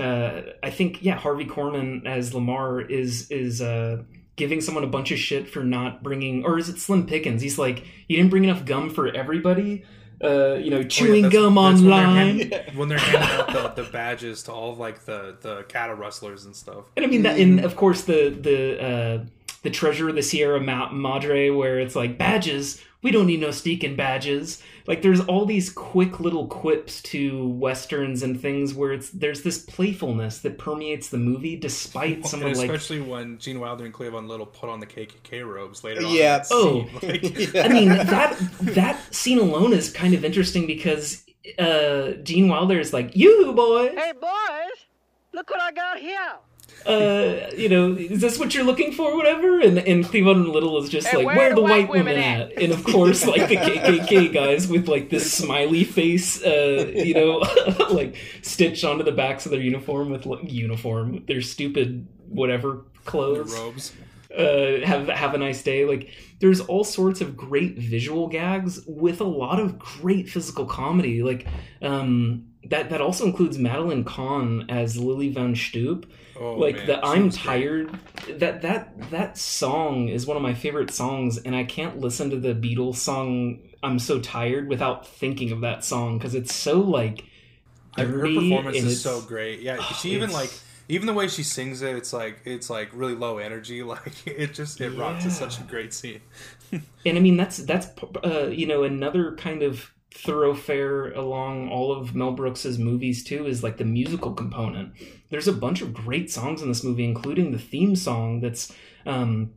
uh 0.00 0.42
I 0.62 0.70
think 0.70 1.02
yeah 1.02 1.16
Harvey 1.16 1.44
Korman 1.44 2.06
as 2.06 2.32
Lamarr 2.32 2.90
is 2.90 3.30
is 3.30 3.62
uh 3.62 4.02
giving 4.34 4.60
someone 4.60 4.84
a 4.84 4.88
bunch 4.88 5.12
of 5.12 5.18
shit 5.18 5.48
for 5.48 5.62
not 5.62 6.02
bringing 6.02 6.44
or 6.44 6.58
is 6.58 6.68
it 6.68 6.78
Slim 6.78 7.06
Pickens 7.06 7.42
he's 7.42 7.58
like 7.58 7.84
you 8.08 8.16
didn't 8.16 8.30
bring 8.30 8.44
enough 8.44 8.64
gum 8.64 8.90
for 8.90 9.08
everybody 9.14 9.84
uh 10.22 10.54
you 10.54 10.70
know 10.70 10.82
chewing 10.82 11.26
Oh, 11.26 11.28
that's- 11.28 11.32
gum 11.32 11.54
that's 11.54 11.80
when 11.80 11.90
they're 11.90 11.94
online 12.06 12.38
hand- 12.40 12.62
when 12.76 12.88
they're 12.88 12.98
handing 12.98 13.22
out 13.56 13.74
the, 13.76 13.82
the 13.84 13.88
badges 13.90 14.42
to 14.44 14.52
all 14.52 14.72
of 14.72 14.78
like 14.78 15.04
the 15.04 15.36
the 15.40 15.62
cattle 15.68 15.94
rustlers 15.96 16.44
and 16.44 16.54
stuff. 16.56 16.84
And 16.96 17.04
I 17.04 17.08
mean 17.08 17.22
that, 17.22 17.38
and 17.38 17.60
of 17.60 17.76
course 17.76 18.02
the 18.02 18.30
the 18.30 18.82
uh, 18.82 19.24
the 19.68 19.74
treasure 19.74 20.08
of 20.08 20.14
the 20.14 20.22
Sierra 20.22 20.60
Ma- 20.60 20.90
Madre, 20.90 21.50
where 21.50 21.78
it's 21.78 21.94
like 21.94 22.16
badges. 22.16 22.82
We 23.02 23.10
don't 23.12 23.26
need 23.26 23.40
no 23.40 23.50
sneaking 23.52 23.94
badges. 23.96 24.62
Like 24.86 25.02
there's 25.02 25.20
all 25.20 25.44
these 25.44 25.70
quick 25.70 26.18
little 26.20 26.46
quips 26.46 27.02
to 27.02 27.46
westerns 27.48 28.22
and 28.22 28.40
things 28.40 28.72
where 28.72 28.92
it's 28.92 29.10
there's 29.10 29.42
this 29.42 29.58
playfulness 29.58 30.38
that 30.38 30.56
permeates 30.58 31.10
the 31.10 31.18
movie, 31.18 31.54
despite 31.56 32.26
some 32.26 32.40
And 32.42 32.52
of 32.52 32.56
like. 32.56 32.70
especially 32.70 33.00
when 33.02 33.38
Gene 33.38 33.60
Wilder 33.60 33.84
and 33.84 33.92
Cleavon 33.92 34.26
Little 34.26 34.46
put 34.46 34.70
on 34.70 34.80
the 34.80 34.86
KKK 34.86 35.46
robes 35.46 35.84
later 35.84 36.04
on. 36.06 36.12
Yeah. 36.14 36.38
in 36.38 36.44
Oh. 36.50 36.86
scene. 37.00 37.52
Like, 37.52 37.56
I 37.56 37.68
mean 37.68 37.88
that 37.90 38.36
that 38.62 39.14
scene 39.14 39.38
alone 39.38 39.72
is 39.74 39.92
kind 39.92 40.14
of 40.14 40.24
interesting 40.24 40.66
because 40.66 41.24
uh, 41.58 42.12
Gene 42.22 42.48
Wilder 42.48 42.80
is 42.80 42.92
like, 42.92 43.14
"You 43.14 43.52
boys, 43.52 43.92
Hey, 43.94 44.12
boys, 44.18 44.78
look 45.34 45.50
what 45.50 45.60
I 45.60 45.70
got 45.72 45.98
here. 45.98 46.32
Uh, 46.86 47.50
you 47.56 47.68
know, 47.68 47.92
is 47.92 48.20
this 48.20 48.38
what 48.38 48.54
you're 48.54 48.64
looking 48.64 48.92
for, 48.92 49.16
whatever? 49.16 49.60
And 49.60 49.78
and 49.78 50.04
Cleveland 50.04 50.48
Little 50.48 50.82
is 50.82 50.88
just 50.88 51.06
Hey, 51.06 51.18
like, 51.18 51.26
where 51.26 51.36
where 51.36 51.46
are 51.46 51.52
are 51.52 51.54
the 51.54 51.56
the 51.56 51.62
white, 51.62 51.70
white 51.70 51.88
women 51.90 52.16
women 52.16 52.22
at? 52.22 52.62
And 52.62 52.72
of 52.72 52.84
course, 52.84 53.26
like 53.26 53.48
the 53.48 53.56
KKK 53.56 54.32
guys 54.32 54.68
with 54.68 54.88
like 54.88 55.10
this 55.10 55.32
smiley 55.32 55.84
face, 55.84 56.42
uh, 56.42 56.90
you 56.94 57.14
know, 57.14 57.38
like 57.90 58.16
stitched 58.42 58.84
onto 58.84 59.04
the 59.04 59.12
backs 59.12 59.44
of 59.44 59.52
their 59.52 59.60
uniform 59.60 60.10
with 60.10 60.24
like, 60.24 60.50
uniform, 60.50 61.12
with 61.12 61.26
their 61.26 61.42
stupid 61.42 62.06
whatever 62.28 62.68
their 62.72 63.02
clothes. 63.04 63.52
robes. 63.52 63.92
Uh, 64.36 64.86
have 64.86 65.08
have 65.08 65.34
a 65.34 65.38
nice 65.38 65.62
day. 65.62 65.84
Like 65.84 66.10
there's 66.38 66.60
all 66.60 66.84
sorts 66.84 67.20
of 67.20 67.36
great 67.36 67.78
visual 67.78 68.28
gags 68.28 68.80
with 68.86 69.20
a 69.20 69.24
lot 69.24 69.58
of 69.58 69.78
great 69.78 70.28
physical 70.28 70.66
comedy. 70.66 71.22
Like 71.22 71.46
um, 71.82 72.46
that 72.68 72.90
that 72.90 73.00
also 73.00 73.24
includes 73.24 73.58
Madeline 73.58 74.04
Kahn 74.04 74.66
as 74.68 74.96
Lili 74.96 75.30
Von 75.30 75.54
Shtupp 75.54 76.04
Oh, 76.40 76.54
like 76.54 76.76
man, 76.76 76.86
the 76.86 77.04
I'm 77.04 77.30
tired 77.30 77.98
that 78.28 78.62
that 78.62 79.10
that 79.10 79.36
song 79.36 80.08
is 80.08 80.26
one 80.26 80.36
of 80.36 80.42
my 80.42 80.54
favorite 80.54 80.90
songs 80.90 81.38
and 81.38 81.54
I 81.54 81.64
can't 81.64 81.98
listen 81.98 82.30
to 82.30 82.36
the 82.38 82.54
Beatles 82.54 82.96
song 82.96 83.60
I'm 83.82 83.98
so 83.98 84.20
tired 84.20 84.68
without 84.68 85.06
thinking 85.06 85.52
of 85.52 85.60
that 85.62 85.84
song 85.84 86.18
because 86.18 86.34
it's 86.34 86.54
so 86.54 86.80
like 86.80 87.24
Her- 87.96 88.20
performance 88.20 88.76
is 88.76 89.00
so 89.00 89.20
great. 89.20 89.60
Yeah, 89.60 89.78
Oh, 89.80 89.98
she 90.00 90.10
even 90.10 90.30
like 90.30 90.50
even 90.88 91.06
the 91.06 91.12
way 91.12 91.28
she 91.28 91.42
sings 91.42 91.82
it, 91.82 91.96
it's 91.96 92.12
like 92.12 92.40
it's 92.44 92.70
like 92.70 92.90
really 92.92 93.14
low 93.14 93.38
energy. 93.38 93.82
Like 93.88 94.26
it 94.26 94.54
just 94.54 94.80
it 94.80 94.90
rocks. 94.90 95.24
It's 95.24 95.38
such 95.38 95.58
a 95.60 95.62
great 95.62 95.92
scene. 95.94 96.20
and 96.72 96.82
I 97.18 97.20
mean 97.20 97.36
that's 97.36 97.58
that's 97.58 97.88
uh, 98.24 98.46
you 98.46 98.66
know 98.66 98.82
another 98.84 99.34
kind 99.36 99.62
of 99.62 99.92
thoroughfare 100.12 101.12
along 101.12 101.68
all 101.68 101.92
of 101.92 102.14
Mel 102.14 102.32
Brooks's 102.32 102.78
movies 102.78 103.22
too 103.22 103.46
is 103.46 103.62
like 103.62 103.76
the 103.76 103.84
musical 103.84 104.32
component. 104.32 104.92
There's 105.30 105.48
a 105.48 105.52
bunch 105.52 105.82
of 105.82 105.92
great 105.92 106.30
songs 106.30 106.62
in 106.62 106.68
this 106.68 106.82
movie, 106.82 107.04
including 107.04 107.52
the 107.52 107.58
theme 107.58 107.96
song 107.96 108.40
that's 108.40 108.72
um, 109.06 109.52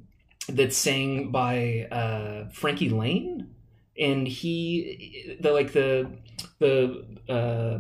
that's 0.50 0.76
sang 0.78 1.32
by 1.32 1.88
uh, 1.92 2.50
Frankie 2.50 2.90
Laine, 2.90 3.50
and 3.98 4.28
he 4.28 5.38
the 5.40 5.52
like 5.52 5.72
the 5.74 6.12
the 6.60 7.06
uh, 7.30 7.80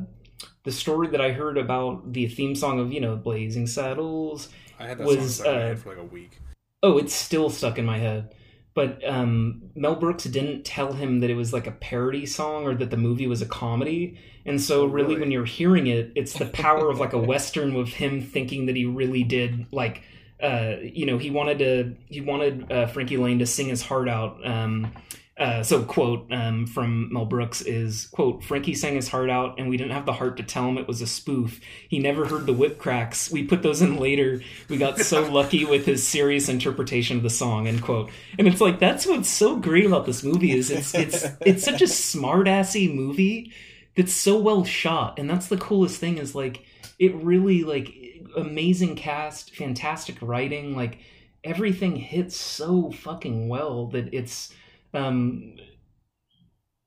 the 0.64 0.72
story 0.72 1.08
that 1.10 1.22
I 1.22 1.32
heard 1.32 1.58
about 1.58 2.14
the 2.14 2.28
theme 2.28 2.56
song 2.56 2.80
of 2.80 2.94
you 2.94 3.02
know 3.02 3.16
Blazing 3.16 3.68
Saddles 3.68 4.50
I 4.80 4.88
had 4.88 4.98
that 5.00 5.08
Was, 5.08 5.18
song 5.18 5.28
stuck 5.30 5.48
in 5.48 5.54
my 5.54 5.72
uh, 5.72 5.76
for 5.76 5.90
like 5.90 5.98
a 5.98 6.04
week. 6.04 6.40
oh, 6.84 6.98
it's 6.98 7.14
still 7.14 7.50
stuck 7.50 7.78
in 7.78 7.86
my 7.86 7.98
head. 7.98 8.34
But 8.74 9.06
um, 9.08 9.64
Mel 9.76 9.96
Brooks 9.96 10.24
didn't 10.24 10.64
tell 10.64 10.94
him 10.94 11.20
that 11.20 11.30
it 11.30 11.36
was 11.36 11.52
like 11.52 11.68
a 11.68 11.72
parody 11.72 12.26
song 12.26 12.66
or 12.66 12.74
that 12.76 12.90
the 12.90 12.98
movie 12.98 13.28
was 13.28 13.42
a 13.42 13.46
comedy. 13.46 14.18
And 14.46 14.62
so, 14.62 14.84
Oh, 14.84 14.86
really, 14.86 15.10
really? 15.10 15.20
when 15.22 15.32
you're 15.32 15.46
hearing 15.46 15.88
it, 15.88 16.12
it's 16.16 16.34
the 16.34 16.46
power 16.46 16.90
of 16.90 17.00
like 17.00 17.14
a 17.14 17.18
Western 17.34 17.74
with 17.74 17.90
him 17.90 18.22
thinking 18.22 18.68
that 18.68 18.76
he 18.78 18.86
really 18.86 19.24
did 19.24 19.66
like, 19.74 20.04
uh, 20.42 20.76
you 20.82 21.06
know, 21.06 21.18
he 21.18 21.30
wanted 21.30 21.60
to, 21.60 21.96
he 22.08 22.22
wanted 22.22 22.72
uh, 22.72 22.88
Frankie 22.88 23.18
Laine 23.18 23.40
to 23.40 23.46
sing 23.46 23.68
his 23.68 23.82
heart 23.82 24.08
out. 24.08 24.40
Um, 24.48 24.94
uh, 25.42 25.64
so, 25.64 25.82
quote 25.82 26.32
um, 26.32 26.68
from 26.68 27.12
Mel 27.12 27.26
Brooks 27.26 27.62
is, 27.62 28.06
quote, 28.12 28.44
Frankie 28.44 28.76
sang 28.76 28.94
his 28.94 29.08
heart 29.08 29.32
out 29.32 29.58
and 29.58 29.70
we 29.70 29.76
didn't 29.76 29.94
have 29.94 30.06
the 30.06 30.14
heart 30.14 30.38
to 30.38 30.44
tell 30.44 30.70
him 30.70 30.78
it 30.78 30.88
was 30.88 31.02
a 31.02 31.08
spoof. 31.08 31.60
He 31.90 31.98
never 31.98 32.28
heard 32.28 32.46
the 32.46 32.54
whip 32.54 32.78
cracks. 32.78 33.32
We 33.32 33.44
put 33.44 33.64
those 33.64 33.82
in 33.82 33.98
later. 33.98 34.44
We 34.70 34.78
got 34.78 35.00
so 35.00 35.24
lucky 35.32 35.66
with 35.66 35.88
his 35.88 36.08
serious 36.08 36.48
interpretation 36.48 37.18
of 37.18 37.24
the 37.24 37.32
song, 37.32 37.68
end 37.68 37.82
quote. 37.82 38.12
And 38.38 38.48
it's 38.48 38.62
like, 38.62 38.78
that's 38.78 39.08
what's 39.08 39.30
so 39.30 39.56
great 39.56 39.88
about 39.88 40.06
this 40.06 40.24
movie 40.24 40.52
is 40.52 40.70
it's, 40.70 40.94
it's, 40.94 41.26
it's 41.42 41.64
such 41.64 41.82
a 41.82 41.88
smart 41.88 42.48
assy 42.48 42.88
movie 42.88 43.52
that's 43.98 44.14
so 44.14 44.38
well 44.38 44.64
shot. 44.64 45.18
And 45.18 45.28
that's 45.28 45.48
the 45.48 45.58
coolest 45.58 46.00
thing 46.00 46.20
is 46.20 46.36
like, 46.36 46.64
it 47.00 47.16
really 47.16 47.64
like 47.64 47.92
amazing 48.38 48.96
cast, 48.96 49.56
fantastic 49.56 50.18
writing, 50.22 50.76
like 50.76 51.00
everything 51.44 51.96
hits 51.96 52.38
so 52.38 52.92
fucking 52.92 53.50
well 53.50 53.88
that 53.88 54.14
it's, 54.14 54.54
um, 54.94 55.56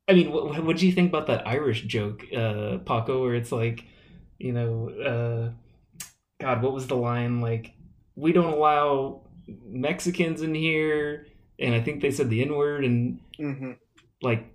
I 0.08 0.12
mean, 0.12 0.30
what 0.32 0.62
what 0.64 0.76
do 0.76 0.86
you 0.86 0.92
think 0.92 1.08
about 1.08 1.26
that 1.28 1.46
Irish 1.46 1.82
joke, 1.82 2.24
uh, 2.36 2.78
Paco, 2.78 3.22
where 3.22 3.34
it's 3.34 3.52
like, 3.52 3.84
you 4.38 4.52
know, 4.52 4.88
uh, 4.90 6.04
God, 6.40 6.62
what 6.62 6.72
was 6.74 6.86
the 6.86 6.96
line 6.96 7.40
like? 7.40 7.72
We 8.16 8.32
don't 8.32 8.52
allow 8.52 9.22
Mexicans 9.66 10.42
in 10.42 10.54
here, 10.54 11.26
and 11.58 11.74
I 11.74 11.80
think 11.80 12.02
they 12.02 12.10
said 12.10 12.28
the 12.30 12.42
N 12.42 12.54
word 12.54 12.84
and 12.84 13.20
hmm 13.38 13.72
like 14.22 14.46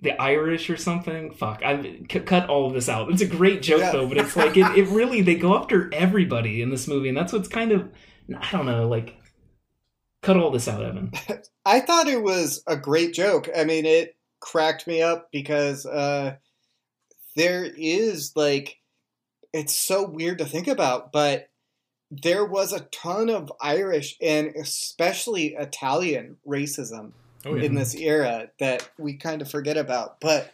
the 0.00 0.20
Irish 0.20 0.68
or 0.68 0.76
something. 0.76 1.30
Fuck, 1.32 1.62
I 1.64 2.00
c- 2.10 2.20
cut 2.20 2.48
all 2.48 2.66
of 2.66 2.74
this 2.74 2.88
out. 2.88 3.10
It's 3.10 3.22
a 3.22 3.26
great 3.26 3.62
joke 3.62 3.80
Yeah. 3.80 3.92
though, 3.92 4.06
but 4.08 4.18
it's 4.18 4.36
like 4.36 4.56
it, 4.56 4.76
it 4.76 4.88
really 4.88 5.22
they 5.22 5.36
go 5.36 5.56
after 5.56 5.92
everybody 5.94 6.60
in 6.60 6.70
this 6.70 6.86
movie, 6.86 7.08
and 7.08 7.16
that's 7.16 7.32
what's 7.32 7.48
kind 7.48 7.72
of 7.72 7.88
I 8.36 8.50
don't 8.50 8.66
know, 8.66 8.88
like 8.88 9.16
cut 10.22 10.36
all 10.36 10.50
this 10.50 10.68
out, 10.68 10.82
Evan. 10.82 11.12
I 11.66 11.80
thought 11.80 12.08
it 12.08 12.22
was 12.22 12.62
a 12.66 12.76
great 12.76 13.12
joke. 13.12 13.48
I 13.56 13.64
mean, 13.64 13.84
it 13.86 14.16
cracked 14.40 14.86
me 14.86 15.02
up 15.02 15.28
because 15.30 15.84
uh, 15.86 16.36
there 17.36 17.64
is 17.64 18.32
like, 18.34 18.78
it's 19.52 19.76
so 19.76 20.08
weird 20.08 20.38
to 20.38 20.44
think 20.44 20.66
about, 20.68 21.12
but 21.12 21.50
there 22.10 22.44
was 22.44 22.72
a 22.72 22.80
ton 22.92 23.30
of 23.30 23.52
Irish 23.60 24.16
and 24.20 24.48
especially 24.56 25.54
Italian 25.54 26.36
racism 26.46 27.12
Oh 27.44 27.54
yeah. 27.54 27.64
in 27.64 27.74
this 27.74 27.94
era 27.94 28.50
that 28.60 28.88
we 28.98 29.14
kind 29.14 29.42
of 29.42 29.50
forget 29.50 29.76
about. 29.76 30.20
But 30.20 30.52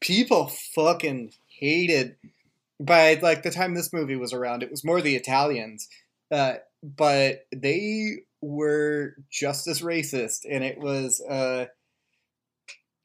people 0.00 0.48
fucking 0.74 1.32
hated. 1.48 2.16
By 2.80 3.18
like 3.20 3.42
the 3.42 3.50
time 3.50 3.74
this 3.74 3.92
movie 3.92 4.14
was 4.16 4.32
around, 4.32 4.62
it 4.62 4.70
was 4.70 4.84
more 4.84 5.00
the 5.00 5.16
Italians, 5.16 5.88
uh, 6.30 6.54
but 6.82 7.46
they 7.50 8.18
were 8.40 9.14
just 9.30 9.66
as 9.66 9.82
racist, 9.82 10.40
and 10.48 10.64
it 10.64 10.78
was. 10.78 11.20
Uh, 11.20 11.66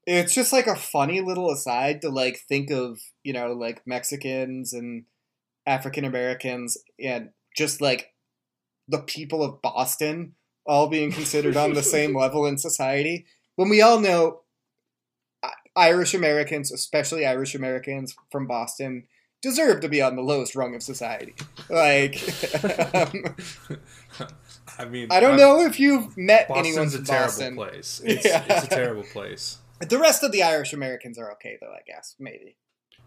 it's 0.05 0.33
just 0.33 0.51
like 0.51 0.67
a 0.67 0.75
funny 0.75 1.21
little 1.21 1.49
aside 1.49 2.01
to 2.01 2.09
like 2.09 2.41
think 2.49 2.69
of 2.69 2.99
you 3.23 3.31
know 3.33 3.53
like 3.53 3.81
Mexicans 3.85 4.73
and 4.73 5.05
African 5.65 6.03
Americans 6.03 6.77
and 7.01 7.29
just 7.55 7.79
like 7.79 8.13
the 8.87 8.99
people 8.99 9.41
of 9.41 9.61
Boston 9.61 10.33
all 10.65 10.87
being 10.87 11.11
considered 11.11 11.55
on 11.55 11.73
the 11.73 11.83
same 11.83 12.17
level 12.17 12.45
in 12.45 12.57
society 12.57 13.25
when 13.55 13.69
we 13.69 13.81
all 13.81 13.99
know 13.99 14.41
Irish 15.75 16.13
Americans, 16.13 16.71
especially 16.71 17.25
Irish 17.25 17.55
Americans 17.55 18.15
from 18.31 18.47
Boston, 18.47 19.07
deserve 19.41 19.81
to 19.81 19.89
be 19.89 20.01
on 20.01 20.15
the 20.15 20.21
lowest 20.21 20.55
rung 20.55 20.75
of 20.75 20.83
society. 20.83 21.33
Like, 21.69 22.21
um, 22.93 23.35
I 24.79 24.85
mean, 24.85 25.07
I 25.11 25.19
don't 25.19 25.31
I'm- 25.31 25.39
know 25.39 25.65
if 25.65 25.79
you've 25.79 26.15
met 26.17 26.49
anyone 26.49 26.85
Boston's 26.85 26.95
a 26.95 27.11
terrible 27.11 27.25
Boston. 27.27 27.55
place. 27.55 28.01
It's, 28.05 28.25
Yeah. 28.25 28.43
it's 28.47 28.65
a 28.65 28.69
terrible 28.69 29.03
place. 29.03 29.57
The 29.87 29.97
rest 29.99 30.23
of 30.23 30.31
the 30.31 30.43
Irish 30.43 30.73
Americans 30.73 31.17
are 31.17 31.31
okay, 31.33 31.57
though. 31.59 31.71
I 31.71 31.81
guess 31.85 32.15
maybe. 32.19 32.55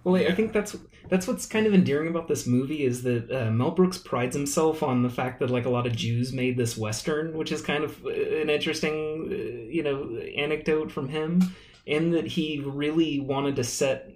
Well, 0.04 0.16
I- 0.22 0.26
I 0.28 0.34
think 0.34 0.52
that's 0.52 0.76
that's 1.08 1.26
what's 1.26 1.46
kind 1.46 1.66
of 1.66 1.74
endearing 1.74 2.08
about 2.08 2.28
this 2.28 2.46
movie 2.46 2.84
is 2.84 3.02
that 3.04 3.30
uh, 3.30 3.50
Mel 3.50 3.70
Brooks 3.72 3.98
prides 3.98 4.36
himself 4.36 4.82
on 4.82 5.02
the 5.02 5.10
fact 5.10 5.40
that 5.40 5.50
like 5.50 5.64
a 5.64 5.70
lot 5.70 5.86
of 5.86 5.96
Jews 5.96 6.32
made 6.32 6.56
this 6.56 6.76
western, 6.76 7.36
which 7.36 7.50
is 7.50 7.60
kind 7.62 7.82
of 7.84 8.04
uh, 8.04 8.10
an 8.10 8.50
interesting, 8.50 9.28
uh, 9.30 9.70
you 9.72 9.82
know, 9.82 10.16
anecdote 10.36 10.92
from 10.92 11.08
him, 11.08 11.54
in 11.86 12.10
that 12.12 12.26
he 12.26 12.60
really 12.64 13.18
wanted 13.20 13.56
to 13.56 13.64
set, 13.64 14.10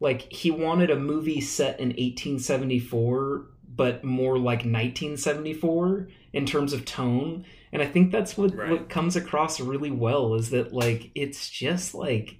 like 0.00 0.32
he 0.32 0.50
wanted 0.50 0.90
a 0.90 0.96
movie 0.98 1.40
set 1.40 1.78
in 1.80 1.88
1874, 1.90 3.46
but 3.76 4.02
more 4.04 4.38
like 4.38 4.64
1974 4.64 6.08
in 6.32 6.46
terms 6.46 6.72
of 6.72 6.84
tone, 6.84 7.44
and 7.72 7.82
I 7.82 7.86
think 7.86 8.12
that's 8.12 8.36
what 8.36 8.54
Right. 8.54 8.70
what 8.70 8.88
comes 8.88 9.16
across 9.16 9.60
really 9.60 9.90
well 9.90 10.34
is 10.34 10.50
that 10.50 10.72
like 10.72 11.10
it's 11.14 11.48
just 11.50 11.94
like 11.94 12.38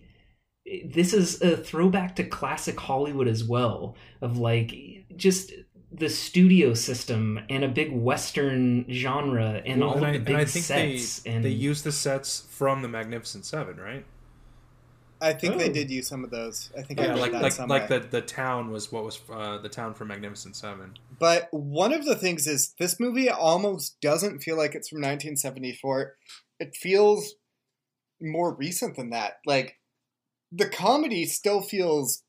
this 0.85 1.13
is 1.15 1.41
a 1.43 1.57
throwback 1.57 2.17
to 2.17 2.25
classic 2.25 2.79
Hollywood 2.81 3.29
as 3.29 3.45
well, 3.45 3.97
of 4.21 4.37
like 4.39 4.75
just 5.17 5.53
the 5.93 6.09
studio 6.09 6.75
system 6.75 7.39
and 7.49 7.65
a 7.65 7.69
big 7.69 7.93
Western 7.93 8.85
genre 8.91 9.63
and 9.65 9.81
Well, 9.81 9.91
all 9.91 9.97
and 9.97 10.05
of 10.05 10.09
I, 10.09 10.13
the 10.13 10.25
and 10.27 10.27
big 10.27 10.37
I 10.37 10.45
think 10.45 10.65
sets. 10.65 11.21
they 11.21 11.31
and 11.31 11.45
they 11.45 11.51
use 11.51 11.83
the 11.83 11.93
sets 11.93 12.41
from 12.51 12.83
the 12.83 12.89
Magnificent 12.89 13.45
Seven, 13.45 13.77
right? 13.79 14.05
I 15.21 15.33
think 15.33 15.57
they 15.57 15.71
Oh. 15.71 15.73
did 15.73 15.91
use 15.91 16.07
some 16.09 16.25
of 16.25 16.31
those. 16.31 16.71
I 16.77 16.83
think 16.83 17.01
Yeah, 17.01 17.11
read 17.11 17.19
like 17.19 17.33
that 17.33 17.43
like 17.43 17.53
somewhere. 17.53 17.79
like 17.81 17.89
the 17.89 18.01
the 18.01 18.21
town 18.21 18.71
was 18.71 18.93
what 18.93 19.05
was 19.05 19.19
uh, 19.31 19.59
the 19.59 19.69
town 19.69 19.95
from 19.95 20.09
Magnificent 20.09 20.57
Seven. 20.57 20.99
But 21.19 21.49
one 21.53 21.93
of 21.93 22.05
the 22.05 22.15
things 22.17 22.47
is 22.47 22.75
this 22.79 23.01
movie 23.01 23.31
almost 23.31 24.01
doesn't 24.01 24.41
feel 24.41 24.57
like 24.57 24.75
it's 24.75 24.89
from 24.91 24.99
1974. 24.99 26.17
It 26.61 26.77
feels 26.77 27.35
more 28.21 28.55
recent 28.55 28.97
than 28.97 29.11
that. 29.11 29.39
Like 29.47 29.77
the 30.53 30.69
comedy 30.69 31.25
still 31.27 31.61
feels 31.63 32.23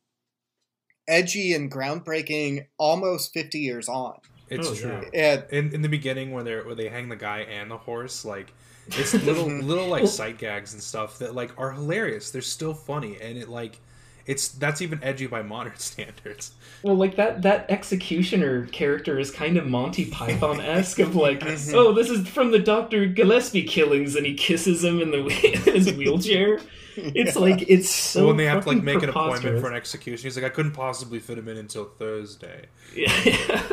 edgy 1.07 1.53
and 1.53 1.71
groundbreaking 1.71 2.65
almost 2.77 3.33
50 3.33 3.59
years 3.59 3.87
on. 3.89 4.15
It's 4.49 4.67
Oh, 4.69 4.75
true. 4.75 5.01
yeah. 5.13 5.41
And 5.51 5.67
In 5.69 5.73
in 5.75 5.81
the 5.81 5.89
beginning, 5.89 6.31
where 6.31 6.43
they 6.43 6.55
where 6.61 6.75
they 6.75 6.87
hang 6.89 7.09
the 7.09 7.15
guy 7.17 7.39
and 7.39 7.69
the 7.69 7.77
horse, 7.77 8.23
like 8.23 8.53
it's 8.89 9.13
little 9.13 9.45
little 9.63 9.87
like 9.87 10.07
sight 10.07 10.37
gags 10.37 10.73
and 10.73 10.81
stuff 10.81 11.19
that 11.19 11.35
like 11.35 11.51
are 11.57 11.71
hilarious. 11.71 12.31
They're 12.31 12.41
still 12.41 12.73
funny, 12.73 13.17
and 13.21 13.37
it 13.37 13.49
like 13.49 13.79
it's 14.25 14.49
that's 14.49 14.81
even 14.81 15.01
edgy 15.03 15.25
by 15.27 15.41
modern 15.41 15.75
standards. 15.77 16.51
well, 16.83 16.95
like 16.95 17.15
that 17.15 17.41
that 17.43 17.65
executioner 17.69 18.65
character 18.67 19.17
is 19.19 19.31
kind 19.31 19.55
of 19.57 19.65
Monty 19.67 20.05
Python 20.05 20.59
esque 20.59 20.99
of 20.99 21.15
like, 21.15 21.39
Mhm. 21.41 21.73
oh, 21.73 21.93
this 21.93 22.09
is 22.09 22.27
from 22.27 22.51
the 22.51 22.59
Doctor 22.59 23.05
Gillespie 23.05 23.63
killings, 23.63 24.15
and 24.15 24.25
he 24.25 24.33
kisses 24.33 24.83
him 24.83 24.99
in 25.01 25.11
the 25.11 25.19
in 25.27 25.73
his 25.75 25.93
wheelchair. 25.93 26.59
It's 26.99 27.35
Yeah. 27.35 27.41
like 27.41 27.69
it's 27.69 27.89
so. 27.89 28.21
So 28.21 28.27
when 28.27 28.37
they 28.37 28.45
have 28.45 28.63
to 28.63 28.69
like 28.69 28.83
make 28.83 29.03
an 29.03 29.09
appointment 29.09 29.61
for 29.61 29.67
an 29.69 29.75
execution, 29.75 30.23
he's 30.25 30.35
like, 30.35 30.45
I 30.45 30.49
couldn't 30.49 30.71
possibly 30.73 31.19
fit 31.19 31.37
him 31.37 31.47
in 31.47 31.55
until 31.57 31.85
Thursday. 31.85 32.65
Yeah. 32.95 33.63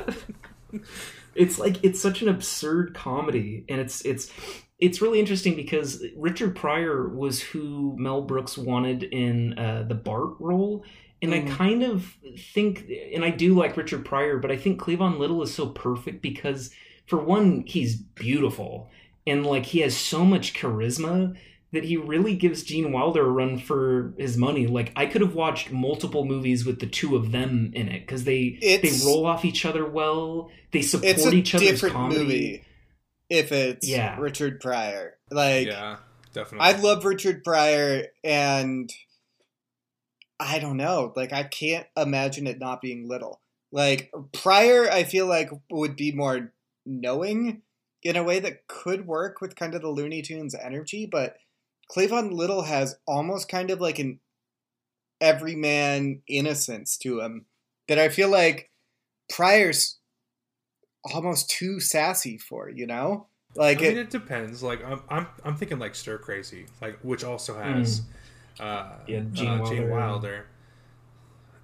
it's 1.35 1.59
like 1.59 1.83
it's 1.85 2.01
such 2.01 2.23
an 2.23 2.29
absurd 2.29 2.95
comedy 2.95 3.65
and 3.69 3.81
it's 3.81 4.03
it's 4.03 4.31
it's 4.85 5.01
really 5.01 5.19
interesting 5.21 5.55
because 5.57 6.05
Richard 6.17 6.55
Pryor 6.57 7.09
was 7.09 7.41
who 7.41 7.95
Mel 7.97 8.23
Brooks 8.23 8.57
wanted 8.59 9.03
in 9.03 9.59
uh, 9.59 9.85
the 9.89 9.95
Bart 9.95 10.35
role 10.39 10.85
and 11.23 11.33
Mhm. 11.33 11.37
I 11.53 11.55
kind 11.57 11.83
of 11.83 12.15
think 12.53 12.85
and 13.15 13.25
I 13.25 13.31
do 13.31 13.55
like 13.55 13.77
Richard 13.77 14.05
Pryor 14.05 14.39
but 14.39 14.51
I 14.51 14.57
think 14.57 14.81
Cleavon 14.81 15.19
Little 15.19 15.43
is 15.43 15.55
so 15.55 15.67
perfect 15.69 16.21
because 16.23 16.71
for 17.07 17.19
one 17.19 17.65
he's 17.67 17.97
beautiful 17.97 18.91
and 19.27 19.47
like 19.47 19.67
he 19.67 19.79
has 19.81 19.97
so 19.97 20.25
much 20.25 20.53
charisma 20.55 21.35
that 21.73 21.85
he 21.85 21.97
really 21.97 22.37
gives 22.37 22.63
Gene 22.63 22.93
Wilder 22.93 23.27
a 23.27 23.31
run 23.31 23.59
for 23.59 24.13
his 24.17 24.37
money. 24.37 24.67
Like 24.69 24.93
I 24.95 25.07
could 25.07 25.23
have 25.23 25.35
watched 25.35 25.73
multiple 25.73 26.25
movies 26.25 26.65
with 26.65 26.79
the 26.79 26.87
two 26.87 27.17
of 27.17 27.33
them 27.33 27.73
in 27.75 27.89
it 27.89 28.01
because 28.07 28.25
they 28.25 28.59
It's- 28.63 28.83
they 29.03 29.07
roll 29.07 29.27
off 29.27 29.45
each 29.45 29.65
other 29.65 29.85
well. 29.85 30.51
They 30.73 30.83
support 30.83 31.33
each 31.35 31.55
other's 31.55 31.81
comedy. 31.83 32.21
movie 32.21 32.63
if 33.31 33.53
it's 33.53 33.89
Yeah. 33.89 34.19
Richard 34.19 34.61
Pryor. 34.61 35.19
Like 35.31 35.67
yeah, 35.67 35.97
definitely. 36.33 36.67
I 36.67 36.73
love 36.81 37.05
Richard 37.05 37.45
Pryor, 37.45 38.07
and 38.23 38.93
I 40.39 40.59
don't 40.59 40.77
know. 40.77 41.13
Like, 41.17 41.33
I 41.33 41.45
can't 41.45 41.87
imagine 41.97 42.47
it 42.47 42.59
not 42.59 42.81
being 42.81 43.09
little. 43.09 43.41
Like, 43.73 44.13
Pryor, 44.33 44.91
I 44.91 45.05
feel 45.05 45.27
like 45.27 45.51
would 45.71 45.97
be 45.97 46.13
more 46.13 46.53
knowing 46.85 47.63
in 48.03 48.17
a 48.17 48.23
way 48.23 48.39
that 48.41 48.67
could 48.67 49.07
work 49.07 49.41
with 49.41 49.57
kind 49.57 49.75
of 49.75 49.81
the 49.81 49.89
Looney 49.89 50.23
Tunes 50.23 50.55
energy, 50.55 51.07
but 51.07 51.37
Cleavon 51.91 52.33
Little 52.33 52.63
has 52.63 52.97
almost 53.07 53.49
kind 53.49 53.71
of 53.71 53.81
like 53.81 53.99
an 53.99 54.21
everyman 55.21 56.23
innocence 56.29 56.99
to 56.99 57.21
him 57.21 57.47
that 57.89 57.99
I 57.99 58.09
feel 58.09 58.29
like 58.29 58.71
Pryor's 59.31 59.99
almost 61.13 61.51
too 61.51 61.81
sassy 61.81 62.39
for, 62.39 62.69
you 62.69 62.87
know? 62.87 63.27
Like, 63.57 63.79
I 63.79 63.83
mean, 63.83 63.91
it, 63.93 63.97
it 63.99 64.11
depends. 64.11 64.63
Like 64.63 64.85
I'm, 64.85 65.01
I'm, 65.09 65.27
I'm 65.45 65.57
thinking 65.57 65.79
like 65.79 65.95
Stir 65.95 66.19
Crazy, 66.19 66.67
like 66.81 66.99
which 67.03 67.23
also 67.25 67.57
has, 67.59 68.03
uh, 68.61 68.85
Hmm. 68.85 69.11
Yeah, 69.11 69.21
Gene 69.33 69.49
uh, 69.49 69.59
Wilder. 69.63 69.91
Wilder, 69.91 70.47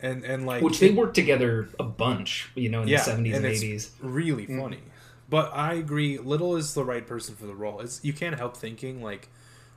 and 0.00 0.24
and 0.24 0.46
like 0.46 0.62
Which 0.62 0.78
they 0.80 0.88
it- 0.90 0.94
worked 0.94 1.14
together 1.14 1.68
a 1.78 1.84
bunch, 1.84 2.50
you 2.54 2.68
know, 2.68 2.82
in 2.82 2.88
yeah, 2.88 2.98
the 2.98 3.04
seventies 3.04 3.36
and 3.36 3.44
it's 3.46 3.62
eighties. 3.62 3.90
really 4.00 4.46
Mm. 4.46 4.60
funny. 4.60 4.80
But 5.28 5.52
I 5.54 5.74
agree, 5.74 6.18
Little 6.18 6.56
is 6.56 6.74
the 6.74 6.84
right 6.84 7.06
person 7.06 7.36
for 7.36 7.46
the 7.46 7.54
role. 7.54 7.80
It's 7.80 8.04
you 8.04 8.12
can't 8.12 8.36
help 8.36 8.56
thinking 8.56 9.02
like 9.02 9.28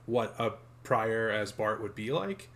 what 0.06 0.34
a 0.38 0.52
Pryor 0.82 1.30
as 1.30 1.52
Bart 1.52 1.82
would 1.82 1.94
be 1.94 2.12
like. 2.12 2.48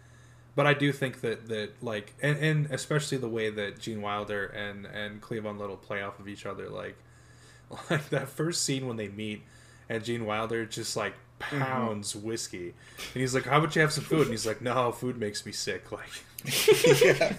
But 0.58 0.66
I 0.66 0.74
do 0.74 0.90
think 0.90 1.20
that 1.20 1.46
that 1.48 1.70
like 1.82 2.14
and, 2.20 2.36
and 2.38 2.66
especially 2.72 3.18
the 3.18 3.28
way 3.28 3.48
that 3.48 3.78
Gene 3.78 4.02
Wilder 4.02 4.46
and 4.46 4.86
and 4.86 5.22
Cleavon 5.22 5.56
Little 5.56 5.76
play 5.76 6.02
off 6.02 6.18
of 6.18 6.26
each 6.26 6.46
other, 6.46 6.68
like 6.68 6.96
like 7.90 8.08
that 8.10 8.28
first 8.28 8.64
scene 8.64 8.88
when 8.88 8.96
they 8.96 9.06
meet 9.08 9.42
and 9.88 10.02
Gene 10.04 10.26
Wilder 10.26 10.66
just 10.66 10.96
like 10.96 11.14
Mm-hmm. 11.40 11.62
pounds 11.62 12.16
whiskey 12.16 12.74
and 13.14 13.20
he's 13.22 13.32
like, 13.32 13.44
"How 13.44 13.58
about 13.58 13.76
you 13.76 13.82
have 13.82 13.92
some 13.92 14.02
food?" 14.02 14.22
And 14.22 14.30
he's 14.32 14.44
like, 14.44 14.60
"No, 14.60 14.90
food 14.90 15.16
makes 15.16 15.46
me 15.46 15.52
sick." 15.52 15.84
Like, 15.92 16.10
yeah. 17.04 17.32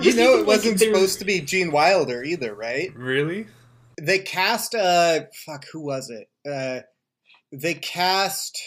You 0.00 0.14
know, 0.14 0.38
it 0.38 0.46
wasn't 0.46 0.78
they're- 0.78 0.94
supposed 0.94 1.18
to 1.18 1.24
be 1.24 1.40
Gene 1.40 1.72
Wilder 1.72 2.22
either, 2.22 2.54
right? 2.54 2.94
really? 2.96 3.48
They 4.00 4.20
cast 4.20 4.76
uh 4.76 5.22
fuck 5.44 5.64
who 5.72 5.80
was 5.80 6.08
it? 6.08 6.28
Uh 6.48 6.82
they 7.50 7.74
cast 7.74 8.62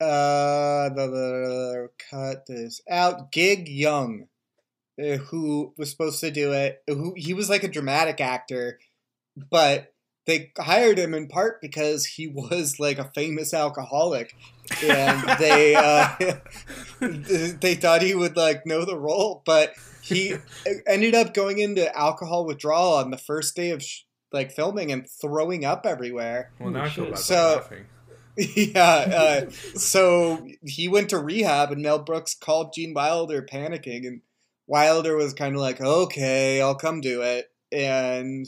uh 0.00 0.88
the, 0.90 1.06
the 1.06 1.88
cut 2.10 2.46
this 2.46 2.80
out 2.88 3.32
Gig 3.32 3.68
Young 3.68 4.26
uh, 5.02 5.16
who 5.16 5.72
was 5.76 5.90
supposed 5.90 6.20
to 6.20 6.30
do 6.30 6.52
it 6.52 6.82
who 6.88 7.14
he 7.16 7.34
was 7.34 7.48
like 7.50 7.64
a 7.64 7.68
dramatic 7.68 8.20
actor 8.20 8.78
but 9.50 9.92
they 10.26 10.52
hired 10.58 10.98
him 10.98 11.14
in 11.14 11.26
part 11.26 11.60
because 11.62 12.04
he 12.04 12.26
was 12.28 12.78
like 12.78 12.98
a 12.98 13.10
famous 13.14 13.52
alcoholic 13.54 14.34
and 14.84 15.26
they 15.38 15.74
uh 15.74 16.14
they 17.00 17.74
thought 17.74 18.02
he 18.02 18.14
would 18.14 18.36
like 18.36 18.66
know 18.66 18.84
the 18.84 18.98
role 18.98 19.42
but 19.46 19.72
he 20.02 20.34
ended 20.86 21.14
up 21.14 21.34
going 21.34 21.58
into 21.58 21.94
alcohol 21.96 22.44
withdrawal 22.46 22.94
on 22.94 23.10
the 23.10 23.18
first 23.18 23.56
day 23.56 23.70
of 23.70 23.82
sh- 23.82 24.02
like 24.32 24.50
filming 24.52 24.92
and 24.92 25.08
throwing 25.08 25.64
up 25.64 25.86
everywhere 25.86 26.50
Well, 26.60 26.70
now 26.70 26.84
I 26.84 26.88
feel 26.90 27.06
bad 27.06 27.18
So- 27.18 27.56
laughing. 27.62 27.86
yeah 28.56 29.44
uh, 29.46 29.50
so 29.74 30.46
he 30.62 30.88
went 30.88 31.10
to 31.10 31.18
rehab 31.18 31.72
and 31.72 31.82
mel 31.82 31.98
brooks 31.98 32.34
called 32.34 32.72
gene 32.72 32.94
wilder 32.94 33.42
panicking 33.42 34.06
and 34.06 34.20
wilder 34.66 35.16
was 35.16 35.34
kind 35.34 35.54
of 35.56 35.60
like 35.60 35.80
okay 35.80 36.60
i'll 36.60 36.76
come 36.76 37.00
do 37.00 37.20
it 37.22 37.50
and 37.72 38.46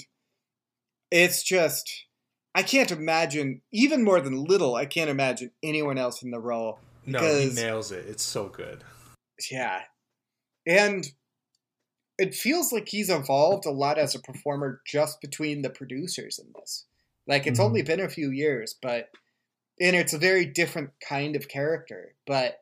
it's 1.11 1.43
just 1.43 2.07
i 2.55 2.63
can't 2.63 2.91
imagine 2.93 3.63
even 3.73 4.05
more 4.05 4.21
than 4.21 4.45
little 4.45 4.77
i 4.77 4.87
can't 4.87 5.11
imagine 5.11 5.51
anyone 5.63 5.99
else 5.99 6.23
in 6.23 6.31
the 6.31 6.39
role 6.41 6.79
No, 7.07 7.19
he 7.21 7.51
nails 7.51 7.91
it. 7.91 8.05
It's 8.07 8.23
so 8.23 8.49
good. 8.49 8.85
Yeah. 9.51 9.81
And 10.67 11.07
it 12.19 12.35
feels 12.35 12.73
like 12.73 12.89
he's 12.91 13.09
evolved 13.09 13.65
a 13.65 13.71
lot 13.71 13.99
as 13.99 14.15
a 14.15 14.21
performer 14.21 14.83
just 14.87 15.21
between 15.23 15.63
the 15.63 15.71
producers 15.71 16.39
in 16.39 16.53
this. 16.55 16.85
Like 17.27 17.47
it's 17.47 17.59
Mhm. 17.59 17.65
only 17.65 17.83
been 17.83 18.01
a 18.01 18.09
few 18.09 18.31
years, 18.31 18.77
but 18.81 19.09
and 19.81 19.97
it's 19.97 20.13
a 20.13 20.19
very 20.19 20.45
different 20.45 20.91
kind 21.07 21.37
of 21.37 21.49
character, 21.49 22.15
but 22.27 22.59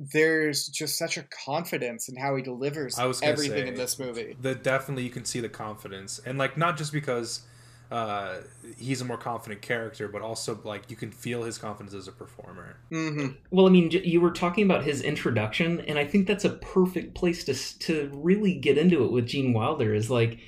there's 0.00 0.66
just 0.68 0.96
such 0.96 1.18
a 1.18 1.24
confidence 1.44 2.08
in 2.08 2.16
how 2.16 2.34
he 2.34 2.42
delivers 2.42 2.98
I 2.98 3.04
was 3.04 3.20
everything 3.22 3.64
say, 3.64 3.68
in 3.68 3.74
this 3.74 3.98
movie. 3.98 4.34
The 4.40 4.54
definitely 4.54 5.04
you 5.04 5.10
can 5.10 5.26
see 5.26 5.40
the 5.40 5.48
confidence, 5.50 6.18
and 6.24 6.38
like 6.38 6.56
not 6.56 6.78
just 6.78 6.92
because 6.92 7.42
uh, 7.90 8.38
he's 8.78 9.00
a 9.00 9.04
more 9.04 9.18
confident 9.18 9.60
character, 9.60 10.08
but 10.08 10.22
also 10.22 10.58
like 10.64 10.90
you 10.90 10.96
can 10.96 11.10
feel 11.10 11.42
his 11.42 11.58
confidence 11.58 11.94
as 11.94 12.08
a 12.08 12.12
performer. 12.12 12.78
hmm 12.88 13.28
Well, 13.50 13.66
I 13.66 13.70
mean, 13.70 13.90
you 13.90 14.22
were 14.22 14.30
talking 14.30 14.64
about 14.64 14.84
his 14.84 15.02
introduction, 15.02 15.80
and 15.80 15.98
I 15.98 16.06
think 16.06 16.26
that's 16.26 16.46
a 16.46 16.50
perfect 16.50 17.14
place 17.14 17.44
to 17.44 17.54
to 17.80 18.10
really 18.14 18.54
get 18.54 18.78
into 18.78 19.04
it 19.04 19.12
with 19.12 19.26
Gene 19.26 19.52
Wilder. 19.52 19.92
Is 19.92 20.08
like, 20.10 20.38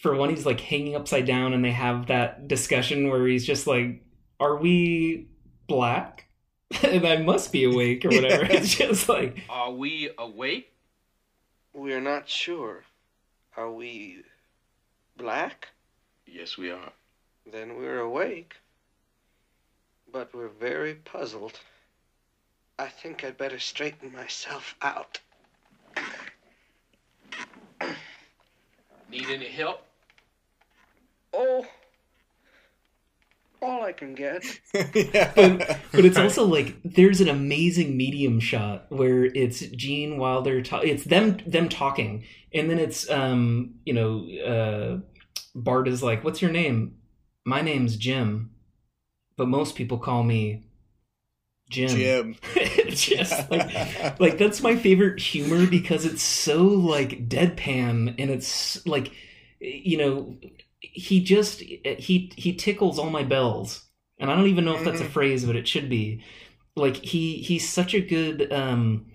for 0.00 0.14
one, 0.16 0.30
he's 0.30 0.46
like 0.46 0.60
hanging 0.60 0.96
upside 0.96 1.26
down, 1.26 1.52
and 1.52 1.62
they 1.62 1.72
have 1.72 2.06
that 2.06 2.48
discussion 2.48 3.10
where 3.10 3.26
he's 3.26 3.46
just 3.46 3.66
like, 3.66 4.02
"Are 4.42 4.56
we 4.56 5.28
black?" 5.68 6.26
and 6.82 7.06
I 7.06 7.18
must 7.18 7.52
be 7.52 7.64
awake 7.64 8.04
or 8.04 8.08
whatever. 8.08 8.44
Yeah. 8.52 8.56
It's 8.56 8.74
just 8.74 9.08
like, 9.08 9.42
Are 9.48 9.70
we 9.70 10.10
awake? 10.18 10.72
We're 11.74 12.00
not 12.00 12.28
sure. 12.28 12.84
Are 13.56 13.70
we 13.70 14.22
black? 15.16 15.68
Yes, 16.26 16.56
we 16.56 16.70
are. 16.70 16.92
Then 17.50 17.76
we're 17.76 18.00
awake. 18.00 18.54
But 20.10 20.34
we're 20.34 20.48
very 20.48 20.94
puzzled. 20.94 21.60
I 22.78 22.88
think 22.88 23.24
I'd 23.24 23.36
better 23.36 23.58
straighten 23.58 24.12
myself 24.12 24.74
out. 24.82 25.20
Need 29.10 29.28
any 29.28 29.48
help? 29.48 29.82
Oh, 31.34 31.66
all 33.62 33.84
I 33.84 33.92
can 33.92 34.14
get. 34.14 34.44
yeah. 34.94 35.32
but, 35.34 35.78
but 35.92 36.04
it's 36.04 36.18
also 36.18 36.44
like 36.44 36.76
there's 36.84 37.20
an 37.20 37.28
amazing 37.28 37.96
medium 37.96 38.40
shot 38.40 38.86
where 38.90 39.24
it's 39.24 39.60
Gene 39.60 40.18
Wilder. 40.18 40.62
Ta- 40.62 40.80
it's 40.80 41.04
them 41.04 41.38
them 41.46 41.68
talking, 41.68 42.24
and 42.52 42.68
then 42.68 42.78
it's 42.78 43.08
um 43.10 43.74
you 43.84 43.94
know 43.94 44.28
uh, 44.44 44.98
Bart 45.54 45.88
is 45.88 46.02
like, 46.02 46.24
"What's 46.24 46.42
your 46.42 46.50
name?" 46.50 46.96
My 47.44 47.60
name's 47.60 47.96
Jim, 47.96 48.50
but 49.36 49.48
most 49.48 49.74
people 49.74 49.98
call 49.98 50.22
me 50.22 50.64
Jim. 51.70 51.88
Jim. 51.88 52.36
just 52.88 53.50
like 53.50 54.20
like 54.20 54.38
that's 54.38 54.62
my 54.62 54.76
favorite 54.76 55.18
humor 55.18 55.66
because 55.66 56.04
it's 56.04 56.22
so 56.22 56.64
like 56.64 57.28
deadpan 57.28 58.14
and 58.18 58.30
it's 58.30 58.86
like 58.86 59.12
you 59.58 59.96
know 59.96 60.36
he 60.82 61.22
just 61.24 61.60
he 61.60 62.32
he 62.36 62.54
tickles 62.54 62.98
all 62.98 63.10
my 63.10 63.22
bells. 63.24 63.84
And 64.20 64.30
i 64.30 64.36
don't 64.36 64.48
even 64.48 64.64
know 64.64 64.74
if 64.76 64.84
that's 64.84 65.00
a 65.00 65.04
Mhm. 65.04 65.10
phrase 65.12 65.44
but 65.46 65.56
it 65.56 65.68
should 65.68 65.88
be. 65.88 66.22
Like 66.76 66.96
he 66.96 67.38
he's 67.38 67.68
such 67.68 67.94
a 67.94 68.00
good 68.00 68.52
um 68.52 69.06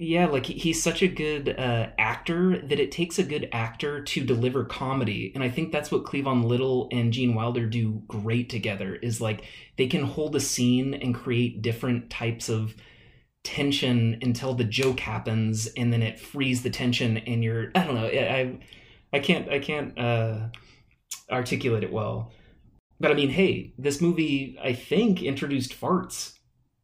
yeah 0.00 0.26
like 0.26 0.46
he's 0.46 0.80
such 0.82 1.02
a 1.02 1.08
good 1.08 1.48
uh 1.58 1.88
actor 1.98 2.58
that 2.58 2.78
it 2.78 2.92
takes 2.92 3.18
a 3.18 3.24
good 3.24 3.48
actor 3.52 4.02
to 4.04 4.24
deliver 4.24 4.64
comedy. 4.64 5.32
And 5.34 5.42
i 5.42 5.48
think 5.50 5.72
that's 5.72 5.90
what 5.90 6.04
cleavon 6.04 6.44
little 6.44 6.88
and 6.92 7.12
gene 7.12 7.34
wilder 7.34 7.66
do 7.66 8.02
great 8.06 8.48
together 8.48 8.94
is 8.96 9.20
like 9.20 9.44
they 9.76 9.88
can 9.88 10.04
hold 10.04 10.36
a 10.36 10.40
scene 10.40 10.94
and 10.94 11.14
create 11.14 11.62
different 11.62 12.10
types 12.10 12.48
of 12.48 12.74
tension 13.44 14.18
until 14.22 14.54
the 14.54 14.64
joke 14.64 15.00
happens 15.00 15.68
and 15.76 15.92
then 15.92 16.02
it 16.02 16.20
frees 16.20 16.62
the 16.62 16.70
tension 16.70 17.16
and 17.18 17.42
you're 17.42 17.70
i 17.74 17.84
don't 17.84 17.94
know 17.94 18.06
i 18.06 18.34
i, 18.40 18.58
I 19.12 19.18
can't 19.20 19.48
i 19.48 19.58
can't 19.58 19.98
uh 19.98 20.48
articulate 21.30 21.82
it 21.84 21.92
well 21.92 22.32
but 23.00 23.10
i 23.10 23.14
mean 23.14 23.30
hey 23.30 23.72
this 23.78 24.00
movie 24.00 24.58
i 24.62 24.72
think 24.72 25.22
introduced 25.22 25.78
farts 25.78 26.34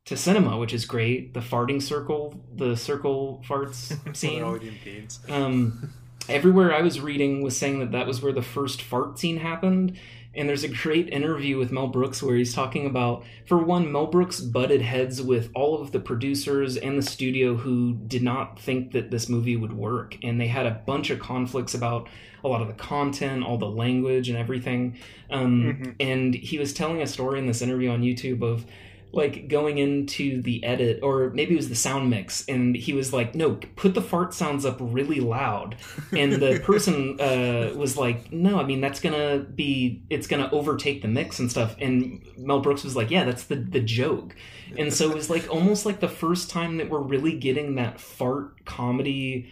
to 0.06 0.16
cinema 0.16 0.58
which 0.58 0.72
is 0.74 0.84
great 0.84 1.34
the 1.34 1.40
farting 1.40 1.80
circle 1.82 2.34
the 2.54 2.76
circle 2.76 3.42
farts 3.46 3.76
scene 4.16 4.40
They're 4.40 4.46
all 4.46 4.56
eating 4.56 4.78
beans. 4.84 5.20
um, 5.28 5.92
everywhere 6.28 6.74
I 6.74 6.80
was 6.80 7.00
reading 7.00 7.42
was 7.42 7.56
saying 7.56 7.80
that 7.80 7.92
that 7.92 8.06
was 8.06 8.22
where 8.22 8.32
the 8.32 8.42
first 8.42 8.82
fart 8.82 9.18
scene 9.18 9.38
happened. 9.38 9.98
And 10.36 10.48
there's 10.48 10.64
a 10.64 10.68
great 10.68 11.08
interview 11.10 11.58
with 11.58 11.70
Mel 11.72 11.86
Brooks 11.86 12.22
where 12.22 12.36
he's 12.36 12.54
talking 12.54 12.86
about, 12.86 13.24
for 13.46 13.58
one, 13.58 13.90
Mel 13.92 14.06
Brooks 14.06 14.40
butted 14.40 14.82
heads 14.82 15.22
with 15.22 15.50
all 15.54 15.80
of 15.80 15.92
the 15.92 16.00
producers 16.00 16.76
and 16.76 16.98
the 16.98 17.02
studio 17.02 17.54
who 17.56 17.94
did 17.94 18.22
not 18.22 18.58
think 18.58 18.92
that 18.92 19.10
this 19.10 19.28
movie 19.28 19.56
would 19.56 19.72
work. 19.72 20.16
And 20.22 20.40
they 20.40 20.48
had 20.48 20.66
a 20.66 20.82
bunch 20.86 21.10
of 21.10 21.20
conflicts 21.20 21.74
about 21.74 22.08
a 22.42 22.48
lot 22.48 22.60
of 22.62 22.68
the 22.68 22.74
content, 22.74 23.44
all 23.44 23.58
the 23.58 23.70
language, 23.70 24.28
and 24.28 24.36
everything. 24.36 24.96
Um, 25.30 25.62
Mhm. 25.62 25.94
And 26.00 26.34
he 26.34 26.58
was 26.58 26.72
telling 26.72 27.00
a 27.00 27.06
story 27.06 27.38
in 27.38 27.46
this 27.46 27.62
interview 27.62 27.90
on 27.90 28.02
YouTube 28.02 28.42
of 28.42 28.66
like 29.14 29.48
going 29.48 29.78
into 29.78 30.42
the 30.42 30.62
edit 30.64 31.00
or 31.02 31.30
maybe 31.30 31.54
it 31.54 31.56
was 31.56 31.68
the 31.68 31.74
sound 31.74 32.10
mix 32.10 32.44
and 32.48 32.74
he 32.76 32.92
was 32.92 33.12
like 33.12 33.34
no 33.34 33.54
put 33.76 33.94
the 33.94 34.02
fart 34.02 34.34
sounds 34.34 34.64
up 34.64 34.76
really 34.80 35.20
loud 35.20 35.76
and 36.12 36.34
the 36.34 36.60
person 36.64 37.20
uh, 37.20 37.72
was 37.76 37.96
like 37.96 38.32
no 38.32 38.58
i 38.58 38.64
mean 38.64 38.80
that's 38.80 39.00
gonna 39.00 39.38
be 39.38 40.02
it's 40.10 40.26
gonna 40.26 40.48
overtake 40.52 41.02
the 41.02 41.08
mix 41.08 41.38
and 41.38 41.50
stuff 41.50 41.76
and 41.80 42.24
mel 42.36 42.60
brooks 42.60 42.84
was 42.84 42.96
like 42.96 43.10
yeah 43.10 43.24
that's 43.24 43.44
the 43.44 43.56
the 43.56 43.80
joke 43.80 44.34
and 44.76 44.92
so 44.92 45.10
it 45.10 45.14
was 45.14 45.30
like 45.30 45.48
almost 45.52 45.86
like 45.86 46.00
the 46.00 46.08
first 46.08 46.50
time 46.50 46.78
that 46.78 46.90
we're 46.90 47.00
really 47.00 47.38
getting 47.38 47.76
that 47.76 48.00
fart 48.00 48.64
comedy 48.64 49.50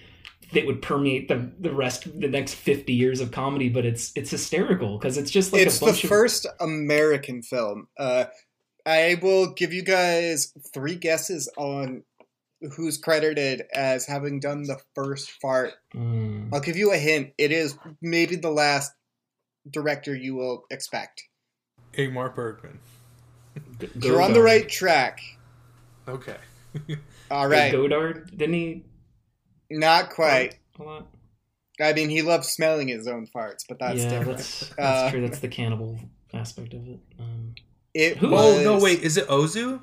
that 0.52 0.66
would 0.66 0.82
permeate 0.82 1.28
the 1.28 1.50
the 1.60 1.72
rest 1.72 2.04
the 2.20 2.28
next 2.28 2.54
50 2.54 2.92
years 2.92 3.20
of 3.20 3.30
comedy 3.30 3.68
but 3.68 3.86
it's 3.86 4.12
it's 4.14 4.30
hysterical 4.30 4.98
because 4.98 5.16
it's 5.16 5.30
just 5.30 5.52
like 5.52 5.62
it's 5.62 5.80
a 5.80 5.84
the 5.84 5.90
of 5.90 5.98
first 6.00 6.46
American 6.60 7.42
film. 7.42 7.88
Uh, 7.98 8.24
I 8.84 9.18
will 9.22 9.52
give 9.52 9.72
you 9.72 9.82
guys 9.82 10.52
three 10.74 10.96
guesses 10.96 11.48
on 11.56 12.02
who's 12.76 12.96
credited 12.98 13.64
as 13.74 14.06
having 14.06 14.40
done 14.40 14.62
the 14.64 14.78
first 14.94 15.30
fart. 15.40 15.72
Mm. 15.94 16.50
I'll 16.52 16.60
give 16.60 16.76
you 16.76 16.92
a 16.92 16.96
hint. 16.96 17.32
It 17.38 17.52
is 17.52 17.76
maybe 18.00 18.36
the 18.36 18.50
last 18.50 18.92
director 19.70 20.14
you 20.14 20.34
will 20.34 20.64
expect. 20.70 21.22
Ingmar 21.94 22.34
Bergman. 22.34 22.78
G- 23.80 23.88
You're 24.02 24.22
on 24.22 24.32
the 24.32 24.42
right 24.42 24.68
track. 24.68 25.20
Okay. 26.08 26.36
All 27.30 27.46
right. 27.48 27.72
Wait, 27.72 27.72
Godard 27.72 28.30
didn't 28.36 28.54
he? 28.54 28.84
not 29.70 30.10
quite. 30.10 30.56
A 30.78 30.82
lot? 30.82 31.06
I 31.80 31.92
mean, 31.94 32.10
he 32.10 32.22
loves 32.22 32.48
smelling 32.48 32.88
his 32.88 33.06
own 33.06 33.26
farts, 33.26 33.64
but 33.68 33.78
that's 33.78 34.02
yeah, 34.02 34.08
different. 34.10 34.38
that's 34.38 34.60
that's 34.76 34.78
Uh, 34.78 35.10
true. 35.10 35.20
That's 35.22 35.38
the 35.40 35.48
cannibal 35.48 35.98
aspect 36.34 36.74
of 36.74 36.86
it. 36.86 37.00
Um, 37.18 37.31
It 37.94 38.18
Who- 38.18 38.30
was, 38.30 38.58
Oh 38.58 38.62
no! 38.64 38.78
Wait, 38.82 39.00
is 39.00 39.16
it 39.16 39.28
Ozu 39.28 39.80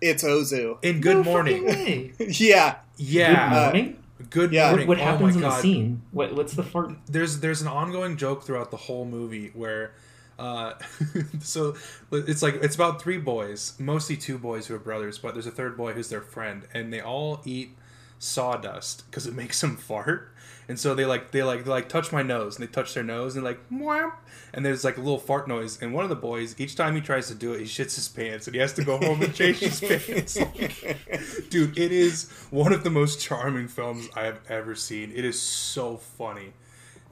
it's 0.00 0.22
Ozu. 0.22 0.78
in 0.84 1.00
Good 1.00 1.16
no 1.18 1.22
Morning? 1.24 1.64
way. 1.64 2.12
yeah, 2.18 2.76
Yeah, 2.98 3.48
Good 3.48 3.62
morning. 3.72 3.96
Good 4.30 4.52
Yeah. 4.52 4.68
Morning. 4.68 4.86
What, 4.88 4.98
what 4.98 5.02
oh 5.06 5.10
happens 5.10 5.36
my 5.36 5.42
in 5.42 5.48
the 5.48 5.60
scene? 5.60 6.02
What 6.12 6.34
what's 6.34 6.52
the 6.54 6.62
fart? 6.62 6.92
there's 7.06 7.40
there's 7.40 7.62
an 7.62 7.68
ongoing 7.68 8.16
joke 8.18 8.42
throughout 8.44 8.70
the 8.70 8.76
whole 8.76 9.06
movie 9.06 9.50
where 9.54 9.92
uh 10.38 10.74
so 11.40 11.74
it's 12.12 12.42
like 12.42 12.56
it's 12.62 12.74
about 12.74 13.00
three 13.00 13.16
boys 13.16 13.72
mostly 13.78 14.18
two 14.18 14.36
boys 14.36 14.66
who 14.66 14.74
are 14.74 14.78
brothers 14.78 15.16
but 15.18 15.32
there's 15.32 15.46
a 15.46 15.50
third 15.50 15.78
boy 15.78 15.94
who's 15.94 16.10
their 16.10 16.20
friend 16.20 16.64
and 16.74 16.92
they 16.92 17.00
all 17.00 17.40
eat 17.46 17.70
sawdust 18.18 19.08
because 19.10 19.26
it 19.26 19.32
makes 19.34 19.58
them 19.62 19.76
fart 19.78 20.30
and 20.68 20.78
so 20.80 20.94
they 20.94 21.04
like 21.06 21.30
they 21.30 21.42
like 21.42 21.64
they 21.64 21.70
like 21.70 21.88
touch 21.88 22.10
my 22.12 22.22
nose 22.22 22.58
and 22.58 22.66
they 22.66 22.70
touch 22.72 22.94
their 22.94 23.04
nose 23.04 23.36
and 23.36 23.44
like 23.44 23.58
Mwah! 23.70 24.12
and 24.52 24.64
there's 24.64 24.84
like 24.84 24.96
a 24.96 25.00
little 25.00 25.18
fart 25.18 25.46
noise 25.48 25.80
and 25.80 25.92
one 25.94 26.02
of 26.04 26.10
the 26.10 26.16
boys 26.16 26.54
each 26.58 26.74
time 26.76 26.94
he 26.94 27.00
tries 27.00 27.28
to 27.28 27.34
do 27.34 27.52
it 27.52 27.58
he 27.60 27.64
shits 27.66 27.94
his 27.94 28.08
pants 28.08 28.46
and 28.46 28.54
he 28.54 28.60
has 28.60 28.72
to 28.74 28.84
go 28.84 28.98
home 28.98 29.22
and 29.22 29.34
change 29.34 29.58
his 29.58 29.80
pants 29.80 30.36
Like, 30.38 31.48
dude 31.50 31.78
it 31.78 31.92
is 31.92 32.30
one 32.50 32.72
of 32.72 32.82
the 32.84 32.90
most 32.90 33.20
charming 33.20 33.68
films 33.68 34.08
i 34.16 34.24
have 34.24 34.40
ever 34.48 34.74
seen 34.74 35.12
it 35.14 35.24
is 35.24 35.40
so 35.40 35.96
funny 35.96 36.52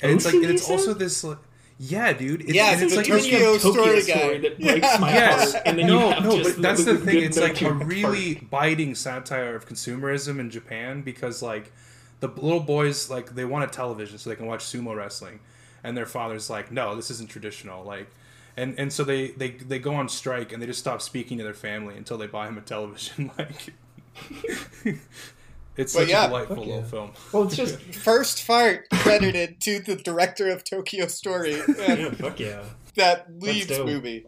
and 0.02 0.10
it's 0.12 0.24
like 0.24 0.34
and 0.34 0.46
it's 0.46 0.68
also 0.68 0.92
this 0.94 1.22
like, 1.22 1.38
yeah 1.78 2.12
dude 2.12 2.40
it's, 2.42 2.54
Yeah, 2.54 2.72
and 2.72 2.82
it's 2.82 2.94
it's 2.94 2.96
like 2.96 3.06
Then 3.22 3.24
you 3.24 3.58
Tokyo 3.58 3.58
Story 3.58 4.02
guy. 4.02 4.38
that 4.38 4.60
breaks 4.60 4.86
Yeah. 4.86 4.96
my 5.00 5.12
yes 5.12 5.52
heart, 5.52 5.62
and 5.66 5.78
then 5.78 5.86
no 5.86 6.06
you 6.08 6.12
have 6.14 6.24
no 6.24 6.42
but 6.42 6.62
that's 6.62 6.84
the, 6.84 6.96
thing 6.98 7.22
it's 7.22 7.38
like 7.38 7.60
a 7.62 7.72
really 7.72 8.34
fart. 8.34 8.50
biting 8.50 8.94
satire 8.94 9.54
of 9.56 9.66
consumerism 9.68 10.38
in 10.38 10.50
japan 10.50 11.02
because 11.02 11.42
like 11.42 11.72
the 12.26 12.40
little 12.40 12.60
boys 12.60 13.10
like 13.10 13.34
they 13.34 13.44
want 13.44 13.64
a 13.64 13.66
television 13.66 14.16
so 14.16 14.30
they 14.30 14.36
can 14.36 14.46
watch 14.46 14.64
sumo 14.64 14.96
wrestling 14.96 15.40
and 15.82 15.96
their 15.96 16.06
father's 16.06 16.48
like 16.48 16.72
no 16.72 16.96
this 16.96 17.10
isn't 17.10 17.28
traditional 17.28 17.84
like 17.84 18.08
and 18.56 18.78
and 18.78 18.92
so 18.92 19.04
they 19.04 19.28
they 19.32 19.50
they 19.50 19.78
go 19.78 19.94
on 19.94 20.08
strike 20.08 20.52
and 20.52 20.62
they 20.62 20.66
just 20.66 20.78
stop 20.78 21.02
speaking 21.02 21.36
to 21.38 21.44
their 21.44 21.54
family 21.54 21.96
until 21.96 22.16
they 22.16 22.26
buy 22.26 22.48
him 22.48 22.56
a 22.56 22.60
television 22.60 23.30
like 23.38 23.74
it's 25.76 25.92
But 25.92 26.02
such 26.02 26.08
yeah, 26.08 26.24
a 26.24 26.28
delightful 26.28 26.56
fuck 26.56 26.66
little 26.66 26.80
yeah. 26.80 26.86
film 26.86 27.12
Well, 27.32 27.42
it's 27.44 27.56
just 27.56 27.78
first 27.94 28.42
fart 28.42 28.86
credited 28.90 29.60
to 29.62 29.80
the 29.80 29.96
director 29.96 30.48
of 30.48 30.62
Tokyo 30.64 31.08
Story. 31.08 31.56
yeah, 31.78 32.10
fuck 32.12 32.38
yeah. 32.38 32.62
that 32.94 33.26
leads 33.40 33.66
dope. 33.66 33.86
movie. 33.86 34.26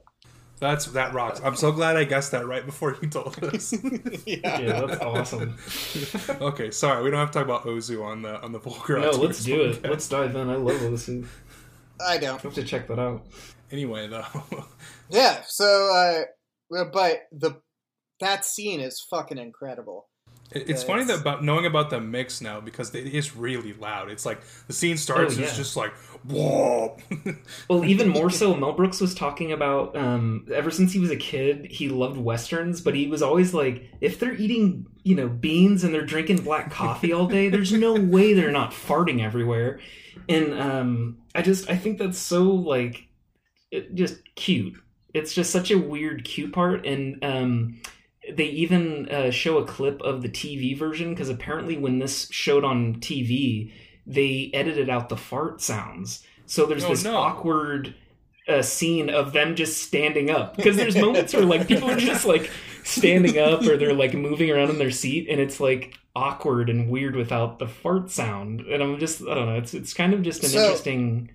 That's 0.58 0.86
that 0.86 1.12
rocks 1.12 1.40
i'm 1.44 1.54
so 1.56 1.70
glad 1.70 1.96
i 1.96 2.04
guessed 2.04 2.30
that 2.32 2.46
right 2.46 2.64
before 2.64 2.96
you 3.02 3.08
told 3.08 3.42
us 3.44 3.72
yeah. 4.26 4.58
Yeah, 4.60 4.86
that's 4.86 5.02
awesome. 5.02 5.56
okay 6.40 6.70
sorry 6.70 7.02
we 7.04 7.10
don't 7.10 7.20
have 7.20 7.30
to 7.32 7.38
talk 7.38 7.44
about 7.44 7.64
ozu 7.64 8.02
on 8.04 8.22
the 8.22 8.40
on 8.40 8.52
the 8.52 8.58
vulgar 8.58 8.98
No, 8.98 9.10
let's 9.10 9.44
do 9.44 9.62
it. 9.62 9.82
Let's 9.84 10.08
dive 10.08 10.34
in. 10.34 10.48
I 10.48 10.54
love 10.56 10.80
Ozu. 10.80 11.26
I 12.00 12.16
don't. 12.18 12.38
I 12.38 12.42
have 12.42 12.54
to 12.54 12.64
check 12.64 12.86
that 12.88 12.98
out. 12.98 13.26
anyway 13.70 14.08
though 14.08 14.24
Yeah, 15.10 15.42
so 15.46 15.64
uh, 15.94 16.22
Uh, 16.76 16.84
But 16.92 17.22
the 17.32 17.60
that 18.20 18.44
scene 18.46 18.80
is 18.80 19.04
fucking 19.10 19.36
incredible. 19.38 20.08
It- 20.52 20.70
It's 20.70 20.82
funny 20.84 21.04
that 21.04 21.20
about 21.20 21.42
knowing 21.44 21.66
about 21.66 21.90
the 21.90 22.00
mix 22.00 22.40
now 22.40 22.60
because 22.60 22.94
it 22.94 23.06
is 23.06 23.34
really 23.36 23.72
loud. 23.72 24.10
It's 24.10 24.24
like 24.24 24.40
the 24.66 24.72
scene 24.72 24.96
starts 24.96 25.34
and 25.36 25.44
it's 25.44 25.56
just 25.56 25.76
like 25.76 25.92
whoa. 26.24 26.96
Well, 27.68 27.84
even 27.84 28.08
more 28.08 28.30
so, 28.30 28.54
Mel 28.54 28.72
Brooks 28.72 29.00
was 29.00 29.14
talking 29.14 29.52
about 29.52 29.96
um, 29.96 30.46
ever 30.52 30.70
since 30.70 30.92
he 30.92 30.98
was 30.98 31.10
a 31.10 31.16
kid, 31.16 31.66
he 31.70 31.88
loved 31.88 32.16
westerns, 32.16 32.80
but 32.80 32.94
he 32.94 33.06
was 33.08 33.22
always 33.22 33.52
like, 33.54 33.88
if 34.00 34.18
they're 34.18 34.34
eating, 34.34 34.86
you 35.04 35.14
know, 35.14 35.28
beans 35.28 35.84
and 35.84 35.94
they're 35.94 36.04
drinking 36.04 36.38
black 36.38 36.70
coffee 36.70 37.12
all 37.12 37.26
day, 37.26 37.48
there's 37.48 37.72
no 37.72 37.94
way 38.00 38.32
they're 38.34 38.50
not 38.50 38.72
farting 38.72 39.22
everywhere. 39.22 39.78
And 40.28 40.54
um, 40.60 41.18
I 41.34 41.42
just, 41.42 41.70
I 41.70 41.76
think 41.76 41.98
that's 41.98 42.18
so 42.18 42.42
like, 42.44 43.06
it, 43.70 43.94
just 43.94 44.16
cute. 44.34 44.74
It's 45.14 45.32
just 45.32 45.50
such 45.50 45.70
a 45.70 45.78
weird, 45.78 46.24
cute 46.24 46.52
part, 46.52 46.84
and 46.86 47.22
um, 47.24 47.80
they 48.32 48.44
even 48.46 49.08
uh, 49.08 49.30
show 49.30 49.58
a 49.58 49.64
clip 49.66 50.00
of 50.02 50.22
the 50.22 50.28
TV 50.28 50.76
version 50.78 51.10
because 51.10 51.28
apparently 51.28 51.76
when 51.76 51.98
this 51.98 52.28
showed 52.30 52.64
on 52.64 52.96
TV, 52.96 53.72
they 54.06 54.50
edited 54.54 54.88
out 54.88 55.08
the 55.08 55.16
fart 55.16 55.60
sounds. 55.60 56.22
So 56.46 56.66
there's 56.66 56.84
Oh, 56.84 56.88
this 56.90 57.04
no. 57.04 57.16
awkward 57.16 57.94
uh, 58.48 58.62
scene 58.62 59.10
of 59.10 59.32
them 59.32 59.56
just 59.56 59.82
standing 59.82 60.30
up 60.30 60.56
because 60.56 60.76
there's 60.76 60.96
moments 60.96 61.34
where 61.34 61.44
like 61.44 61.66
people 61.66 61.90
are 61.90 61.96
just 61.96 62.24
like 62.24 62.50
standing 62.84 63.38
up 63.38 63.62
or 63.62 63.76
they're 63.76 63.92
like 63.92 64.14
moving 64.14 64.50
around 64.50 64.70
in 64.70 64.78
their 64.78 64.92
seat 64.92 65.26
and 65.28 65.40
it's 65.40 65.58
like 65.58 65.94
awkward 66.14 66.70
and 66.70 66.88
weird 66.88 67.16
without 67.16 67.58
the 67.58 67.66
fart 67.66 68.08
sound 68.10 68.60
and 68.60 68.82
i'm 68.82 68.98
just 69.00 69.20
i 69.22 69.34
don't 69.34 69.46
know 69.46 69.56
it's 69.56 69.74
it's 69.74 69.92
kind 69.92 70.14
of 70.14 70.22
just 70.22 70.42
an 70.44 70.48
So- 70.50 70.60
interesting 70.62 71.30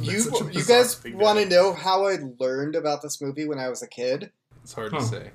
You 0.00 0.22
you 0.52 0.64
guys 0.64 1.02
want 1.14 1.38
to 1.40 1.46
know 1.46 1.74
how 1.74 2.06
I 2.06 2.18
learned 2.38 2.76
about 2.76 3.02
this 3.02 3.20
movie 3.20 3.46
when 3.46 3.58
I 3.58 3.68
was 3.68 3.82
a 3.82 3.88
kid? 3.88 4.30
It's 4.62 4.72
hard 4.74 4.92
Huh. 4.92 4.98
to 5.00 5.04
say. 5.04 5.30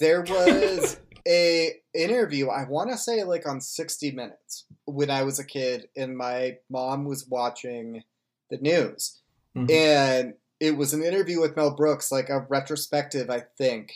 There 0.00 0.22
was 0.28 0.98
a 1.26 1.74
interview 1.94 2.48
I 2.48 2.64
want 2.68 2.90
to 2.90 2.96
say 2.96 3.22
like 3.24 3.46
on 3.48 3.60
60 3.60 4.10
Minutes 4.12 4.64
when 4.86 5.10
I 5.10 5.22
was 5.22 5.38
a 5.38 5.44
kid, 5.44 5.88
and 5.96 6.16
my 6.16 6.58
mom 6.70 7.04
was 7.04 7.26
watching 7.28 8.02
the 8.50 8.58
news, 8.58 9.20
Mhm. 9.56 9.70
and 9.70 10.34
it 10.60 10.76
was 10.76 10.92
an 10.94 11.02
interview 11.02 11.40
with 11.40 11.56
Mel 11.56 11.74
Brooks, 11.74 12.10
like 12.12 12.28
a 12.28 12.40
retrospective, 12.48 13.30
I 13.30 13.40
think, 13.58 13.92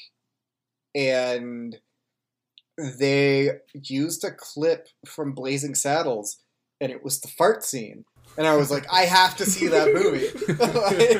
and 0.94 1.76
they 2.78 3.52
used 3.72 4.24
a 4.24 4.30
clip 4.32 4.88
from 5.06 5.32
Blazing 5.32 5.74
Saddles, 5.74 6.38
and 6.80 6.90
it 6.92 7.02
was 7.02 7.20
the 7.20 7.28
fart 7.28 7.64
scene. 7.64 8.04
And 8.38 8.46
I 8.46 8.54
was 8.56 8.70
like, 8.70 8.86
I 8.92 9.02
have 9.02 9.36
to 9.38 9.46
see 9.46 9.68
that 9.68 9.94
movie. 9.94 10.26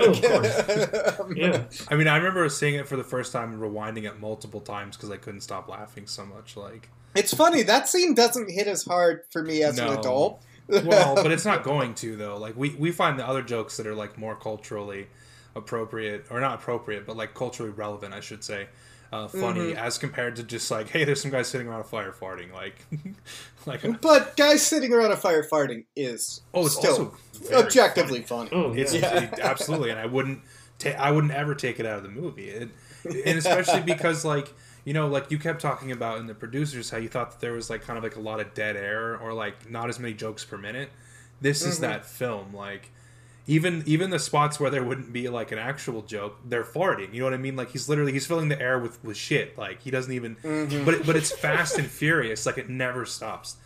Of 0.09 1.19
Like, 1.29 1.37
yeah 1.37 1.65
I 1.91 1.97
mean, 1.97 2.09
I 2.09 2.17
remember 2.17 2.49
seeing 2.49 2.75
it 2.75 2.87
for 2.87 2.97
the 2.97 3.05
first 3.05 3.33
time 3.33 3.53
and 3.55 3.61
rewinding 3.61 4.05
it 4.05 4.21
multiple 4.21 4.61
times 4.61 4.97
because 4.97 5.11
I 5.11 5.17
couldn't 5.17 5.41
stop 5.41 5.69
laughing 5.69 6.07
so 6.07 6.27
much. 6.27 6.57
Like, 6.57 6.91
It's 7.15 7.33
funny 7.35 7.63
that 7.63 7.89
scene 7.89 8.15
doesn't 8.15 8.51
hit 8.51 8.67
as 8.67 8.85
hard 8.85 9.23
for 9.31 9.43
me 9.43 9.63
as 9.63 9.77
No. 9.79 9.93
an 9.93 9.99
adult. 9.99 10.43
well, 10.69 11.15
but 11.15 11.31
it's 11.33 11.45
not 11.45 11.63
going 11.63 11.95
to 11.97 12.17
though. 12.17 12.37
Like, 12.37 12.57
we 12.57 12.75
we 12.79 12.91
find 12.93 13.19
the 13.19 13.27
other 13.27 13.43
jokes 13.43 13.77
that 13.79 13.87
are 13.87 13.95
like 13.95 14.19
more 14.19 14.37
culturally 14.37 15.07
appropriate, 15.55 16.27
or 16.31 16.41
not 16.41 16.55
appropriate, 16.57 17.07
but 17.07 17.17
like 17.17 17.35
culturally 17.35 17.73
relevant, 17.73 18.13
I 18.13 18.21
should 18.21 18.45
say. 18.45 18.69
Uh, 19.13 19.29
funny 19.29 19.61
Mm-hmm. 19.71 19.79
as 19.79 19.99
compared 19.99 20.37
to 20.37 20.43
just 20.43 20.71
like, 20.71 20.89
hey, 20.89 21.05
there's 21.05 21.21
some 21.23 21.31
guys 21.31 21.49
sitting 21.49 21.69
around 21.69 21.81
a 21.81 21.85
fire 21.85 22.13
farting, 22.13 22.53
like, 22.53 22.85
like 23.67 24.01
But 24.01 24.37
guys 24.37 24.67
sitting 24.67 24.93
around 24.93 25.13
a 25.13 25.17
fire 25.17 25.45
farting 25.45 25.85
is 25.95 26.41
oh, 26.55 26.67
it's 26.67 26.77
still 26.77 26.91
also 26.91 27.17
very 27.45 27.63
objectively 27.63 28.23
funny. 28.23 28.51
oh 28.53 28.73
yeah 28.73 28.83
It's 28.83 28.93
it- 28.95 29.39
absolutely, 29.41 29.91
and 29.91 29.99
I 30.01 30.07
wouldn't, 30.07 30.41
ta- 30.79 30.91
I 30.99 31.11
wouldn't 31.13 31.33
ever 31.33 31.55
take 31.55 31.79
it 31.81 31.87
out 31.87 31.99
of 31.99 32.03
the 32.03 32.09
movie, 32.11 32.49
it, 32.49 32.69
and 33.05 33.39
especially 33.39 33.81
because 33.95 34.25
like 34.25 34.53
you 34.85 34.93
know, 34.93 35.09
like 35.09 35.31
you 35.33 35.39
kept 35.39 35.61
talking 35.61 35.91
about 35.91 36.19
in 36.19 36.27
the 36.29 36.35
producers 36.35 36.91
how 36.91 36.97
you 36.99 37.09
thought 37.09 37.33
that 37.33 37.41
there 37.41 37.53
was 37.53 37.69
like 37.71 37.83
kind 37.83 37.97
of 37.99 38.05
like 38.05 38.15
a 38.17 38.21
lot 38.21 38.39
of 38.39 38.55
dead 38.55 38.77
air 38.77 39.17
or 39.19 39.33
like 39.33 39.69
not 39.69 39.89
as 39.89 39.99
many 39.99 40.15
jokes 40.15 40.45
per 40.45 40.57
minute. 40.57 40.91
This 41.41 41.63
is 41.63 41.81
that 41.81 42.05
film, 42.07 42.55
like 42.55 42.91
even 43.47 43.83
even 43.87 44.11
the 44.11 44.19
spots 44.19 44.59
where 44.59 44.71
there 44.71 44.83
wouldn't 44.83 45.13
be 45.13 45.29
like 45.29 45.53
an 45.53 45.59
actual 45.59 46.03
joke, 46.03 46.39
they're 46.45 46.65
farting. 46.65 47.13
You 47.13 47.21
know 47.21 47.27
what 47.27 47.35
I 47.35 47.39
mean? 47.39 47.57
Like 47.57 47.71
he's 47.71 47.89
literally 47.89 48.13
he's 48.13 48.27
filling 48.27 48.49
the 48.49 48.61
air 48.61 48.79
with 48.79 49.03
with 49.05 49.17
shit. 49.17 49.57
Like 49.57 49.83
he 49.83 49.91
doesn't 49.91 50.13
even, 50.13 50.37
but 50.43 50.95
it, 50.95 51.07
but 51.07 51.17
it's 51.17 51.33
fast 51.33 51.79
and 51.79 51.87
furious. 51.87 52.47
Like 52.47 52.59
it 52.59 52.69
never 52.69 53.05
stops 53.05 53.57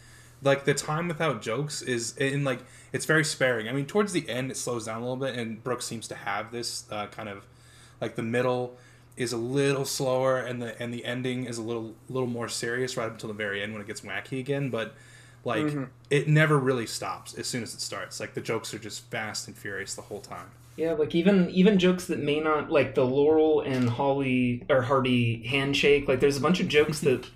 like 0.42 0.64
the 0.64 0.74
time 0.74 1.08
without 1.08 1.42
jokes 1.42 1.82
is 1.82 2.16
in 2.16 2.44
like 2.44 2.60
it's 2.92 3.06
very 3.06 3.24
sparing. 3.24 3.68
I 3.68 3.72
mean, 3.72 3.86
towards 3.86 4.12
the 4.12 4.28
end 4.28 4.50
it 4.50 4.56
slows 4.56 4.86
down 4.86 4.98
a 4.98 5.00
little 5.00 5.16
bit, 5.16 5.36
and 5.36 5.62
Brooks 5.62 5.86
seems 5.86 6.08
to 6.08 6.14
have 6.14 6.50
this 6.50 6.84
uh, 6.90 7.06
kind 7.06 7.28
of 7.28 7.46
like 8.00 8.16
the 8.16 8.22
middle 8.22 8.76
is 9.16 9.32
a 9.32 9.36
little 9.36 9.84
slower, 9.84 10.38
and 10.38 10.62
the 10.62 10.80
and 10.80 10.92
the 10.92 11.04
ending 11.04 11.44
is 11.44 11.58
a 11.58 11.62
little 11.62 11.94
little 12.08 12.28
more 12.28 12.48
serious 12.48 12.96
right 12.96 13.06
up 13.06 13.12
until 13.12 13.28
the 13.28 13.34
very 13.34 13.62
end 13.62 13.72
when 13.72 13.82
it 13.82 13.86
gets 13.86 14.00
wacky 14.00 14.40
again. 14.40 14.70
But 14.70 14.94
like 15.44 15.64
mm-hmm. 15.64 15.84
it 16.10 16.28
never 16.28 16.58
really 16.58 16.86
stops 16.86 17.34
as 17.34 17.46
soon 17.46 17.62
as 17.62 17.74
it 17.74 17.80
starts. 17.80 18.20
Like 18.20 18.34
the 18.34 18.40
jokes 18.40 18.74
are 18.74 18.78
just 18.78 19.10
fast 19.10 19.48
and 19.48 19.56
furious 19.56 19.94
the 19.94 20.02
whole 20.02 20.20
time. 20.20 20.50
Yeah, 20.76 20.92
like 20.92 21.14
even 21.14 21.50
even 21.50 21.78
jokes 21.78 22.06
that 22.06 22.20
may 22.20 22.40
not 22.40 22.70
like 22.70 22.94
the 22.94 23.04
Laurel 23.04 23.60
and 23.60 23.88
Holly 23.88 24.64
or 24.68 24.82
Hardy 24.82 25.46
handshake. 25.46 26.08
Like 26.08 26.20
there's 26.20 26.36
a 26.36 26.40
bunch 26.40 26.60
of 26.60 26.68
jokes 26.68 27.00
that 27.00 27.28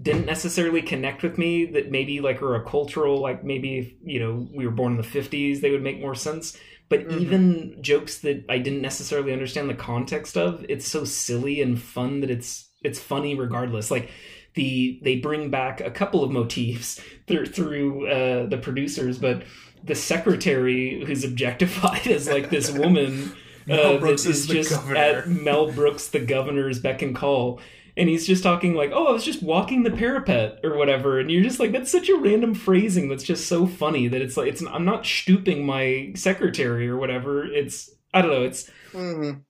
didn't 0.00 0.26
necessarily 0.26 0.82
connect 0.82 1.22
with 1.22 1.38
me 1.38 1.66
that 1.66 1.90
maybe 1.90 2.20
like 2.20 2.42
are 2.42 2.56
a 2.56 2.64
cultural 2.64 3.20
like 3.20 3.44
maybe 3.44 3.78
if 3.78 3.92
you 4.02 4.18
know 4.18 4.48
we 4.52 4.66
were 4.66 4.72
born 4.72 4.92
in 4.92 5.00
the 5.00 5.06
50s 5.06 5.60
they 5.60 5.70
would 5.70 5.82
make 5.82 6.00
more 6.00 6.16
sense 6.16 6.58
but 6.88 7.06
mm-hmm. 7.06 7.20
even 7.20 7.78
jokes 7.80 8.18
that 8.18 8.44
i 8.48 8.58
didn't 8.58 8.82
necessarily 8.82 9.32
understand 9.32 9.70
the 9.70 9.74
context 9.74 10.36
of 10.36 10.66
it's 10.68 10.88
so 10.88 11.04
silly 11.04 11.62
and 11.62 11.80
fun 11.80 12.20
that 12.20 12.30
it's 12.30 12.70
it's 12.82 12.98
funny 12.98 13.36
regardless 13.36 13.90
like 13.90 14.10
the 14.54 14.98
they 15.02 15.16
bring 15.16 15.50
back 15.50 15.80
a 15.80 15.90
couple 15.90 16.22
of 16.24 16.30
motifs 16.30 17.00
through 17.26 17.46
through 17.46 18.06
uh, 18.08 18.46
the 18.46 18.58
producers 18.58 19.18
but 19.18 19.44
the 19.82 19.94
secretary 19.94 21.04
who's 21.06 21.24
objectified 21.24 22.06
as 22.06 22.28
like 22.28 22.50
this 22.50 22.70
woman 22.70 23.34
Mel 23.66 23.94
uh, 23.94 23.98
Brooks 23.98 24.24
that 24.24 24.26
is 24.26 24.36
is 24.36 24.46
the 24.46 24.54
just 24.54 24.70
governor. 24.70 24.94
at 24.94 25.26
Mel 25.26 25.72
Brooks, 25.72 26.08
the 26.08 26.20
governor's 26.20 26.78
beck 26.78 27.02
and 27.02 27.16
call. 27.16 27.60
And 27.96 28.08
he's 28.08 28.26
just 28.26 28.42
talking 28.42 28.74
like, 28.74 28.90
"Oh, 28.92 29.06
I 29.06 29.12
was 29.12 29.24
just 29.24 29.42
walking 29.42 29.84
the 29.84 29.90
parapet 29.90 30.58
or 30.64 30.76
whatever," 30.76 31.20
and 31.20 31.30
you're 31.30 31.44
just 31.44 31.60
like, 31.60 31.70
"That's 31.70 31.90
such 31.92 32.08
a 32.08 32.16
random 32.16 32.52
phrasing 32.54 33.08
that's 33.08 33.22
just 33.22 33.46
so 33.46 33.66
funny 33.68 34.08
that 34.08 34.20
it's 34.20 34.36
like 34.36 34.48
it's 34.48 34.62
I'm 34.66 34.84
not 34.84 35.06
stooping 35.06 35.64
my 35.64 36.12
secretary 36.16 36.88
or 36.88 36.96
whatever. 36.96 37.44
It's 37.44 37.90
I 38.12 38.20
don't 38.22 38.32
know. 38.32 38.42
It's 38.42 38.68
hmm 38.92 39.44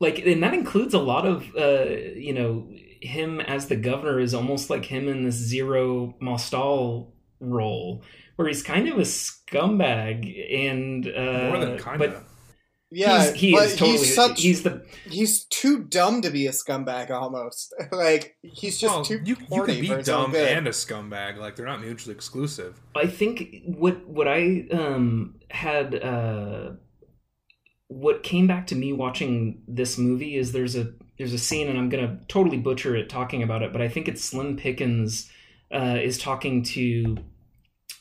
like 0.00 0.18
and 0.18 0.42
that 0.42 0.54
includes 0.54 0.94
a 0.94 0.98
lot 0.98 1.26
of 1.26 1.54
uh 1.56 1.86
you 2.14 2.32
know 2.34 2.68
him 3.00 3.40
as 3.40 3.68
the 3.68 3.76
governor 3.76 4.20
is 4.20 4.34
almost 4.34 4.70
like 4.70 4.84
him 4.84 5.08
in 5.08 5.24
this 5.24 5.34
zero 5.34 6.14
mostel 6.20 7.14
role 7.40 8.02
where 8.36 8.48
he's 8.48 8.62
kind 8.62 8.88
of 8.88 8.98
a 8.98 9.02
scumbag 9.02 10.54
and 10.54 11.06
uh 11.06 11.48
More 11.48 11.58
than 11.58 11.78
kind 11.78 11.98
but 11.98 12.08
of. 12.10 12.24
Yeah, 12.88 13.24
he's, 13.24 13.34
he 13.34 13.52
but 13.52 13.64
is 13.64 13.76
totally 13.76 13.98
he's 13.98 14.14
such 14.14 14.40
he's 14.40 14.62
the 14.62 14.86
he's 15.10 15.44
too 15.46 15.82
dumb 15.82 16.22
to 16.22 16.30
be 16.30 16.46
a 16.46 16.52
scumbag 16.52 17.10
almost. 17.10 17.74
like 17.92 18.36
he's 18.42 18.78
just 18.78 18.94
Well, 18.94 19.04
too 19.04 19.20
you, 19.24 19.36
you 19.50 19.64
can 19.64 19.80
be 19.80 19.88
for 19.88 19.98
his 19.98 20.08
own 20.08 20.30
dumb 20.30 20.36
and 20.36 20.68
a 20.68 20.70
scumbag. 20.70 21.36
Like 21.36 21.56
they're 21.56 21.66
not 21.66 21.80
mutually 21.80 22.14
exclusive. 22.14 22.80
I 22.94 23.08
think 23.08 23.62
what 23.64 24.06
what 24.06 24.28
I 24.28 24.66
um 24.72 25.34
had 25.50 25.96
uh 25.96 26.72
what 27.88 28.22
came 28.22 28.46
back 28.46 28.68
to 28.68 28.76
me 28.76 28.92
watching 28.92 29.62
this 29.66 29.98
movie 29.98 30.36
is 30.36 30.52
there's 30.52 30.76
a 30.76 30.92
there's 31.18 31.32
a 31.32 31.38
scene 31.38 31.68
and 31.68 31.78
I'm 31.78 31.88
gonna 31.88 32.18
totally 32.28 32.58
butcher 32.58 32.96
it 32.96 33.08
talking 33.08 33.42
about 33.42 33.62
it, 33.62 33.72
but 33.72 33.82
I 33.82 33.88
think 33.88 34.08
it's 34.08 34.22
Slim 34.22 34.56
Pickens 34.56 35.30
uh, 35.72 35.98
is 36.00 36.18
talking 36.18 36.62
to 36.62 37.16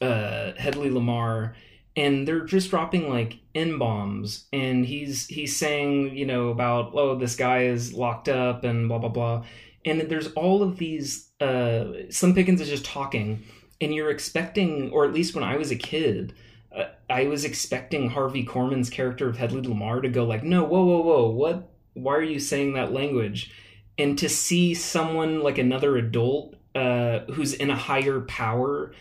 uh, 0.01 0.53
Lamarr 0.57 1.55
and 1.95 2.27
they're 2.27 2.45
just 2.45 2.69
dropping 2.69 3.09
like 3.09 3.39
n 3.53 3.77
bombs 3.77 4.45
and 4.51 4.85
he's 4.85 5.27
he's 5.27 5.55
saying 5.55 6.15
you 6.15 6.25
know 6.25 6.49
about 6.49 6.91
oh 6.93 7.15
this 7.15 7.35
guy 7.35 7.63
is 7.63 7.93
locked 7.93 8.29
up 8.29 8.63
and 8.63 8.87
blah 8.87 8.97
blah 8.97 9.09
blah 9.09 9.43
and 9.85 10.01
there's 10.01 10.31
all 10.33 10.61
of 10.61 10.77
these 10.77 11.31
uh 11.41 11.85
slim 12.09 12.33
pickens 12.33 12.61
is 12.61 12.69
just 12.69 12.85
talking 12.85 13.43
and 13.81 13.93
you're 13.93 14.09
expecting 14.09 14.91
or 14.91 15.05
at 15.05 15.13
least 15.13 15.35
when 15.35 15.43
i 15.43 15.55
was 15.55 15.71
a 15.71 15.75
kid 15.75 16.33
uh, 16.75 16.85
i 17.09 17.25
was 17.25 17.45
expecting 17.45 18.09
harvey 18.09 18.45
korman's 18.45 18.89
character 18.89 19.29
of 19.29 19.37
hedley 19.37 19.61
lamarr 19.61 20.01
to 20.01 20.09
go 20.09 20.25
like 20.25 20.43
no 20.43 20.63
whoa 20.63 20.83
whoa 20.83 21.01
whoa 21.01 21.29
what 21.29 21.71
why 21.95 22.15
are 22.15 22.21
you 22.23 22.39
saying 22.39 22.73
that 22.73 22.93
language? 22.93 23.51
And 23.97 24.17
to 24.19 24.29
see 24.29 24.73
someone 24.73 25.41
like 25.41 25.57
another 25.57 25.97
adult 25.97 26.55
uh 26.75 27.19
who's 27.31 27.53
in 27.53 27.69
a 27.69 27.75
higher 27.75 28.19
power 28.21 28.93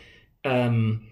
um 0.45 1.07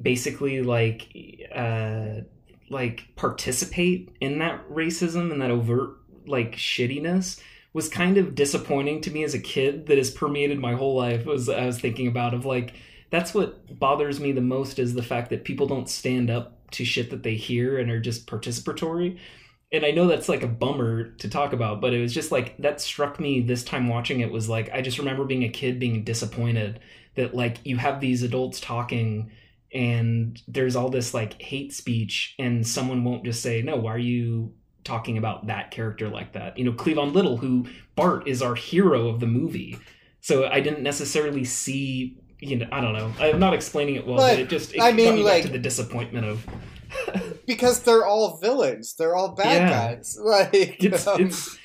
basically 0.00 0.62
like 0.62 1.08
uh 1.54 2.22
like 2.70 3.04
participate 3.16 4.10
in 4.20 4.40
that 4.40 4.68
racism 4.68 5.30
and 5.30 5.40
that 5.40 5.50
overt 5.50 5.96
like 6.26 6.56
shittiness 6.56 7.40
was 7.72 7.88
kind 7.88 8.18
of 8.18 8.34
disappointing 8.34 9.00
to 9.02 9.10
me 9.10 9.22
as 9.22 9.34
a 9.34 9.38
kid 9.38 9.86
that 9.86 9.98
has 9.98 10.10
permeated 10.10 10.58
my 10.58 10.74
whole 10.74 10.96
life 10.96 11.24
was 11.24 11.48
I 11.48 11.66
was 11.66 11.78
thinking 11.78 12.08
about 12.08 12.34
of 12.34 12.44
like 12.44 12.74
that's 13.10 13.32
what 13.32 13.78
bothers 13.78 14.20
me 14.20 14.32
the 14.32 14.40
most 14.40 14.78
is 14.78 14.94
the 14.94 15.02
fact 15.02 15.30
that 15.30 15.44
people 15.44 15.66
don't 15.66 15.88
stand 15.88 16.30
up 16.30 16.70
to 16.72 16.84
shit 16.84 17.10
that 17.10 17.22
they 17.22 17.36
hear 17.36 17.78
and 17.78 17.90
are 17.90 18.00
just 18.00 18.26
participatory 18.26 19.18
and 19.70 19.84
I 19.84 19.90
know 19.90 20.06
that's 20.06 20.28
like 20.28 20.42
a 20.42 20.46
bummer 20.48 21.10
to 21.18 21.28
talk 21.28 21.52
about, 21.52 21.80
but 21.80 21.92
it 21.92 22.00
was 22.00 22.14
just 22.14 22.32
like 22.32 22.56
that 22.58 22.80
struck 22.80 23.20
me 23.20 23.40
this 23.40 23.62
time 23.62 23.88
watching 23.88 24.20
it 24.20 24.32
was 24.32 24.48
like 24.48 24.70
I 24.72 24.80
just 24.80 24.98
remember 24.98 25.24
being 25.24 25.44
a 25.44 25.48
kid 25.50 25.78
being 25.78 26.04
disappointed 26.04 26.80
that 27.16 27.34
like 27.34 27.58
you 27.64 27.76
have 27.76 28.00
these 28.00 28.22
adults 28.22 28.60
talking 28.60 29.30
and 29.72 30.40
there's 30.48 30.74
all 30.76 30.88
this 30.88 31.12
like 31.12 31.40
hate 31.42 31.74
speech 31.74 32.34
and 32.38 32.66
someone 32.66 33.04
won't 33.04 33.24
just 33.24 33.42
say 33.42 33.60
no 33.60 33.76
why 33.76 33.92
are 33.92 33.98
you 33.98 34.54
talking 34.84 35.18
about 35.18 35.48
that 35.48 35.70
character 35.70 36.08
like 36.08 36.32
that? 36.32 36.56
You 36.56 36.64
know 36.64 36.72
cleavon 36.72 37.12
little 37.12 37.36
who 37.36 37.66
bart 37.94 38.26
is 38.26 38.40
our 38.40 38.54
hero 38.54 39.08
of 39.08 39.20
the 39.20 39.26
movie. 39.26 39.78
So 40.20 40.46
i 40.46 40.60
didn't 40.60 40.82
necessarily 40.82 41.44
see 41.44 42.16
you 42.40 42.56
know 42.56 42.68
i 42.72 42.80
don't 42.80 42.94
know. 42.94 43.12
I'm 43.20 43.38
not 43.38 43.52
explaining 43.52 43.96
it 43.96 44.06
well 44.06 44.16
but, 44.16 44.36
But, 44.36 44.38
it 44.38 44.48
just 44.48 44.72
it 44.72 44.80
I 44.80 44.90
got 44.92 44.96
mean, 44.96 45.14
me 45.16 45.22
like- 45.24 45.42
back 45.42 45.46
to 45.48 45.52
the 45.52 45.58
disappointment 45.62 46.24
of 46.24 46.46
because 47.46 47.82
they're 47.82 48.06
all 48.06 48.38
villains. 48.38 48.94
They're 48.94 49.14
all 49.16 49.34
bad 49.34 49.62
Yeah. 49.62 49.70
guys. 49.70 50.18
Like 50.22 50.82
it's 50.84 51.06
um, 51.06 51.20
it's 51.20 51.56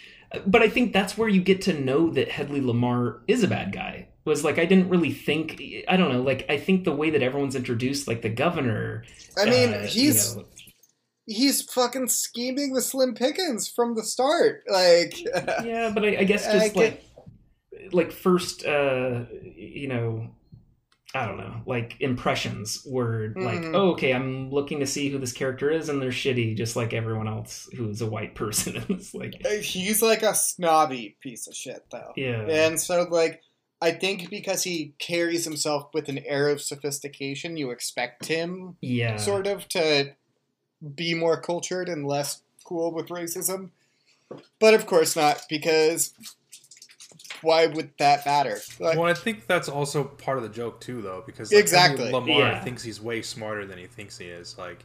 but 0.47 0.63
i 0.63 0.67
think 0.69 0.93
that's 0.93 1.15
where 1.15 1.29
you 1.29 1.41
get 1.41 1.61
to 1.61 1.79
know 1.79 2.09
that 2.09 2.27
hedley 2.27 2.59
lamarr 2.59 3.19
is 3.27 3.43
a 3.43 3.47
bad 3.47 3.71
guy 3.71 4.07
was 4.25 4.43
like 4.43 4.57
i 4.57 4.65
didn't 4.65 4.89
really 4.89 5.11
think 5.11 5.61
i 5.87 5.95
don't 5.95 6.11
know 6.11 6.23
like 6.23 6.43
i 6.49 6.57
think 6.57 6.85
the 6.85 6.91
way 6.95 7.11
that 7.11 7.21
everyone's 7.21 7.55
introduced 7.55 8.07
like 8.07 8.23
the 8.23 8.29
governor 8.29 9.03
I 9.37 9.45
mean, 9.45 9.73
uh, 9.75 9.81
you 9.81 9.87
he's 9.87 10.35
know, 10.35 10.45
he's 11.27 11.61
fucking 11.61 12.07
scheming 12.09 12.71
with 12.71 12.83
Slim 12.83 13.13
Pickens 13.15 13.67
from 13.69 13.95
the 13.95 14.03
start. 14.03 14.63
Like, 14.67 15.23
yeah 15.23 15.91
but 15.93 16.03
i, 16.03 16.17
I 16.17 16.23
guess 16.23 16.47
I 16.53 16.53
just 16.59 16.73
get- 16.73 17.03
like 17.83 17.93
like 17.93 18.11
first 18.11 18.65
uh 18.65 19.25
you 19.55 19.87
know 19.87 20.29
i 21.15 21.25
don't 21.25 21.37
know 21.37 21.61
like 21.65 21.95
impressions 21.99 22.81
were 22.85 23.33
like 23.35 23.59
Mhm. 23.59 23.75
oh 23.75 23.91
okay 23.91 24.13
i'm 24.13 24.49
looking 24.49 24.79
to 24.79 24.87
see 24.87 25.09
who 25.09 25.19
this 25.19 25.31
character 25.33 25.69
is 25.69 25.89
and 25.89 26.01
they're 26.01 26.09
shitty 26.09 26.55
just 26.57 26.75
like 26.75 26.93
everyone 26.93 27.27
else 27.27 27.69
who's 27.77 28.01
a 28.01 28.07
white 28.07 28.33
person 28.43 28.83
it's 28.89 29.13
like 29.13 29.45
he's 29.61 30.01
like 30.01 30.23
a 30.23 30.33
snobby 30.33 31.15
piece 31.21 31.47
of 31.47 31.55
shit, 31.55 31.85
though. 31.91 32.13
yeah 32.15 32.41
And 32.47 32.79
so, 32.79 33.03
like, 33.09 33.41
I 33.81 33.91
think 33.91 34.29
because 34.29 34.63
he 34.63 34.93
carries 34.97 35.43
himself 35.43 35.89
with 35.93 36.07
an 36.09 36.19
air 36.25 36.47
of 36.49 36.61
sophistication, 36.61 37.57
you 37.57 37.69
expect 37.71 38.25
him 38.27 38.77
yeah 38.81 39.17
sort 39.17 39.45
of 39.45 39.67
to 39.69 40.13
be 40.95 41.13
more 41.13 41.39
cultured 41.39 41.89
and 41.89 42.07
less 42.07 42.41
cool 42.65 42.91
with 42.93 43.07
racism. 43.09 43.69
But 44.59 44.73
of 44.73 44.85
course 44.85 45.15
not, 45.15 45.43
because 45.49 46.13
why 47.43 47.67
would 47.67 47.91
that 47.99 48.25
matter? 48.25 48.57
Like, 48.79 48.97
well, 48.97 49.09
I 49.09 49.13
think 49.13 49.45
that's 49.47 49.69
also 49.69 50.03
part 50.03 50.37
of 50.37 50.43
the 50.43 50.49
joke 50.49 50.79
too, 50.81 51.01
though, 51.01 51.23
because 51.25 51.51
like, 51.51 51.61
Exactly. 51.61 52.11
Lamarr 52.11 52.39
Yeah. 52.39 52.63
thinks 52.63 52.83
he's 52.83 52.99
way 53.01 53.21
smarter 53.21 53.65
than 53.65 53.77
he 53.77 53.85
thinks 53.87 54.17
he 54.17 54.25
is. 54.25 54.57
Like, 54.57 54.83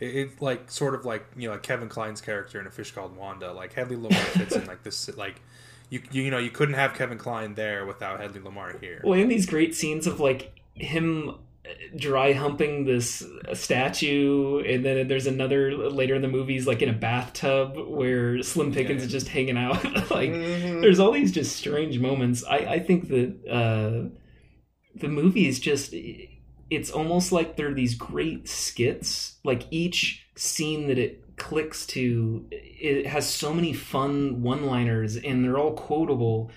it, 0.00 0.16
it 0.16 0.42
like 0.42 0.70
sort 0.70 0.94
of 0.94 1.04
like 1.04 1.26
you 1.36 1.48
know 1.48 1.54
like 1.54 1.62
Kevin 1.62 1.88
Kline's 1.88 2.20
character 2.20 2.60
in 2.60 2.66
A 2.66 2.70
Fish 2.70 2.92
Called 2.92 3.16
Wanda. 3.16 3.52
Like 3.52 3.72
Hedley 3.72 3.96
Lamarr 3.96 4.12
fits 4.38 4.54
in 4.56 4.64
like 4.66 4.82
this. 4.82 5.14
Like, 5.16 5.40
you 5.90 6.00
you, 6.12 6.22
you 6.24 6.30
know 6.30 6.38
you 6.38 6.50
couldn't 6.50 6.74
have 6.76 6.94
Kevin 6.94 7.18
Kline 7.18 7.54
there 7.54 7.84
without 7.84 8.20
Hedley 8.20 8.40
Lamarr 8.40 8.80
here. 8.80 9.00
Well, 9.04 9.18
in 9.18 9.28
these 9.28 9.46
great 9.46 9.74
scenes 9.74 10.06
of 10.06 10.20
like 10.20 10.52
him 10.74 11.34
dry 11.96 12.32
humping 12.32 12.84
this 12.84 13.24
statue, 13.54 14.60
and 14.60 14.84
then 14.84 15.08
there's 15.08 15.26
another 15.26 15.76
later 15.76 16.14
in 16.14 16.22
the 16.22 16.28
movies, 16.28 16.66
like 16.66 16.82
in 16.82 16.88
a 16.88 16.92
bathtub 16.92 17.76
where 17.88 18.42
Slim 18.42 18.72
Pickens 18.72 19.00
Yeah. 19.02 19.06
is 19.06 19.12
just 19.12 19.28
hanging 19.28 19.56
out. 19.58 19.84
like, 20.10 20.30
mhm. 20.30 20.80
there's 20.80 20.98
all 20.98 21.12
these 21.12 21.32
just 21.32 21.56
strange 21.56 21.98
moments. 21.98 22.44
I, 22.44 22.56
I 22.56 22.78
think 22.80 23.08
that 23.08 23.48
uh, 23.48 24.08
the 24.94 25.08
movie 25.08 25.48
is 25.48 25.58
just. 25.60 25.94
It's 26.70 26.90
almost 26.90 27.32
like 27.32 27.56
they're 27.56 27.72
these 27.72 27.94
great 27.94 28.46
skits. 28.46 29.38
Like 29.42 29.62
each 29.70 30.26
scene 30.36 30.88
that 30.88 30.98
it 30.98 31.36
clicks 31.38 31.86
to, 31.86 32.44
it 32.50 33.06
has 33.06 33.26
so 33.26 33.54
many 33.54 33.72
fun 33.72 34.42
one-liners, 34.42 35.16
and 35.16 35.42
they're 35.42 35.56
all 35.56 35.72
quotable 35.72 36.50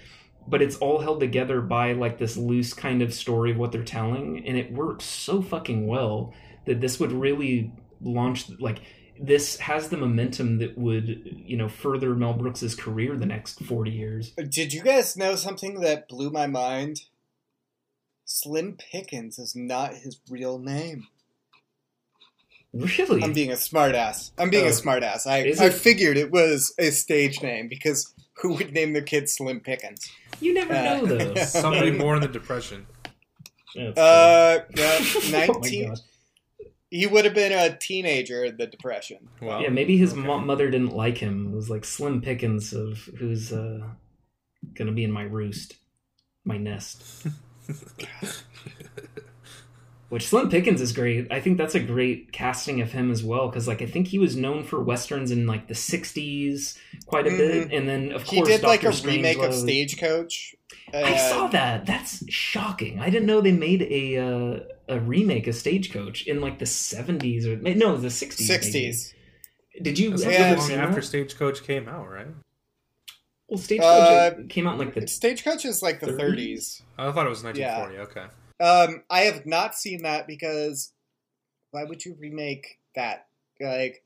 but 0.47 0.61
it's 0.61 0.75
all 0.77 0.99
held 0.99 1.19
together 1.19 1.61
by 1.61 1.93
like 1.93 2.17
this 2.17 2.35
loose 2.37 2.73
kind 2.73 3.01
of 3.01 3.13
story 3.13 3.51
of 3.51 3.57
what 3.57 3.71
they're 3.71 3.83
telling 3.83 4.43
and 4.45 4.57
it 4.57 4.71
works 4.73 5.05
so 5.05 5.41
fucking 5.41 5.87
well 5.87 6.33
that 6.65 6.81
this 6.81 6.99
would 6.99 7.11
really 7.11 7.71
launch 8.01 8.49
like 8.59 8.79
this 9.19 9.57
has 9.59 9.89
the 9.89 9.97
momentum 9.97 10.57
that 10.57 10.75
would 10.77 11.29
you 11.45 11.55
know 11.55 11.69
further 11.69 12.15
mel 12.15 12.33
brooks's 12.33 12.73
career 12.75 13.15
the 13.15 13.25
next 13.25 13.63
40 13.63 13.91
years 13.91 14.31
Did 14.49 14.73
you 14.73 14.81
guys 14.81 15.15
know 15.15 15.35
something 15.35 15.79
that 15.81 16.07
blew 16.09 16.29
my 16.31 16.47
mind? 16.47 17.01
Slim 18.25 18.77
Pickens 18.77 19.37
is 19.37 19.55
not 19.55 19.93
his 19.93 20.19
real 20.29 20.57
name. 20.57 21.07
really 22.73 23.21
I'm 23.23 23.33
being 23.33 23.51
a 23.51 23.55
smartass. 23.55 24.31
I'm 24.37 24.49
being 24.49 24.63
Oh. 24.65 24.69
a 24.69 24.71
smartass. 24.71 25.27
I, 25.27 25.37
I 25.37 25.65
it- 25.67 25.73
figured 25.73 26.17
it 26.17 26.31
was 26.31 26.73
a 26.79 26.91
stage 26.91 27.41
name 27.41 27.67
because 27.67 28.13
who 28.41 28.53
would 28.53 28.73
name 28.73 28.93
their 28.93 29.01
kid 29.01 29.29
Slim 29.29 29.59
Pickens? 29.59 30.09
You 30.41 30.53
never 30.53 30.73
Uh, 30.73 30.83
know 30.83 31.05
though 31.05 31.35
Somebody 31.35 31.91
born 31.97 32.17
in 32.17 32.21
the 32.23 32.27
Depression. 32.27 32.85
That's 33.75 33.97
Uh, 33.97 34.65
yeah, 34.75 34.97
true. 35.01 35.21
Oh 35.23 35.31
my 35.31 35.45
19. 35.47 35.87
God. 35.89 35.99
he 36.89 37.07
would 37.07 37.23
have 37.25 37.33
been 37.33 37.53
a 37.53 37.77
teenager 37.77 38.43
in 38.43 38.57
the 38.57 38.67
Depression. 38.67 39.29
Well, 39.41 39.61
yeah 39.61 39.69
maybe 39.69 39.95
his 39.97 40.11
okay. 40.13 40.21
mo- 40.21 40.39
mother 40.39 40.69
didn't 40.69 40.93
like 40.95 41.17
him 41.17 41.47
it 41.53 41.55
was 41.55 41.69
like 41.69 41.85
slim 41.85 42.21
pickens 42.21 42.73
of 42.73 42.97
who's 43.17 43.53
uh 43.53 43.79
gonna 44.73 44.91
be 44.91 45.03
in 45.05 45.11
my 45.11 45.23
roost 45.23 45.75
my 46.43 46.57
nest 46.57 47.25
Which 50.11 50.27
Slim 50.27 50.49
Pickens 50.49 50.81
is 50.81 50.91
great. 50.91 51.31
I 51.31 51.39
think 51.39 51.57
that's 51.57 51.73
a 51.73 51.79
great 51.79 52.33
casting 52.33 52.81
of 52.81 52.91
him 52.91 53.11
as 53.11 53.23
well 53.23 53.47
because, 53.47 53.65
like, 53.65 53.81
I 53.81 53.85
think 53.85 54.07
he 54.09 54.19
was 54.19 54.35
known 54.35 54.65
for 54.65 54.83
westerns 54.83 55.31
in 55.31 55.47
like 55.47 55.69
the 55.69 55.73
'60s 55.73 56.77
quite 57.05 57.27
a 57.27 57.29
bit, 57.29 57.71
and 57.71 57.87
then 57.87 58.11
of 58.11 58.23
He 58.23 58.35
course 58.35 58.49
did 58.49 58.61
like 58.61 58.81
Dr. 58.81 58.89
a 59.07 59.07
remake 59.09 59.37
of 59.37 59.51
Strangelove- 59.51 59.61
Stagecoach. 59.61 60.55
I 60.93 61.15
saw 61.15 61.47
that. 61.47 61.85
That's 61.85 62.29
shocking. 62.29 62.99
I 62.99 63.09
didn't 63.09 63.25
know 63.25 63.39
they 63.39 63.53
made 63.53 63.83
a 63.83 64.17
uh, 64.17 64.59
a 64.89 64.99
remake 64.99 65.47
of 65.47 65.55
Stagecoach 65.55 66.27
in 66.27 66.41
like 66.41 66.59
the 66.59 66.65
'70s 66.65 67.45
or 67.45 67.55
no, 67.55 67.95
the 67.95 68.09
'60s. 68.09 68.49
maybe. 68.49 68.89
60s. 68.91 69.13
Did 69.81 69.97
you 69.97 70.09
That's 70.09 70.23
Yeah, 70.25 70.55
long 70.55 70.71
after 70.73 70.95
that? 70.95 71.03
Stagecoach 71.05 71.63
came 71.63 71.87
out, 71.87 72.09
right? 72.09 72.27
Well, 73.47 73.59
Stagecoach 73.59 73.89
Uh, 73.89 74.31
came 74.49 74.67
out 74.67 74.73
in 74.73 74.79
like 74.79 74.93
the 74.93 75.07
Stagecoach 75.07 75.63
is 75.63 75.81
like 75.81 76.01
the 76.01 76.07
30s? 76.07 76.17
30s. 76.35 76.81
I 76.97 77.11
thought 77.13 77.25
it 77.25 77.29
was 77.29 77.43
1940. 77.45 77.97
Okay. 78.11 78.25
Um, 78.61 79.03
I 79.09 79.21
have 79.21 79.45
not 79.45 79.75
seen 79.75 80.03
that 80.03 80.27
because 80.27 80.93
why 81.71 81.83
would 81.83 82.05
you 82.05 82.15
remake 82.19 82.79
that? 82.95 83.27
Like, 83.59 84.03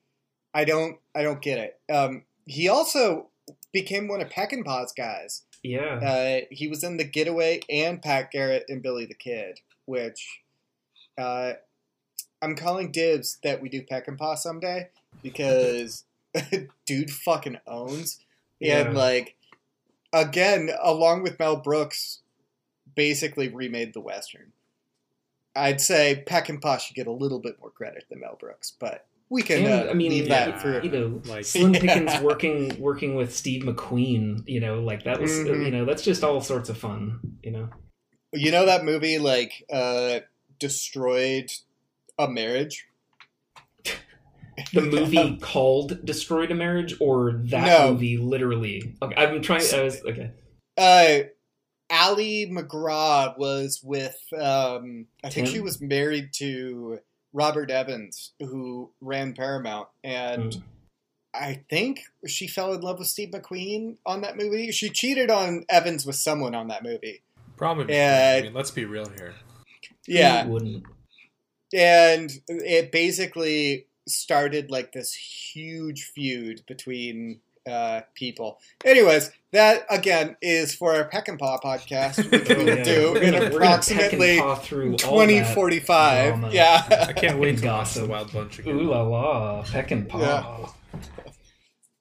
I 0.53 0.63
don't, 0.65 0.97
I 1.13 1.23
don't 1.23 1.41
get 1.41 1.57
it. 1.57 1.93
Um, 1.93 2.23
he 2.45 2.69
also 2.69 3.27
became 3.73 4.07
one 4.07 4.21
of 4.21 4.29
Peckinpah's 4.29 4.93
guys. 4.93 5.43
yeah. 5.63 5.95
Uh, 5.95 6.45
he 6.49 6.67
was 6.67 6.83
in 6.83 6.97
The 6.97 7.03
Getaway 7.03 7.61
and 7.69 8.01
Pat 8.01 8.31
Garrett 8.31 8.65
and 8.69 8.81
Billy 8.81 9.05
the 9.05 9.15
Kid, 9.15 9.59
which 9.85 10.41
uh, 11.17 11.53
I'm 12.41 12.55
calling 12.55 12.91
dibs 12.91 13.37
that 13.43 13.61
we 13.61 13.69
do 13.69 13.81
Peckinpah 13.81 14.37
someday 14.37 14.89
because 15.21 16.05
dude 16.85 17.11
fucking 17.11 17.57
owns. 17.67 18.19
Yeah. 18.59 18.81
And 18.81 18.95
like, 18.95 19.35
again, 20.13 20.69
along 20.81 21.23
with 21.23 21.39
Mel 21.39 21.57
Brooks, 21.57 22.21
basically 22.95 23.47
remade 23.49 23.93
the 23.93 24.01
Western. 24.01 24.51
I'd 25.55 25.79
say 25.81 26.23
Peckinpah 26.27 26.79
should 26.81 26.95
get 26.95 27.07
a 27.07 27.11
little 27.11 27.39
bit 27.39 27.59
more 27.61 27.69
credit 27.69 28.05
than 28.09 28.19
Mel 28.19 28.37
Brooks, 28.39 28.73
but 28.79 29.05
we 29.29 29.41
can 29.41 29.65
And, 29.65 29.87
uh, 29.87 29.91
I 29.91 29.93
mean, 29.93 30.11
leave 30.11 30.27
yeah, 30.27 30.49
that 30.51 30.61
for 30.61 30.81
you 30.83 30.91
know, 30.91 31.21
Like- 31.25 31.45
Slim 31.45 31.73
Yeah. 31.73 31.79
Pickens 31.81 32.21
working 32.21 32.79
working 32.79 33.15
with 33.15 33.33
Steve 33.35 33.63
McQueen. 33.63 34.43
You 34.47 34.59
know, 34.59 34.81
like 34.81 35.03
that 35.03 35.19
was 35.21 35.31
Mhm. 35.31 35.65
you 35.65 35.71
know 35.71 35.85
that's 35.85 36.03
just 36.03 36.23
all 36.23 36.41
sorts 36.41 36.69
of 36.69 36.77
fun. 36.77 37.19
You 37.43 37.51
know, 37.51 37.69
You 38.33 38.51
know 38.51 38.65
that 38.65 38.83
movie 38.83 39.17
like 39.17 39.65
uh 39.71 40.19
destroyed 40.59 41.51
a 42.19 42.27
marriage? 42.29 42.87
the 44.73 44.81
movie 44.81 45.37
called 45.37 46.05
"Destroyed 46.05 46.51
a 46.51 46.55
Marriage" 46.55 46.95
or 46.99 47.41
that 47.45 47.65
No. 47.65 47.91
movie 47.93 48.17
literally. 48.17 48.95
Okay, 49.01 49.15
I'm 49.15 49.41
trying. 49.41 49.61
I 49.73 49.81
was 49.83 50.01
okay. 50.05 50.31
uh 50.77 51.29
Ali 51.91 52.47
MacGraw 52.51 53.35
was 53.37 53.81
with 53.83 54.17
um 54.39 55.07
I 55.23 55.29
think 55.29 55.47
she 55.47 55.59
was 55.59 55.81
married 55.81 56.33
to 56.33 56.99
Robert 57.33 57.69
Evans 57.69 58.31
who 58.39 58.91
ran 59.01 59.33
Paramount 59.33 59.87
and 60.03 60.53
Mm. 60.53 60.61
I 61.33 61.63
think 61.69 62.03
she 62.25 62.47
fell 62.47 62.73
in 62.73 62.79
love 62.79 62.97
with 62.99 63.09
Steve 63.09 63.31
McQueen 63.31 63.97
on 64.05 64.21
that 64.21 64.37
movie. 64.37 64.71
She 64.71 64.89
cheated 64.89 65.29
on 65.29 65.65
Evans 65.67 66.05
with 66.05 66.15
someone 66.15 66.55
on 66.55 66.69
that 66.69 66.81
movie. 66.81 67.23
Probably. 67.57 67.93
Yeah. 67.93 68.37
I 68.39 68.41
mean, 68.43 68.53
let's 68.53 68.71
be 68.71 68.85
real 68.85 69.09
here. 69.17 69.33
Yeah. 70.07 70.45
Wouldn't. 70.45 70.85
and 71.73 72.31
it 72.47 72.91
basically 72.91 73.87
started 74.07 74.71
like 74.71 74.93
this 74.93 75.13
huge 75.13 76.03
feud 76.05 76.61
between 76.67 77.41
uh, 77.69 78.01
people. 78.13 78.59
Anyways, 78.83 79.31
that 79.51 79.85
again 79.89 80.35
is 80.41 80.75
for 80.75 80.93
our 80.95 81.09
Peckinpah 81.09 81.61
podcast, 81.61 82.29
which 82.31 82.47
we 82.49 82.55
Oh, 82.55 82.59
will 82.65 82.77
yeah. 82.77 82.83
do 82.83 83.11
We're 83.13 83.21
in 83.23 83.31
gonna- 83.33 83.49
we're 83.51 83.57
approximately 83.63 84.09
peck 84.11 84.29
and 84.29 84.39
paw 84.41 84.55
through 84.55 84.85
all 84.85 85.17
that 85.19 85.27
2045. 85.27 86.53
Yeah. 86.53 87.05
I 87.07 87.13
can't 87.13 87.39
wait 87.39 87.49
And 87.49 87.57
to 87.59 87.67
watch 87.67 87.93
the 87.93 88.01
gossip. 88.01 88.09
Wild 88.09 88.33
Bunch 88.33 88.59
again. 88.59 88.75
Ooh 88.79 88.89
la 88.91 89.01
la, 89.01 89.63
peck 89.63 89.91
and 89.91 90.07
paw. 90.07 90.19
Yeah. 90.19 91.01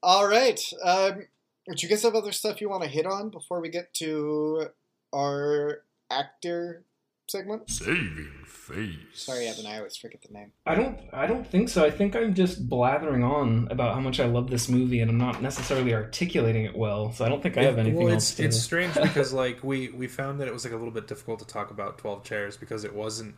All 0.03 0.27
right. 0.29 0.61
Um, 0.85 1.27
do 1.67 1.75
you 1.79 1.89
guys 1.89 2.03
have 2.03 2.15
other 2.15 2.33
stuff 2.33 2.61
you 2.61 2.69
want 2.69 2.83
to 2.83 2.89
hit 2.89 3.07
on 3.07 3.31
before 3.31 3.61
we 3.61 3.71
get 3.71 3.95
to 3.95 4.67
our 5.15 5.83
actor 6.11 6.85
segment? 7.29 7.70
Saving 7.70 8.31
face. 8.47 8.97
Sorry, 9.12 9.47
Evan. 9.47 9.66
I 9.66 9.79
always 9.79 9.97
forget 9.97 10.22
the 10.22 10.33
name. 10.33 10.53
I 10.66 10.75
don't. 10.75 10.99
I 11.12 11.27
don't 11.27 11.47
think 11.47 11.68
so. 11.68 11.85
I 11.85 11.91
think 11.91 12.16
I'm 12.16 12.35
just 12.35 12.68
blathering 12.68 13.22
on 13.22 13.68
about 13.70 13.95
how 13.95 14.01
much 14.01 14.20
I 14.20 14.27
love 14.27 14.51
this 14.51 14.68
movie, 14.68 15.01
and 15.01 15.11
I'm 15.11 15.18
not 15.18 15.43
necessarily 15.43 15.95
articulating 15.95 16.64
it 16.64 16.77
well. 16.77 17.12
So 17.12 17.25
I 17.25 17.29
don't 17.29 17.43
think 17.43 17.57
I 17.57 17.62
have 17.64 17.79
anything 17.79 18.05
well, 18.05 18.14
else 18.14 18.31
it's 18.31 18.37
to. 18.37 18.45
it's 18.45 18.61
strange 18.61 18.95
because 18.95 19.33
like 19.33 19.62
we 19.62 19.89
we 19.91 20.07
found 20.07 20.41
that 20.41 20.49
it 20.49 20.53
was 20.53 20.64
like 20.64 20.72
a 20.72 20.77
little 20.77 20.93
bit 20.93 21.07
difficult 21.07 21.41
to 21.41 21.47
talk 21.47 21.70
about 21.70 21.99
Twelve 21.99 22.25
Chairs 22.25 22.57
because 22.57 22.85
it 22.85 22.95
wasn't 22.95 23.35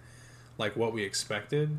like 0.59 0.77
what 0.77 0.93
we 0.93 1.03
expected. 1.03 1.79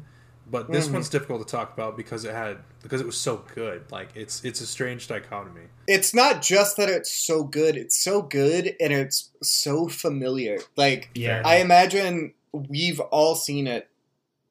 But 0.50 0.72
this 0.72 0.88
Mhm. 0.88 0.94
one's 0.94 1.10
difficult 1.10 1.46
to 1.46 1.52
talk 1.52 1.74
about 1.74 1.98
because 1.98 2.24
it 2.24 2.32
had 2.32 2.60
because 2.82 3.02
it 3.02 3.06
was 3.06 3.18
so 3.18 3.44
good. 3.54 3.92
Like 3.92 4.10
it's 4.16 4.44
it's 4.46 4.62
a 4.62 4.68
strange 4.68 5.08
dichotomy. 5.08 5.64
It's 5.88 6.14
not 6.14 6.42
just 6.42 6.78
that 6.78 6.90
it's 6.90 7.12
so 7.12 7.44
good; 7.44 7.76
it's 7.76 7.98
so 7.98 8.22
good 8.22 8.76
and 8.80 8.94
it's 8.94 9.30
so 9.42 9.88
familiar. 9.90 10.60
Like, 10.78 11.10
yeah. 11.16 11.42
I 11.44 11.58
imagine 11.58 12.34
we've 12.54 13.00
all 13.00 13.36
seen 13.36 13.68
it 13.68 13.90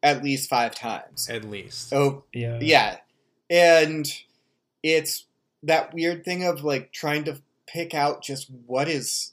at 0.02 0.22
least 0.22 0.48
five 0.50 0.74
times. 0.74 1.28
At 1.30 1.44
least. 1.44 1.92
Oh, 1.94 2.24
yeah. 2.32 2.58
yeah, 2.60 2.98
and 3.48 4.06
it's 4.82 5.24
that 5.62 5.94
weird 5.94 6.24
thing 6.24 6.44
of 6.44 6.62
like 6.62 6.92
trying 6.92 7.24
to 7.24 7.40
pick 7.66 7.94
out 7.94 8.22
just 8.22 8.48
what 8.66 8.86
is 8.88 9.32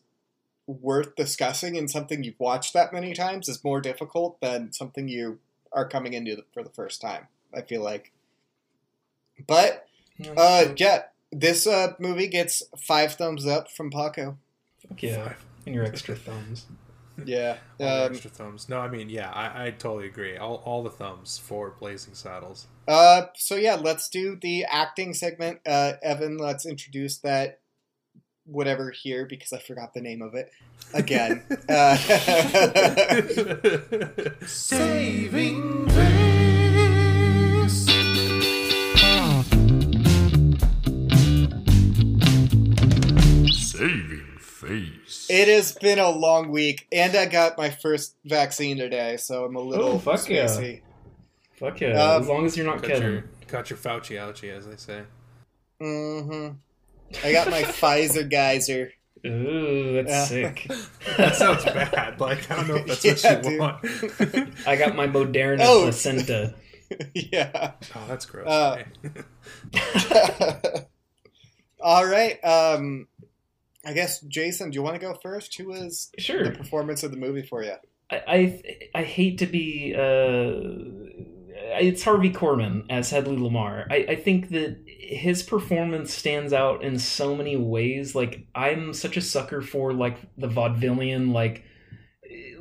worth 0.65 1.15
discussing 1.17 1.77
and 1.77 1.91
something 1.91 2.23
you've 2.23 2.39
watched 2.39 2.73
that 2.73 2.93
many 2.93 3.13
times 3.13 3.49
is 3.49 3.63
more 3.65 3.81
difficult 3.81 4.39
than 4.39 4.71
something 4.71 5.09
you 5.09 5.39
are 5.73 5.87
coming 5.87 6.13
into 6.13 6.35
the, 6.35 6.43
for 6.53 6.63
the 6.63 6.69
first 6.69 7.01
time. 7.01 7.27
I 7.53 7.61
feel 7.61 7.83
like, 7.83 8.11
but 9.47 9.87
Yeah, 10.17 10.31
uh, 10.37 10.63
so- 10.65 10.73
yeah, 10.77 11.03
this 11.31 11.65
uh, 11.67 11.93
movie 11.99 12.27
gets 12.27 12.63
five 12.77 13.13
thumbs 13.15 13.45
up 13.45 13.71
from 13.71 13.89
Paco. 13.89 14.37
fuck 14.87 15.01
yeah. 15.03 15.33
And 15.65 15.73
your 15.73 15.85
extra 15.85 16.15
thumbs. 16.15 16.65
Yeah, 17.25 17.57
All 17.79 17.87
um, 18.05 18.11
extra 18.11 18.29
thumbs. 18.29 18.67
No, 18.69 18.79
I 18.79 18.89
mean, 18.89 19.09
yeah, 19.09 19.29
I, 19.31 19.67
I 19.67 19.71
totally 19.71 20.07
agree. 20.07 20.35
All, 20.37 20.55
all 20.65 20.83
the 20.83 20.89
thumbs 20.89 21.37
for 21.37 21.71
Blazing 21.79 22.15
Saddles. 22.15 22.67
Uh, 22.87 23.27
so 23.35 23.55
yeah, 23.55 23.75
let's 23.75 24.09
do 24.09 24.35
the 24.41 24.65
acting 24.65 25.13
segment. 25.13 25.59
Uh, 25.65 25.93
Evan, 26.01 26.37
let's 26.37 26.65
introduce 26.65 27.17
that 27.19 27.59
whatever 28.45 28.91
here 28.91 29.25
because 29.25 29.53
I 29.53 29.59
forgot 29.59 29.93
the 29.93 30.01
name 30.01 30.21
of 30.21 30.35
it 30.35 30.51
again. 30.93 31.43
uh, 31.69 31.95
Saving 34.45 35.87
face. 35.89 37.89
Saving 43.51 44.37
face. 44.39 45.27
it 45.29 45.47
has 45.47 45.73
been 45.73 45.99
a 45.99 46.09
long 46.09 46.49
week, 46.49 46.87
and 46.91 47.15
I 47.15 47.25
got 47.25 47.57
my 47.57 47.69
first 47.69 48.15
vaccine 48.25 48.77
today, 48.77 49.17
so 49.17 49.45
I'm 49.45 49.55
a 49.55 49.59
little 49.59 49.93
Oh, 49.93 49.99
fuck 49.99 50.27
yeah. 50.29 50.47
Fuck 51.55 51.81
yeah. 51.81 52.01
Um, 52.01 52.21
as 52.21 52.27
long 52.27 52.45
as 52.45 52.57
you're 52.57 52.65
not 52.65 52.81
Got 52.81 52.91
Kevin. 52.91 53.11
your, 53.11 53.23
got 53.47 53.69
your 53.69 53.77
Fauci 53.77 54.17
ouchie, 54.17 54.51
as 54.51 54.67
they 54.67 54.75
say. 54.77 55.01
hmm 55.79 56.49
I 57.23 57.31
got 57.31 57.49
my 57.49 57.63
Pfizer 57.63 58.29
geyser. 58.29 58.91
Ooh, 59.25 59.93
that's 60.03 60.09
Yeah. 60.09 60.25
sick. 60.25 60.67
That 61.17 61.35
sounds 61.35 61.63
bad. 61.65 62.19
Like, 62.19 62.49
I 62.51 62.55
don't 62.57 62.67
know 62.67 62.75
if 62.75 63.01
that's 63.01 63.23
Yeah, 63.23 63.35
what 63.35 63.43
you 63.45 63.49
dude. 63.51 63.59
want. 63.59 64.57
I 64.67 64.75
got 64.75 64.95
my 64.95 65.07
Moderna 65.07 65.59
Oh. 65.61 65.81
placenta. 65.83 66.55
yeah. 67.13 67.71
oh, 67.95 68.05
that's 68.07 68.25
gross. 68.25 68.47
Uh, 68.47 68.83
All 71.81 72.05
right. 72.05 72.43
Um, 72.43 73.07
I 73.85 73.93
guess 73.93 74.21
Jason, 74.21 74.69
do 74.71 74.75
you 74.75 74.83
want 74.83 74.95
to 74.95 75.01
go 75.01 75.13
first? 75.21 75.55
Who 75.57 75.67
was 75.69 76.09
Sure. 76.17 76.43
the 76.43 76.51
performance 76.51 77.03
of 77.03 77.11
the 77.11 77.17
movie 77.17 77.43
for 77.45 77.63
you? 77.63 77.73
I, 78.09 78.21
I 78.27 78.63
I 78.95 79.03
hate 79.03 79.37
to 79.39 79.45
be 79.45 79.93
uh 79.97 80.51
it's 81.79 82.03
Harvey 82.03 82.29
Korman 82.31 82.83
as 82.89 83.09
Hedley 83.09 83.37
Lamarr. 83.37 83.85
I, 83.89 83.95
I 84.09 84.15
think 84.15 84.49
that 84.49 84.82
his 85.09 85.43
performance 85.43 86.13
stands 86.13 86.53
out 86.53 86.83
in 86.83 86.97
so 86.99 87.35
many 87.35 87.57
ways. 87.57 88.15
Like 88.15 88.47
I'm 88.55 88.93
such 88.93 89.17
a 89.17 89.21
sucker 89.21 89.61
for 89.61 89.93
like 89.93 90.17
the 90.37 90.47
vaudevillian 90.47 91.33
like 91.33 91.63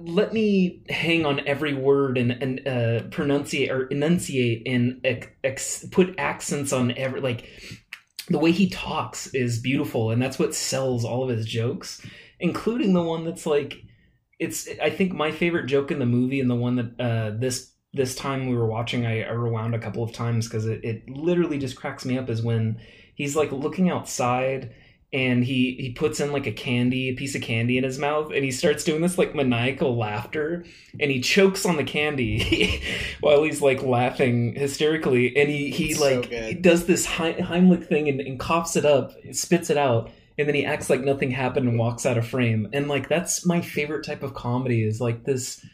let 0.00 0.32
me 0.32 0.82
hang 0.88 1.24
on 1.24 1.46
every 1.46 1.74
word 1.74 2.18
and 2.18 2.32
and 2.32 2.60
uh, 2.66 3.08
pronunciate 3.10 3.70
or 3.70 3.86
enunciate 3.86 4.62
and 4.66 5.00
ex, 5.04 5.28
ex, 5.44 5.86
put 5.90 6.14
accents 6.18 6.72
on 6.72 6.92
every 6.92 7.20
like 7.20 7.48
the 8.28 8.38
way 8.38 8.50
he 8.50 8.68
talks 8.68 9.28
is 9.28 9.60
beautiful 9.60 10.10
and 10.10 10.20
that's 10.20 10.38
what 10.38 10.54
sells 10.54 11.04
all 11.04 11.22
of 11.22 11.36
his 11.36 11.46
jokes 11.46 12.04
including 12.40 12.92
the 12.92 13.02
one 13.02 13.24
that's 13.24 13.46
like 13.46 13.82
it's 14.38 14.68
i 14.82 14.90
think 14.90 15.12
my 15.12 15.30
favorite 15.30 15.66
joke 15.66 15.90
in 15.90 15.98
the 15.98 16.06
movie 16.06 16.40
and 16.40 16.50
the 16.50 16.54
one 16.54 16.76
that 16.76 17.00
uh 17.00 17.36
this 17.38 17.71
this 17.92 18.14
time 18.14 18.46
we 18.46 18.56
were 18.56 18.66
watching 18.66 19.06
i, 19.06 19.22
I 19.22 19.32
rewound 19.32 19.74
a 19.74 19.78
couple 19.78 20.02
of 20.02 20.12
times 20.12 20.48
because 20.48 20.66
it, 20.66 20.84
it 20.84 21.08
literally 21.08 21.58
just 21.58 21.76
cracks 21.76 22.04
me 22.04 22.18
up 22.18 22.28
is 22.28 22.42
when 22.42 22.80
he's 23.14 23.36
like 23.36 23.52
looking 23.52 23.90
outside 23.90 24.74
and 25.12 25.44
he 25.44 25.76
he 25.78 25.92
puts 25.92 26.20
in 26.20 26.32
like 26.32 26.46
a 26.46 26.52
candy 26.52 27.10
a 27.10 27.14
piece 27.14 27.34
of 27.34 27.42
candy 27.42 27.76
in 27.76 27.84
his 27.84 27.98
mouth 27.98 28.32
and 28.32 28.44
he 28.44 28.50
starts 28.50 28.82
doing 28.82 29.02
this 29.02 29.18
like 29.18 29.34
maniacal 29.34 29.96
laughter 29.96 30.64
and 30.98 31.10
he 31.10 31.20
chokes 31.20 31.66
on 31.66 31.76
the 31.76 31.84
candy 31.84 32.82
while 33.20 33.42
he's 33.42 33.60
like 33.60 33.82
laughing 33.82 34.54
hysterically 34.54 35.36
and 35.36 35.50
he 35.50 35.70
he 35.70 35.90
It's 35.90 35.98
so 35.98 36.16
like 36.16 36.32
he 36.32 36.54
does 36.54 36.86
this 36.86 37.06
heimlich 37.06 37.86
thing 37.86 38.08
and, 38.08 38.20
and 38.20 38.40
coughs 38.40 38.74
it 38.74 38.86
up 38.86 39.12
spits 39.32 39.68
it 39.68 39.76
out 39.76 40.10
and 40.38 40.48
then 40.48 40.54
he 40.54 40.64
acts 40.64 40.88
like 40.90 41.02
nothing 41.02 41.30
happened 41.30 41.68
and 41.68 41.78
walks 41.78 42.06
out 42.06 42.18
of 42.18 42.26
frame. 42.26 42.68
And 42.72 42.88
like 42.88 43.08
that's 43.08 43.44
my 43.46 43.60
favorite 43.60 44.04
type 44.04 44.22
of 44.22 44.34
comedy 44.34 44.82
is 44.82 45.00
like 45.00 45.24
this 45.24 45.64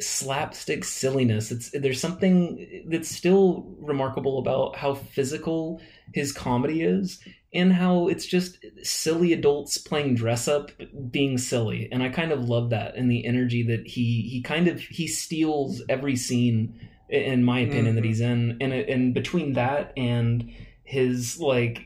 slapstick 0.00 0.84
silliness. 0.84 1.50
It's 1.50 1.70
there's 1.72 2.00
something 2.00 2.84
that's 2.88 3.08
still 3.08 3.74
remarkable 3.78 4.38
about 4.38 4.76
how 4.76 4.94
physical 4.94 5.80
his 6.14 6.32
comedy 6.32 6.82
is 6.82 7.18
and 7.54 7.72
how 7.72 8.08
it's 8.08 8.26
just 8.26 8.58
silly 8.82 9.32
adults 9.32 9.78
playing 9.78 10.14
dress 10.14 10.48
up 10.48 10.70
being 11.10 11.38
silly. 11.38 11.88
And 11.90 12.02
i 12.02 12.08
kind 12.10 12.32
of 12.32 12.48
love 12.48 12.70
that 12.70 12.96
and 12.96 13.10
the 13.10 13.24
energy 13.24 13.62
that 13.64 13.86
he 13.86 14.22
he 14.22 14.42
kind 14.42 14.68
of 14.68 14.80
he 14.80 15.06
steals 15.08 15.82
every 15.88 16.16
scene 16.16 16.78
in 17.08 17.44
my 17.44 17.60
opinion 17.60 17.94
that 17.94 18.02
Mhm. 18.04 18.08
he's 18.08 18.20
in. 18.20 18.58
And 18.60 18.72
and 18.72 19.14
between 19.14 19.54
that 19.54 19.92
and 19.96 20.50
his 20.84 21.38
like 21.40 21.85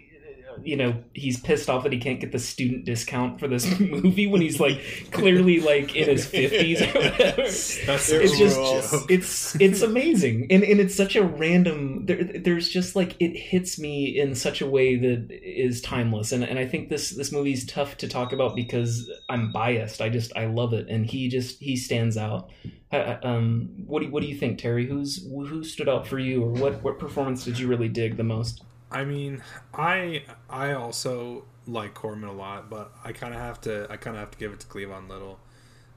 you 0.64 0.76
know 0.76 1.02
he's 1.14 1.40
pissed 1.40 1.68
off 1.68 1.82
that 1.82 1.92
he 1.92 1.98
can't 1.98 2.20
get 2.20 2.32
the 2.32 2.38
student 2.38 2.84
discount 2.84 3.40
for 3.40 3.48
this 3.48 3.78
movie 3.80 4.26
when 4.26 4.40
he's 4.40 4.61
like 4.61 4.80
clearly 5.11 5.61
like 5.61 5.94
in 5.96 6.08
his 6.08 6.26
50s 6.26 6.94
or 6.94 6.98
whatever. 6.98 7.42
That's 7.42 8.11
it's 8.11 8.38
just 8.38 8.56
rules. 8.56 9.06
it's 9.08 9.61
it's 9.61 9.82
amazing. 9.82 10.46
And 10.50 10.62
and 10.62 10.80
it's 10.80 10.94
such 10.94 11.16
a 11.16 11.22
random 11.22 12.06
there, 12.06 12.24
there's 12.24 12.68
just 12.68 12.96
like 12.96 13.16
it 13.20 13.36
hits 13.36 13.78
me 13.78 14.18
in 14.18 14.34
such 14.34 14.61
a 14.61 14.66
way 14.66 14.96
that 14.96 15.28
is 15.30 15.80
timeless. 15.80 16.32
And 16.32 16.44
and 16.44 16.58
I 16.58 16.66
think 16.66 16.88
this 16.88 17.11
this 17.11 17.32
movie's 17.32 17.66
tough 17.66 17.96
to 17.98 18.08
talk 18.08 18.32
about 18.32 18.54
because 18.54 19.11
I'm 19.28 19.52
biased. 19.52 20.00
I 20.00 20.08
just 20.08 20.36
I 20.36 20.46
love 20.46 20.72
it. 20.72 20.88
And 20.88 21.06
he 21.06 21.28
just 21.28 21.61
he 21.61 21.76
stands 21.76 22.16
out. 22.16 22.50
Uh, 22.92 22.96
uh, 22.96 23.20
um 23.22 23.70
what 23.86 24.00
do 24.00 24.06
you, 24.06 24.12
what 24.12 24.22
do 24.22 24.28
you 24.28 24.34
think 24.34 24.58
Terry? 24.58 24.86
Who's 24.86 25.24
who 25.24 25.62
stood 25.62 25.88
out 25.88 26.06
for 26.06 26.18
you 26.18 26.42
or 26.42 26.50
what 26.50 26.82
what 26.82 26.98
performance 26.98 27.44
did 27.44 27.58
you 27.58 27.68
really 27.68 27.88
dig 27.88 28.16
the 28.16 28.24
most 28.24 28.62
I 28.91 29.05
mean, 29.05 29.43
I 29.74 30.24
I 30.49 30.72
also 30.72 31.45
like 31.66 31.95
Korman 31.95 32.28
a 32.28 32.32
lot, 32.32 32.68
but 32.70 32.93
I 33.05 33.12
kind 33.12 33.34
of 33.34 33.41
have 33.41 33.61
to 33.62 33.86
I 33.91 33.97
kind 33.97 34.16
of 34.16 34.20
have 34.20 34.30
to 34.32 34.38
give 34.38 34.53
it 34.53 34.61
to 34.61 34.66
Cleavon 34.66 35.09
Little 35.09 35.38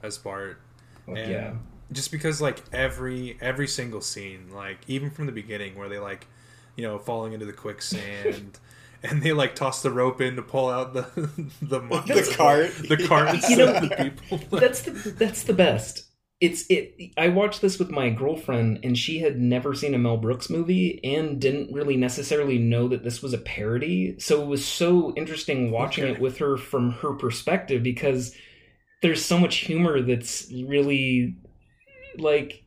as 0.02 0.18
Bart. 0.18 0.60
Fuck 1.06 1.16
and 1.18 1.30
yeah. 1.30 1.52
just 1.92 2.10
because 2.12 2.40
like 2.40 2.62
every 2.72 3.36
every 3.40 3.66
single 3.68 4.00
scene, 4.00 4.50
like 4.52 4.78
even 4.86 5.10
from 5.10 5.26
the 5.26 5.32
beginning 5.32 5.76
where 5.76 5.88
they 5.88 5.98
like, 5.98 6.26
you 6.76 6.84
know, 6.84 6.98
falling 6.98 7.32
into 7.32 7.46
the 7.46 7.52
quicksand. 7.52 8.58
And 9.06 9.22
they 9.22 9.34
like 9.34 9.54
toss 9.54 9.82
the 9.82 9.90
rope 9.90 10.22
in 10.22 10.36
to 10.36 10.40
pull 10.42 10.70
out 10.70 10.94
the 10.94 11.02
the 11.60 11.78
mon- 11.82 12.06
The 12.06 12.34
cart. 12.38 12.70
the 12.88 12.96
cart 13.06 13.34
Yeah. 13.34 13.40
You 13.50 13.56
know, 13.58 13.74
of 13.74 13.82
the 13.82 13.90
people. 14.30 14.58
that's 14.58 14.80
the 14.80 14.92
that's 14.92 15.42
the 15.42 15.52
best. 15.52 16.03
It's 16.40 16.66
it. 16.68 17.12
I 17.16 17.28
watched 17.28 17.60
this 17.62 17.78
with 17.78 17.90
my 17.90 18.10
girlfriend, 18.10 18.80
and 18.82 18.98
she 18.98 19.20
had 19.20 19.38
never 19.40 19.72
seen 19.74 19.94
a 19.94 19.98
Mel 19.98 20.16
Brooks 20.16 20.50
movie, 20.50 21.00
and 21.04 21.40
didn't 21.40 21.72
really 21.72 21.96
necessarily 21.96 22.58
know 22.58 22.88
that 22.88 23.04
this 23.04 23.22
was 23.22 23.32
a 23.32 23.38
parody. 23.38 24.16
So 24.18 24.42
it 24.42 24.46
was 24.48 24.64
so 24.64 25.14
interesting 25.16 25.70
watching 25.70 26.04
Okay. 26.04 26.14
it 26.14 26.20
with 26.20 26.38
her 26.38 26.56
from 26.56 26.90
her 26.92 27.14
perspective 27.14 27.82
because 27.82 28.34
there's 29.02 29.24
so 29.24 29.38
much 29.38 29.56
humor 29.58 30.02
that's 30.02 30.50
really 30.66 31.36
like 32.18 32.64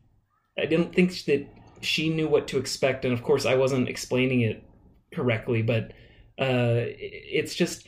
I 0.58 0.66
didn't 0.66 0.94
think 0.94 1.24
that 1.26 1.46
she 1.80 2.08
knew 2.08 2.28
what 2.28 2.48
to 2.48 2.58
expect, 2.58 3.04
and 3.04 3.14
of 3.14 3.22
course 3.22 3.46
I 3.46 3.54
wasn't 3.54 3.88
explaining 3.88 4.40
it 4.40 4.64
correctly, 5.14 5.62
but 5.62 5.92
uh, 6.38 6.86
it's 6.98 7.54
just 7.54 7.86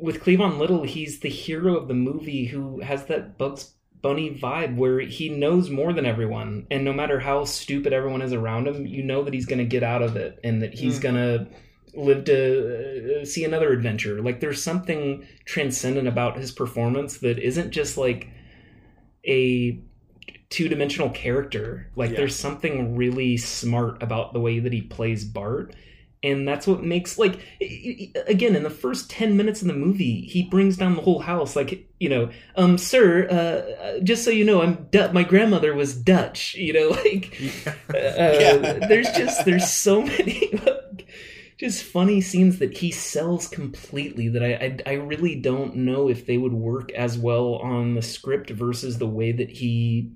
with 0.00 0.20
Cleavon 0.22 0.58
Little, 0.58 0.84
he's 0.84 1.20
the 1.20 1.28
hero 1.28 1.76
of 1.76 1.88
the 1.88 1.94
movie 1.94 2.46
who 2.46 2.80
has 2.80 3.06
that 3.06 3.36
Bugs 3.38 3.74
Bunny 4.00 4.30
vibe 4.34 4.76
where 4.76 5.00
he 5.00 5.28
knows 5.28 5.70
more 5.70 5.92
than 5.92 6.06
everyone, 6.06 6.66
and 6.70 6.84
no 6.84 6.92
matter 6.92 7.18
how 7.20 7.44
stupid 7.44 7.92
everyone 7.92 8.22
is 8.22 8.32
around 8.32 8.66
him, 8.68 8.86
you 8.86 9.02
know 9.02 9.22
that 9.24 9.34
he's 9.34 9.46
going 9.46 9.58
to 9.58 9.64
get 9.64 9.82
out 9.82 10.02
of 10.02 10.16
it 10.16 10.38
and 10.44 10.62
that 10.62 10.74
he's 10.74 10.98
Mhm. 10.98 11.02
going 11.02 11.14
to 11.14 11.46
live 11.94 12.24
to 12.24 13.20
uh, 13.20 13.24
see 13.24 13.44
another 13.44 13.72
adventure. 13.72 14.20
Like 14.22 14.40
there's 14.40 14.62
something 14.62 15.24
transcendent 15.46 16.06
about 16.06 16.38
his 16.38 16.52
performance 16.52 17.18
that 17.18 17.38
isn't 17.38 17.70
just 17.70 17.96
like 17.98 18.28
a 19.26 19.78
two-dimensional 20.50 21.10
character. 21.10 21.90
Like 21.96 22.10
Yeah. 22.10 22.18
there's 22.18 22.36
something 22.36 22.94
really 22.96 23.36
smart 23.36 24.02
about 24.02 24.32
the 24.32 24.40
way 24.40 24.58
that 24.60 24.72
he 24.72 24.80
plays 24.82 25.24
Bart. 25.24 25.74
And 26.22 26.48
that's 26.48 26.66
what 26.66 26.82
makes 26.82 27.16
like 27.16 27.38
again 28.26 28.56
in 28.56 28.64
the 28.64 28.70
first 28.70 29.08
10 29.08 29.36
minutes 29.36 29.62
of 29.62 29.68
the 29.68 29.74
movie 29.74 30.22
he 30.22 30.42
brings 30.42 30.76
down 30.76 30.96
the 30.96 31.02
whole 31.02 31.20
house 31.20 31.54
like 31.54 31.86
you 32.00 32.08
know 32.08 32.28
um 32.56 32.76
sir 32.76 33.28
uh, 33.30 33.34
uh 33.84 34.00
just 34.00 34.24
so 34.24 34.30
you 34.30 34.44
know 34.44 34.60
I'm 34.60 34.88
Du- 34.90 35.12
my 35.12 35.22
grandmother 35.22 35.74
was 35.76 35.94
Dutch 35.94 36.56
you 36.56 36.72
know 36.72 36.88
like 37.04 37.32
uh, 37.90 37.92
Yeah. 37.94 38.86
there's 38.88 39.10
just 39.12 39.44
there's 39.44 39.70
so 39.72 40.02
many 40.06 40.50
like, 40.66 41.06
just 41.56 41.84
funny 41.84 42.20
scenes 42.20 42.58
that 42.58 42.76
he 42.76 42.90
sells 42.90 43.48
completely 43.48 44.28
that 44.28 44.42
I, 44.42 44.76
I 44.86 44.92
I 44.92 44.94
really 44.94 45.36
don't 45.36 45.76
know 45.76 46.08
if 46.08 46.26
they 46.26 46.36
would 46.38 46.52
work 46.52 46.90
as 46.92 47.16
well 47.16 47.56
on 47.56 47.94
the 47.94 48.02
script 48.02 48.50
versus 48.50 48.98
the 48.98 49.06
way 49.08 49.32
that 49.32 49.50
he 49.50 50.10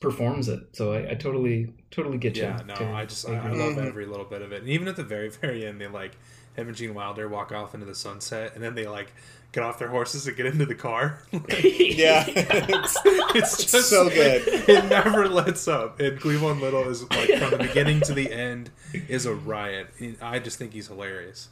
performs 0.00 0.48
it. 0.48 0.60
So 0.72 0.92
I, 0.92 1.12
I 1.12 1.14
totally 1.14 1.72
totally 1.90 2.18
get 2.18 2.36
you. 2.36 2.44
Yeah, 2.44 2.60
no, 2.66 2.74
Terry. 2.74 2.92
I 2.92 3.04
just 3.04 3.28
I, 3.28 3.34
I 3.36 3.50
love 3.50 3.78
every 3.78 4.06
little 4.06 4.24
bit 4.24 4.42
of 4.42 4.52
it. 4.52 4.62
And 4.62 4.68
even 4.68 4.88
at 4.88 4.96
the 4.96 5.04
very 5.04 5.28
very 5.30 5.66
end, 5.66 5.80
they 5.80 5.86
like 5.86 6.12
him 6.54 6.68
and 6.68 6.76
Gene 6.76 6.94
Wilder 6.94 7.28
walk 7.28 7.52
off 7.52 7.74
into 7.74 7.86
the 7.86 7.94
sunset, 7.94 8.52
and 8.54 8.64
then 8.64 8.74
they 8.74 8.86
like 8.86 9.12
get 9.52 9.62
off 9.62 9.78
their 9.78 9.88
horses 9.88 10.26
and 10.26 10.36
get 10.36 10.46
into 10.46 10.66
the 10.66 10.74
car. 10.74 11.22
Yeah, 11.32 12.24
it's, 12.26 12.98
it's 13.04 13.72
just 13.72 13.90
so 13.90 14.08
good. 14.08 14.42
It 14.46 14.86
never 14.86 15.28
lets 15.28 15.68
up. 15.68 16.00
And 16.00 16.18
Cleavon 16.18 16.60
Little 16.60 16.88
is 16.88 17.02
like 17.10 17.28
from 17.34 17.50
the 17.50 17.58
beginning 17.58 18.00
to 18.02 18.14
the 18.14 18.32
end 18.32 18.70
is 18.94 19.26
a 19.26 19.34
riot. 19.34 19.88
I 20.22 20.38
just 20.38 20.58
think 20.58 20.72
he's 20.72 20.88
hilarious. 20.88 21.50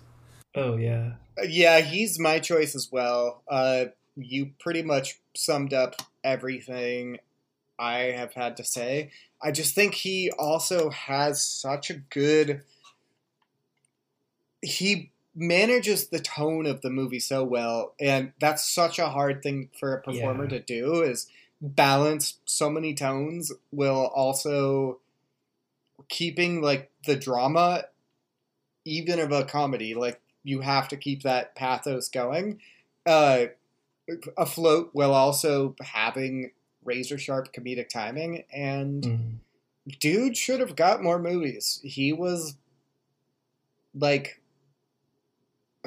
Oh 0.54 0.76
yeah. 0.76 1.14
yeah, 1.46 1.80
he's 1.80 2.18
my 2.18 2.38
choice 2.38 2.74
as 2.74 2.88
well. 2.90 3.42
Uh, 3.46 3.86
you 4.16 4.52
pretty 4.58 4.82
much 4.82 5.20
summed 5.36 5.74
up 5.74 5.96
everything 6.24 7.18
I 7.78 8.12
have 8.12 8.34
had 8.34 8.56
to 8.58 8.64
say. 8.64 9.10
I 9.42 9.52
just 9.52 9.74
think 9.74 9.94
he 9.94 10.30
also 10.32 10.90
has 10.90 11.42
such 11.44 11.90
a 11.90 11.94
good. 11.94 12.62
He 14.62 15.12
manages 15.34 16.08
the 16.08 16.18
tone 16.18 16.66
of 16.66 16.80
the 16.80 16.90
movie 16.90 17.20
so 17.20 17.44
well, 17.44 17.94
and 18.00 18.32
that's 18.40 18.68
such 18.68 18.98
a 18.98 19.10
hard 19.10 19.42
thing 19.42 19.70
for 19.78 19.94
a 19.94 20.02
performer 20.02 20.44
Yeah. 20.44 20.50
to 20.50 20.60
do. 20.60 21.02
Is 21.02 21.28
balance 21.60 22.38
so 22.44 22.70
many 22.70 22.94
tones 22.94 23.52
while 23.70 24.06
also 24.14 25.00
keeping 26.08 26.62
like 26.62 26.90
the 27.04 27.16
drama 27.16 27.84
even 28.84 29.18
of 29.18 29.32
a 29.32 29.44
comedy 29.44 29.94
like 29.94 30.20
you 30.44 30.60
have 30.60 30.88
to 30.88 30.96
keep 30.96 31.22
that 31.22 31.54
pathos 31.54 32.08
going 32.08 32.60
uh 33.06 33.46
afloat 34.38 34.90
while 34.92 35.12
also 35.12 35.74
having 35.82 36.50
razor 36.88 37.18
sharp 37.18 37.52
comedic 37.52 37.88
timing 37.88 38.44
and 38.52 39.02
Mhm. 39.04 39.98
dude 40.00 40.36
should 40.36 40.60
have 40.60 40.74
got 40.74 41.02
more 41.02 41.18
movies 41.18 41.80
he 41.84 42.12
was 42.12 42.56
like 43.94 44.40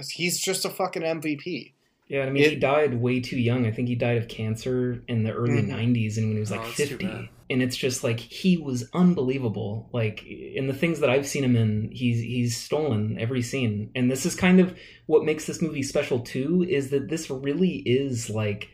he's 0.09 0.39
just 0.39 0.65
a 0.65 0.69
fucking 0.69 1.01
mvp 1.03 1.71
Yeah, 2.07 2.23
I 2.25 2.29
mean, 2.29 2.49
he 2.49 2.55
died 2.57 2.95
way 2.95 3.21
too 3.21 3.39
young. 3.39 3.65
I 3.65 3.71
think 3.71 3.87
he 3.87 3.95
died 3.95 4.17
of 4.17 4.27
cancer 4.27 5.01
in 5.07 5.23
the 5.23 5.31
early 5.31 5.61
Mhm. 5.61 5.67
90s 5.69 6.17
and 6.17 6.27
when 6.27 6.35
he 6.35 6.39
was 6.41 6.51
Oh, 6.51 6.55
like 6.57 6.65
that's 6.65 6.89
too 6.89 6.97
50. 6.97 7.29
And 7.49 7.61
it's 7.63 7.77
just 7.77 8.03
like 8.03 8.19
he 8.19 8.57
was 8.57 8.89
unbelievable. 8.93 9.87
Like 9.93 10.25
in 10.25 10.67
the 10.67 10.73
things 10.73 10.99
that 10.99 11.09
I've 11.09 11.25
seen 11.27 11.43
him 11.45 11.55
in, 11.55 11.89
he's 11.91 12.19
he's 12.21 12.57
stolen 12.57 13.17
every 13.17 13.41
scene. 13.41 13.91
And 13.95 14.11
this 14.11 14.25
is 14.25 14.35
kind 14.35 14.59
of 14.59 14.77
what 15.05 15.23
makes 15.23 15.45
this 15.45 15.61
movie 15.61 15.83
special 15.83 16.19
too 16.19 16.65
is 16.67 16.89
that 16.89 17.07
this 17.09 17.29
really 17.29 17.77
is 17.85 18.29
like 18.29 18.67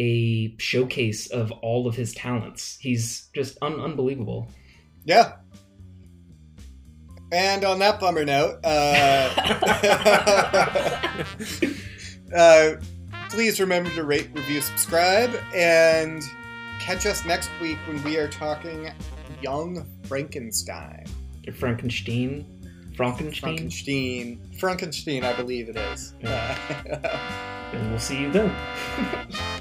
a 0.00 0.54
showcase 0.58 1.26
of 1.30 1.52
all 1.62 1.86
of 1.86 1.94
his 1.94 2.14
talents. 2.14 2.78
He's 2.80 3.28
just 3.34 3.58
un- 3.62 3.80
unbelievable. 3.80 4.48
yeah 5.04 5.32
and 7.32 7.64
on 7.64 7.78
that 7.78 8.00
bummer 8.00 8.24
note 8.24 8.58
uh 8.64 9.30
Uh, 12.34 12.74
please 13.28 13.58
remember 13.60 13.90
to 13.90 14.04
rate, 14.04 14.30
review, 14.34 14.60
subscribe, 14.60 15.34
and 15.54 16.22
catch 16.78 17.06
us 17.06 17.24
next 17.24 17.50
week 17.60 17.76
when 17.86 18.02
we 18.04 18.16
are 18.16 18.28
talking 18.28 18.88
Young 19.42 19.84
Frankenstein. 20.04 21.04
Frankenstein, 21.58 22.46
Frankenstein, 22.96 23.40
Frankenstein. 23.40 24.40
Frankenstein, 24.58 25.24
I 25.24 25.32
believe 25.32 25.68
it 25.68 25.76
is. 25.76 26.14
Uh, 26.22 26.56
and 27.72 27.90
we'll 27.90 27.98
see 27.98 28.20
you 28.20 28.30
then. 28.30 28.54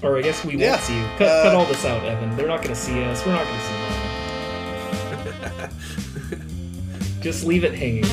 Or 0.02 0.18
I 0.18 0.22
guess 0.22 0.44
we 0.44 0.52
won't 0.52 0.62
Yeah. 0.62 0.78
see 0.80 0.96
you. 0.98 1.06
Cut, 1.18 1.28
Uh, 1.28 1.44
cut 1.44 1.56
all 1.56 1.66
this 1.66 1.86
out, 1.86 2.04
Evan. 2.04 2.36
They're 2.36 2.48
not 2.48 2.62
going 2.62 2.74
to 2.74 2.80
see 2.80 3.04
us. 3.04 3.26
We're 3.26 3.34
not 3.34 3.46
going 3.46 3.60
to 3.60 3.66
see 3.66 3.74
them. 5.58 5.70
Just 7.22 7.44
leave 7.46 7.64
it 7.66 7.74
hanging. 7.74 8.06